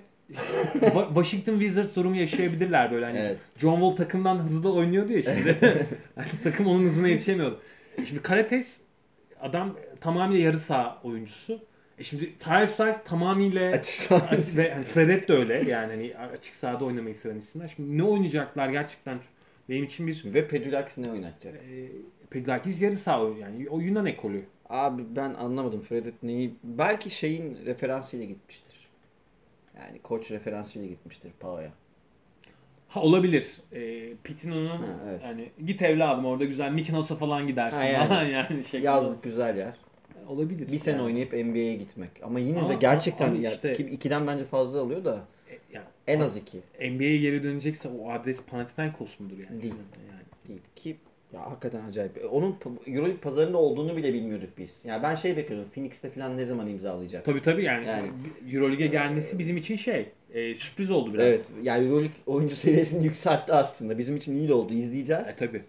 Wa- 0.73 1.07
Washington 1.13 1.53
Wizards 1.59 1.95
durumu 1.95 2.15
yaşayabilirler 2.15 2.91
böyle 2.91 3.05
hani 3.05 3.17
Evet. 3.17 3.37
John 3.57 3.73
Wall 3.79 3.95
takımdan 3.95 4.35
hızlı 4.37 4.73
oynuyordu 4.73 5.11
ya 5.13 5.21
şimdi. 5.21 5.55
Hani 6.15 6.27
takım 6.43 6.67
onun 6.67 6.85
hızına 6.85 7.07
yetişemiyordu. 7.07 7.59
Şimdi 8.07 8.21
Karates 8.21 8.79
adam 9.41 9.77
tamamıyla 10.01 10.45
yarı 10.45 10.59
saha 10.59 11.01
oyuncusu. 11.03 11.59
E 11.99 12.03
şimdi 12.03 12.37
Tyrese 12.37 12.85
Rice 12.87 12.97
tamamıyla 13.05 13.69
Açık 13.71 13.97
sahada. 13.97 14.37
ve 14.57 14.73
hani 14.73 14.83
Fredet 14.83 15.27
de 15.29 15.33
öyle 15.33 15.53
yani 15.53 15.91
hani 15.91 16.27
açık 16.31 16.55
sahada 16.55 16.85
oynamayı 16.85 17.15
seven 17.15 17.35
isimler. 17.37 17.73
Şimdi 17.75 17.97
ne 17.97 18.03
oynayacaklar 18.03 18.69
gerçekten 18.69 19.17
benim 19.69 19.83
için 19.83 20.07
bir 20.07 20.21
Ve 20.33 20.47
Pedulakis 20.47 20.97
ne 20.97 21.11
oynatacak? 21.11 21.55
e, 21.55 21.87
Pedulakis 22.29 22.81
yarı 22.81 22.95
saha 22.95 23.21
oyun- 23.23 23.37
yani 23.37 23.69
o 23.69 23.79
Yunan 23.79 24.05
ekolü. 24.05 24.41
Abi 24.69 25.03
ben 25.15 25.33
anlamadım 25.33 25.81
Fredet 25.81 26.23
neyi. 26.23 26.53
Belki 26.63 27.09
şeyin 27.09 27.57
referansıyla 27.65 28.25
gitmiştir. 28.25 28.75
Yani 29.77 29.99
koç 30.01 30.31
referansıyla 30.31 30.87
gitmiştir 30.87 31.31
Pao'ya. 31.39 31.71
Ha 32.87 33.01
olabilir. 33.01 33.61
E, 33.73 34.13
Pitino'nun 34.23 34.67
Ha, 34.77 34.85
evet. 35.09 35.21
yani 35.23 35.49
git 35.65 35.81
evladım 35.81 36.25
orada 36.25 36.45
güzel 36.45 36.71
Mykonos'a 36.71 37.15
falan 37.15 37.47
gidersin 37.47 37.77
Ha, 37.77 37.83
yani. 37.85 38.31
yani 38.31 38.63
şeklinde. 38.63 38.85
Yazlık 38.85 39.23
güzel 39.23 39.57
yer. 39.57 39.73
olabilir. 40.27 40.71
Bir 40.71 40.77
sene 40.77 40.95
yani. 40.95 41.05
oynayıp 41.05 41.33
NBA'ye 41.33 41.75
gitmek. 41.75 42.09
Ama 42.23 42.39
yine 42.39 42.59
Ama- 42.59 42.69
de 42.69 42.73
gerçekten 42.75 43.27
ama 43.29 43.37
ya, 43.37 43.51
işte- 43.51 43.73
ki 43.73 43.83
ikiden 43.83 44.27
bence 44.27 44.45
fazla 44.45 44.81
alıyor 44.81 45.05
da 45.05 45.23
E, 45.51 45.57
yani 45.73 45.85
en 46.07 46.19
az 46.19 46.37
iki. 46.37 46.57
NBA'ye 46.79 47.17
geri 47.17 47.43
dönecekse 47.43 47.89
o 47.89 48.11
adres 48.11 48.41
Panathinaikos 48.41 49.19
mudur 49.19 49.37
yani? 49.49 49.61
Değil. 49.61 49.73
Yani. 50.09 50.21
değil 50.47 50.61
ki 50.75 50.97
ya 51.33 51.41
hakikaten 51.51 51.85
acayip. 51.85 52.17
E, 52.17 52.25
Onun 52.27 52.55
Euroleague 52.87 53.17
pazarında 53.21 53.57
olduğunu 53.57 53.97
bile 53.97 54.13
bilmiyorduk 54.13 54.49
biz. 54.57 54.81
Ya 54.85 55.03
ben 55.03 55.15
şey 55.15 55.37
bekliyordum. 55.37 55.69
Phoenix'te 55.73 56.09
falan 56.09 56.37
ne 56.37 56.45
zaman 56.45 56.67
imzalayacak? 56.67 57.25
Tabii 57.25 57.41
tabii 57.41 57.63
yani, 57.63 57.87
Yani- 57.87 58.09
Euroleague'e 58.51 58.87
gelmesi 58.87 59.39
bizim 59.39 59.57
için 59.57 59.75
şey 59.75 60.09
e, 60.33 60.55
sürpriz 60.55 60.91
oldu 60.91 61.13
biraz. 61.13 61.25
Evet. 61.25 61.41
Yani 61.63 61.85
Euroleague 61.87 62.15
oyuncu 62.25 62.55
seviyesini 62.55 63.03
yükseltti 63.05 63.53
aslında. 63.53 63.97
Bizim 63.97 64.15
için 64.15 64.35
iyi 64.35 64.47
de 64.47 64.53
oldu. 64.53 64.73
İzleyeceğiz. 64.73 65.27
E, 65.29 65.35
tabii. 65.35 65.61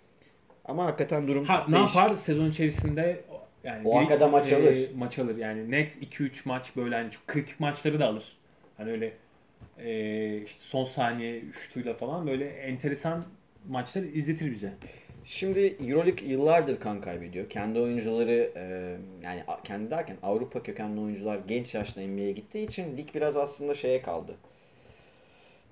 Ama 0.64 0.84
hakikaten 0.84 1.28
durum 1.28 1.44
Ha 1.44 1.66
ne 1.68 1.76
değişik. 1.76 1.96
yapar 1.96 2.16
sezon 2.16 2.50
içerisinde 2.50 3.20
yani 3.64 3.88
O 3.88 3.96
hakikaten 3.98 4.30
maç 4.30 4.52
e, 4.52 4.56
alır. 4.56 4.76
maç 4.96 5.18
alır 5.18 5.36
yani 5.36 5.70
net 5.70 5.96
2-3 6.02 6.30
maç 6.44 6.76
böyle 6.76 7.10
çok 7.10 7.26
kritik 7.26 7.60
maçları 7.60 8.00
da 8.00 8.06
alır. 8.06 8.36
Hani 8.76 8.90
öyle 8.90 9.12
e, 9.78 10.42
işte 10.46 10.60
son 10.60 10.84
saniye 10.84 11.42
şutuyla 11.52 11.94
falan 11.94 12.26
böyle 12.26 12.44
enteresan 12.48 13.24
maçlar 13.68 14.02
izletir 14.02 14.50
bize. 14.50 14.72
Şimdi 15.26 15.76
Euroleague 15.80 16.28
yıllardır 16.28 16.80
kan 16.80 17.00
kaybediyor. 17.00 17.50
Kendi 17.50 17.80
oyuncuları 17.80 18.52
e, 18.56 18.96
yani 19.22 19.44
kendi 19.64 19.90
derken 19.90 20.16
Avrupa 20.22 20.62
kökenli 20.62 21.00
oyuncular 21.00 21.38
genç 21.48 21.74
yaşta 21.74 22.00
NBA'ye 22.00 22.32
gittiği 22.32 22.66
için 22.66 22.96
lig 22.96 23.14
biraz 23.14 23.36
aslında 23.36 23.74
şeye 23.74 24.02
kaldı. 24.02 24.36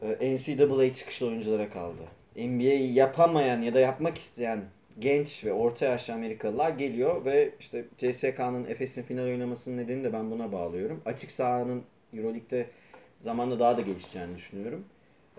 E, 0.03 0.35
NCAA 0.35 0.95
çıkışlı 0.95 1.27
oyunculara 1.27 1.71
kaldı. 1.71 2.03
NBA 2.37 2.75
yapamayan 2.93 3.63
ya 3.63 3.75
da 3.75 3.81
yapmak 3.81 4.19
isteyen 4.19 4.65
genç 4.99 5.45
ve 5.45 5.53
orta 5.53 5.85
yaşlı 5.85 6.15
Amerikalılar 6.15 6.71
geliyor 6.71 7.25
ve 7.25 7.51
işte 7.61 7.85
CSK'nın 7.99 8.65
Efes'in 8.65 9.03
final 9.03 9.25
oynamasının 9.25 9.77
nedeni 9.77 10.05
de 10.05 10.13
ben 10.13 10.31
buna 10.31 10.53
bağlıyorum. 10.53 11.03
Açık 11.05 11.31
sahanın 11.31 11.83
Euroleague'de 12.15 12.67
zamanla 13.21 13.59
daha 13.59 13.77
da 13.77 13.81
gelişeceğini 13.81 14.37
düşünüyorum. 14.37 14.85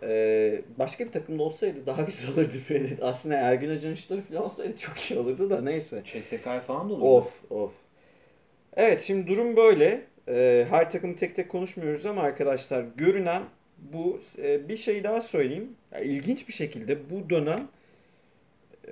Ee, 0.04 0.62
başka 0.80 1.06
bir 1.06 1.12
takımda 1.12 1.44
olsaydı 1.44 1.86
daha 1.86 2.02
güzel 2.02 2.32
olurdu 2.34 2.54
Freddy. 2.68 2.94
Aslında 3.02 3.36
Ergün 3.36 3.76
Hoca'nın 3.76 3.96
şutları 3.96 4.22
falan 4.22 4.44
olsaydı 4.44 4.76
çok 4.78 5.12
iyi 5.12 5.20
olurdu 5.20 5.50
da 5.50 5.62
neyse. 5.62 6.02
CSK 6.06 6.44
falan 6.68 6.90
da 6.90 6.94
olur. 6.94 7.02
Of 7.02 7.52
of. 7.52 7.74
Evet 8.76 9.02
şimdi 9.02 9.28
durum 9.28 9.56
böyle. 9.56 10.02
Ee, 10.28 10.66
her 10.70 10.90
takımı 10.92 11.16
tek 11.16 11.36
tek 11.36 11.50
konuşmuyoruz 11.50 12.06
ama 12.06 12.22
arkadaşlar 12.22 12.86
görünen 12.98 13.44
bu 13.78 14.20
e, 14.38 14.70
bir 14.70 14.78
şey 14.78 15.04
daha 15.04 15.22
söyleyeyim. 15.22 15.76
Ya, 15.92 16.00
ilginç 16.00 16.48
bir 16.48 16.54
şekilde 16.54 17.10
bu 17.10 17.30
dönem 17.30 17.68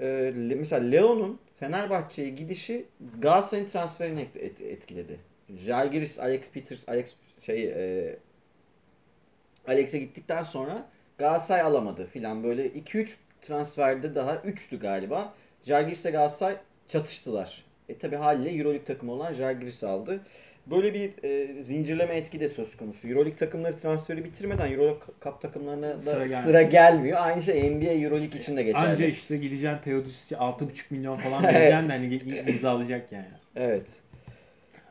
e, 0.01 0.33
mesela 0.35 0.83
Leon'un 0.83 1.39
Fenerbahçe'ye 1.59 2.29
gidişi 2.29 2.85
Galatasaray'ın 3.21 3.67
transferini 3.67 4.21
et- 4.21 4.37
et- 4.37 4.61
etkiledi. 4.61 5.19
Jalgiris, 5.65 6.19
Alex 6.19 6.41
Peters, 6.53 6.89
Alex 6.89 7.13
şey 7.41 7.63
e, 7.63 8.15
Alex'e 9.67 9.99
gittikten 9.99 10.43
sonra 10.43 10.85
Galatasaray 11.17 11.61
alamadı 11.61 12.05
filan 12.05 12.43
böyle 12.43 12.67
2-3 12.67 13.15
transferde 13.41 14.15
daha 14.15 14.35
3'tü 14.35 14.79
galiba. 14.79 15.33
Jalgiris 15.65 16.01
ile 16.05 16.11
Galatasaray 16.11 16.55
çatıştılar. 16.87 17.63
E 17.89 17.97
tabi 17.97 18.15
haliyle 18.15 18.49
Euroleague 18.49 18.85
takımı 18.85 19.11
olan 19.11 19.33
Jalgiris 19.33 19.83
aldı. 19.83 20.19
Böyle 20.67 20.93
bir 20.93 21.23
e, 21.23 21.63
zincirleme 21.63 22.15
etki 22.15 22.39
de 22.39 22.49
söz 22.49 22.77
konusu. 22.77 23.07
Euroleague 23.07 23.35
takımları 23.35 23.77
transferi 23.77 24.25
bitirmeden 24.25 24.71
Euro 24.71 24.99
Cup 25.23 25.41
takımlarına 25.41 25.87
da 25.95 25.99
Sıra 26.01 26.27
sıra, 26.27 26.61
gelmiyor. 26.61 26.71
gelmiyor. 26.71 27.17
Aynı 27.21 27.41
şey 27.41 27.75
NBA 27.75 27.91
Euroleague 27.91 28.39
için 28.39 28.57
de 28.57 28.63
geçerli. 28.63 28.87
Anca 28.87 29.05
işte 29.05 29.37
gideceksin 29.37 29.77
Teodosic'e 29.83 30.37
6,5 30.39 30.65
milyon 30.89 31.15
falan 31.17 31.43
vereceksin 31.53 31.89
de 31.89 31.93
hani 31.93 32.51
imzalayacak 32.51 33.11
yani. 33.11 33.27
Evet. 33.55 33.99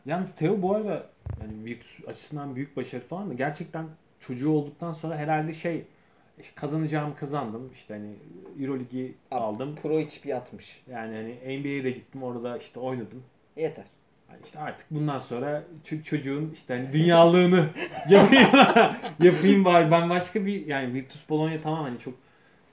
Yalnız 0.07 0.35
Teo 0.35 0.63
bu 0.63 0.75
arada 0.75 1.07
yani 1.41 1.65
Virtus 1.65 2.09
açısından 2.09 2.57
büyük 2.57 2.77
başarı 2.77 3.03
falan 3.03 3.31
da 3.31 3.35
gerçekten 3.35 3.87
çocuğu 4.27 4.51
olduktan 4.51 4.93
sonra 4.93 5.17
herhalde 5.17 5.53
şey 5.55 5.85
işte 6.41 6.53
kazanacağımı 6.55 7.17
kazandım. 7.17 7.71
İşte 7.75 7.95
hani 7.95 8.11
Euroligi 8.65 9.15
aldım. 9.31 9.77
Pro 9.83 10.01
hiç 10.01 10.25
bir 10.25 10.37
atmış. 10.37 10.83
Yani 10.91 11.15
hani 11.17 11.59
NBA'ye 11.61 11.85
de 11.85 11.91
gittim 11.91 12.23
orada 12.23 12.59
işte 12.59 12.81
oynadım. 12.81 13.23
Yeter. 13.57 13.85
Yani 14.31 14.41
işte 14.45 14.59
artık 14.59 14.87
bundan 14.91 15.19
sonra 15.19 15.63
çocuğun 16.05 16.51
işte 16.55 16.75
hani 16.75 16.93
dünyalığını 16.93 17.69
yapayım 18.09 18.49
yapayım 19.21 19.65
bari. 19.65 19.91
Ben 19.91 20.11
başka 20.11 20.47
bir 20.47 20.67
yani 20.67 20.95
Virtus 20.95 21.29
Bologna 21.29 21.59
tamam 21.63 21.83
hani 21.85 21.99
çok 21.99 22.15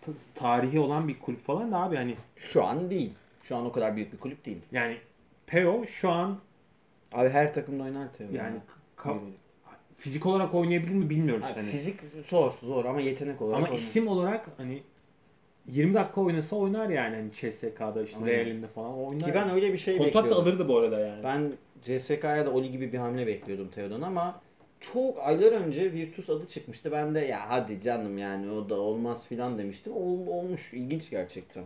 ta- 0.01 0.11
tarihi 0.35 0.79
olan 0.79 1.07
bir 1.07 1.19
kulüp 1.19 1.45
falan 1.45 1.71
da 1.71 1.77
abi 1.77 1.95
hani 1.95 2.15
Şu 2.37 2.63
an 2.65 2.89
değil. 2.89 3.13
Şu 3.43 3.55
an 3.55 3.65
o 3.65 3.71
kadar 3.71 3.95
büyük 3.95 4.13
bir 4.13 4.17
kulüp 4.17 4.45
değil. 4.45 4.57
yani 4.71 4.97
Teo 5.47 5.85
şu 5.85 6.09
an 6.09 6.39
Abi 7.11 7.29
her 7.29 7.53
takımda 7.53 7.83
oynar 7.83 8.13
Teo. 8.13 8.27
yani 8.31 8.55
ya. 8.55 8.61
ka- 8.97 9.19
fizik 9.99 10.25
olarak 10.25 10.53
oynayabilir 10.53 10.93
mi 10.93 11.09
bilmiyoruz. 11.09 11.43
Abi 11.43 11.53
hani. 11.59 11.69
Fizik 11.69 12.01
zor 12.29 12.51
zor 12.51 12.85
ama 12.85 13.01
yetenek 13.01 13.41
olarak 13.41 13.57
Ama 13.57 13.67
oynar. 13.67 13.77
isim 13.79 14.07
olarak 14.07 14.45
hani 14.57 14.81
20 15.67 15.93
dakika 15.93 16.21
oynasa 16.21 16.55
oynar 16.55 16.89
yani 16.89 17.15
hani 17.15 17.31
CSK'da 17.31 18.03
işte 18.03 18.17
Aynen. 18.17 18.27
Real'inde 18.27 18.67
falan 18.67 18.97
oynar. 18.97 19.25
Ki 19.25 19.31
ben 19.35 19.49
öyle 19.49 19.73
bir 19.73 19.77
şey 19.77 19.97
Kontrat 19.97 20.15
da 20.15 20.23
bekliyordum. 20.23 20.47
alırdı 20.47 20.67
bu 20.67 20.77
arada 20.77 20.99
yani. 20.99 21.23
Ben 21.23 21.51
CSK'ya 21.81 22.45
da 22.45 22.51
Oli 22.51 22.71
gibi 22.71 22.93
bir 22.93 22.97
hamle 22.97 23.27
bekliyordum 23.27 23.67
Teo'dan 23.69 24.01
ama 24.01 24.41
çok 24.79 25.19
aylar 25.19 25.51
önce 25.51 25.93
Virtus 25.93 26.29
adı 26.29 26.47
çıkmıştı. 26.47 26.91
Ben 26.91 27.15
de 27.15 27.19
ya 27.19 27.49
hadi 27.49 27.79
canım 27.79 28.17
yani 28.17 28.51
o 28.51 28.69
da 28.69 28.75
olmaz 28.75 29.27
filan 29.27 29.57
demiştim. 29.57 29.93
Ol, 29.93 30.27
olmuş. 30.27 30.73
İlginç 30.73 31.09
gerçekten. 31.09 31.63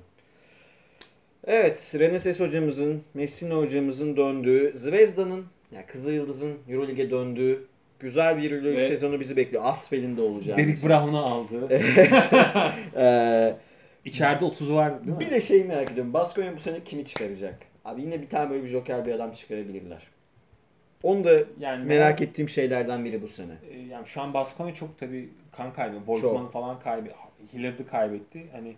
Evet, 1.47 1.91
Reneses 1.99 2.39
hocamızın, 2.39 3.01
Messina 3.13 3.55
hocamızın 3.55 4.17
döndüğü, 4.17 4.71
Zvezda'nın, 4.75 5.45
ya 5.71 5.85
Kızıl 5.85 6.11
Yıldız'ın 6.11 6.57
Euroleague'e 6.69 7.09
döndüğü 7.09 7.65
güzel 8.03 8.37
bir 8.37 8.51
Euroleague 8.51 8.81
Ve- 8.81 8.87
sezonu 8.87 9.19
bizi 9.19 9.37
bekliyor. 9.37 9.65
Asfel'in 9.65 10.17
de 10.17 10.21
olacağı. 10.21 10.57
Derek 10.57 10.83
Brown'u 10.83 11.17
aldı. 11.17 11.67
Evet. 11.69 12.29
Ee, 12.97 13.55
İçeride 14.05 14.45
30 14.45 14.73
var 14.73 14.99
değil 15.05 15.17
mi? 15.17 15.19
bir 15.19 15.31
de 15.31 15.41
şeyi 15.41 15.63
merak 15.63 15.91
ediyorum. 15.91 16.13
Baskonya 16.13 16.55
bu 16.55 16.59
sene 16.59 16.83
kimi 16.83 17.05
çıkaracak? 17.05 17.59
Abi 17.85 18.01
yine 18.01 18.21
bir 18.21 18.29
tane 18.29 18.49
böyle 18.49 18.63
bir 18.63 18.67
joker 18.67 19.05
bir 19.05 19.11
adam 19.11 19.31
çıkarabilirler. 19.31 20.07
Onu 21.03 21.23
da 21.23 21.43
yani 21.59 21.85
merak 21.85 22.21
ettiğim 22.21 22.49
şeylerden 22.49 23.05
biri 23.05 23.21
bu 23.21 23.27
sene. 23.27 23.53
E, 23.71 23.79
yani 23.79 24.07
şu 24.07 24.21
an 24.21 24.33
Baskonya 24.33 24.73
çok 24.73 24.97
tabii 24.97 25.29
kan 25.51 25.73
kaybı. 25.73 25.95
Volkman'ı 26.07 26.49
falan 26.49 26.79
kaybetti. 26.79 27.15
Hillard'ı 27.53 27.87
kaybetti. 27.87 28.43
Hani 28.51 28.75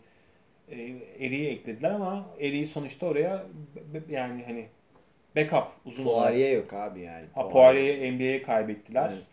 e, 0.72 0.76
Eri'yi 1.20 1.50
eklediler 1.50 1.92
ama 1.92 2.26
Eri'yi 2.40 2.68
sonuçta 2.68 3.06
oraya 3.06 3.46
yani 4.10 4.44
hani 4.46 4.66
backup 5.36 5.64
uzun 5.86 6.06
olarak. 6.06 6.30
Poirier 6.32 6.52
yok 6.52 6.74
abi 6.74 7.02
yani. 7.02 7.26
Ha, 7.36 7.50
Poirier'i 7.50 8.12
NBA'ye 8.16 8.42
kaybettiler. 8.44 9.10
Evet. 9.14 9.24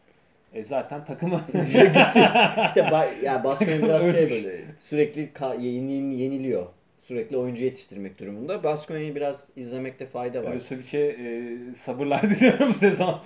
E 0.55 0.63
zaten 0.65 1.05
takımı 1.05 1.41
İşte 1.55 2.81
ba- 2.81 3.25
ya 3.25 3.45
Baskonya 3.45 3.83
biraz 3.83 4.13
şey 4.13 4.31
böyle 4.31 4.61
sürekli 4.79 5.29
ka- 5.29 5.61
yeni- 5.61 6.15
yeniliyor. 6.21 6.67
Sürekli 7.03 7.37
oyuncu 7.37 7.65
yetiştirmek 7.65 8.19
durumunda. 8.19 8.65
Baskonya'yı 8.65 9.15
biraz 9.15 9.49
izlemekte 9.57 10.07
fayda 10.07 10.45
var. 10.45 10.53
Ösovic'e 10.53 10.99
e, 10.99 11.57
sabırlar 11.75 12.23
diliyorum 12.31 12.69
bu 12.69 12.73
sezon. 12.73 13.21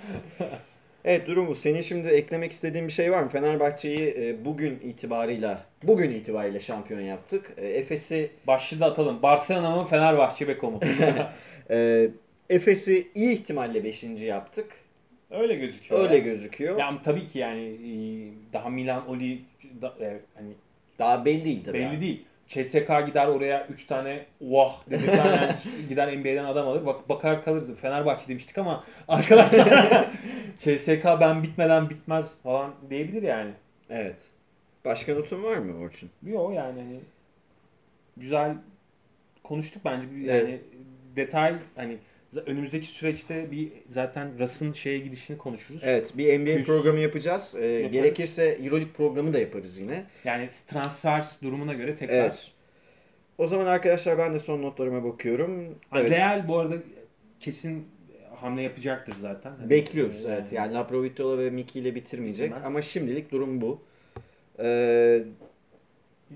Evet 1.05 1.27
durumu. 1.27 1.55
Senin 1.55 1.81
şimdi 1.81 2.07
eklemek 2.07 2.51
istediğin 2.51 2.87
bir 2.87 2.91
şey 2.93 3.11
var 3.11 3.23
mı? 3.23 3.29
Fenerbahçe'yi 3.29 4.15
e, 4.19 4.45
bugün 4.45 4.79
itibarıyla 4.83 5.61
bugün 5.83 6.11
itibariyle 6.11 6.59
şampiyon 6.59 7.01
yaptık. 7.01 7.53
E, 7.57 7.67
Efes'i 7.67 8.31
Başlığı 8.47 8.79
da 8.79 8.85
atalım. 8.85 9.21
Barcelona 9.23 9.75
mı 9.75 9.87
Fenerbahçe 9.87 10.47
Beko 10.47 10.71
mu? 10.71 10.79
e, 11.69 12.07
Efes'i 12.49 13.07
iyi 13.15 13.33
ihtimalle 13.33 13.83
5. 13.83 14.03
yaptık. 14.03 14.71
Öyle 15.31 15.55
gözüküyor. 15.55 16.01
Öyle 16.01 16.19
gözüküyor. 16.19 16.77
Ya 16.77 16.87
ama 16.87 17.01
tabii 17.01 17.27
ki 17.27 17.39
yani 17.39 17.61
e, 17.63 17.91
daha 18.53 18.69
Milan 18.69 19.09
Oli 19.09 19.41
da, 19.81 19.95
e, 20.01 20.19
hani 20.35 20.53
Daha 20.99 21.25
belli 21.25 21.45
değil 21.45 21.63
tabii. 21.65 21.77
belli 21.77 21.87
abi. 21.87 22.01
değil. 22.01 22.23
CSK 22.47 23.05
gider 23.07 23.27
oraya 23.27 23.67
3 23.67 23.85
tane 23.85 24.25
vah 24.41 24.89
dedirten 24.89 25.25
yani 25.41 25.53
gider 25.89 26.17
NBA'den 26.17 26.43
adam 26.45 26.67
alır. 26.67 26.85
Bak 26.85 27.09
bakar 27.09 27.43
kalırız. 27.43 27.75
Fenerbahçe 27.75 28.27
demiştik 28.27 28.57
ama 28.57 28.83
arkadaşlar 29.07 30.09
CSK 30.57 31.05
ben 31.21 31.43
bitmeden 31.43 31.89
bitmez 31.89 32.33
falan 32.43 32.71
diyebilir 32.89 33.23
yani. 33.23 33.51
Evet. 33.89 34.29
Başka 34.85 35.13
notun 35.13 35.43
var 35.43 35.57
mı 35.57 35.79
Orçun? 35.83 36.09
Yok 36.25 36.53
yani 36.53 36.81
hani 36.81 36.99
güzel 38.17 38.55
konuştuk 39.43 39.81
bence 39.85 40.07
yani 40.31 40.59
detay 41.15 41.55
hani 41.75 41.97
önümüzdeki 42.45 42.85
süreçte 42.87 43.51
bir 43.51 43.71
zaten 43.89 44.39
Russ'ın 44.39 44.73
şeye 44.73 44.99
gidişini 44.99 45.37
konuşuruz. 45.37 45.81
Evet 45.85 46.13
bir 46.17 46.39
NBA 46.39 46.49
Üst- 46.49 46.65
programı 46.65 46.99
yapacağız. 46.99 47.55
Ee, 47.59 47.65
Yaparız. 47.65 47.91
gerekirse 47.91 48.43
Euroleague 48.43 48.93
programı 48.93 49.33
da 49.33 49.39
yaparız 49.39 49.77
yine. 49.77 50.05
Yani 50.25 50.49
transfer 50.67 51.25
durumuna 51.43 51.73
göre 51.73 51.95
tekrar. 51.95 52.15
Evet. 52.15 52.51
O 53.37 53.45
zaman 53.45 53.65
arkadaşlar 53.65 54.17
ben 54.17 54.33
de 54.33 54.39
son 54.39 54.61
notlarıma 54.61 55.03
bakıyorum. 55.03 55.75
Evet. 55.95 56.11
Real 56.11 56.47
bu 56.47 56.57
arada 56.57 56.75
kesin 57.39 57.87
hamle 58.35 58.61
yapacaktır 58.61 59.15
zaten. 59.21 59.51
Hani, 59.57 59.69
Bekliyoruz 59.69 60.25
e, 60.25 60.27
evet. 60.27 60.51
Yani 60.53 60.73
Laprovitola 60.73 61.37
ve 61.39 61.49
Miki 61.49 61.79
ile 61.79 61.95
bitirmeyecek 61.95 62.49
Bitirmez. 62.49 62.67
ama 62.67 62.81
şimdilik 62.81 63.31
durum 63.31 63.61
bu. 63.61 63.81
Ee, 64.59 65.23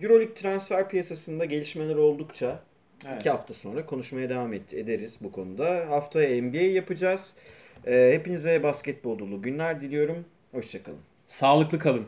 Euroleague 0.01 0.33
transfer 0.33 0.89
piyasasında 0.89 1.45
gelişmeler 1.45 1.95
oldukça 1.95 2.59
evet. 3.07 3.15
iki 3.21 3.29
hafta 3.29 3.53
sonra 3.53 3.85
konuşmaya 3.85 4.29
devam 4.29 4.53
et- 4.53 4.73
ederiz 4.73 5.17
bu 5.21 5.31
konuda. 5.31 5.89
Haftaya 5.89 6.41
NBA 6.43 6.57
yapacağız. 6.57 7.35
Ee, 7.85 8.11
hepinize 8.13 8.63
basketbol 8.63 9.19
dolu 9.19 9.41
günler 9.41 9.81
diliyorum. 9.81 10.25
Hoşçakalın. 10.51 10.99
Sağlıklı 11.27 11.79
kalın. 11.79 12.05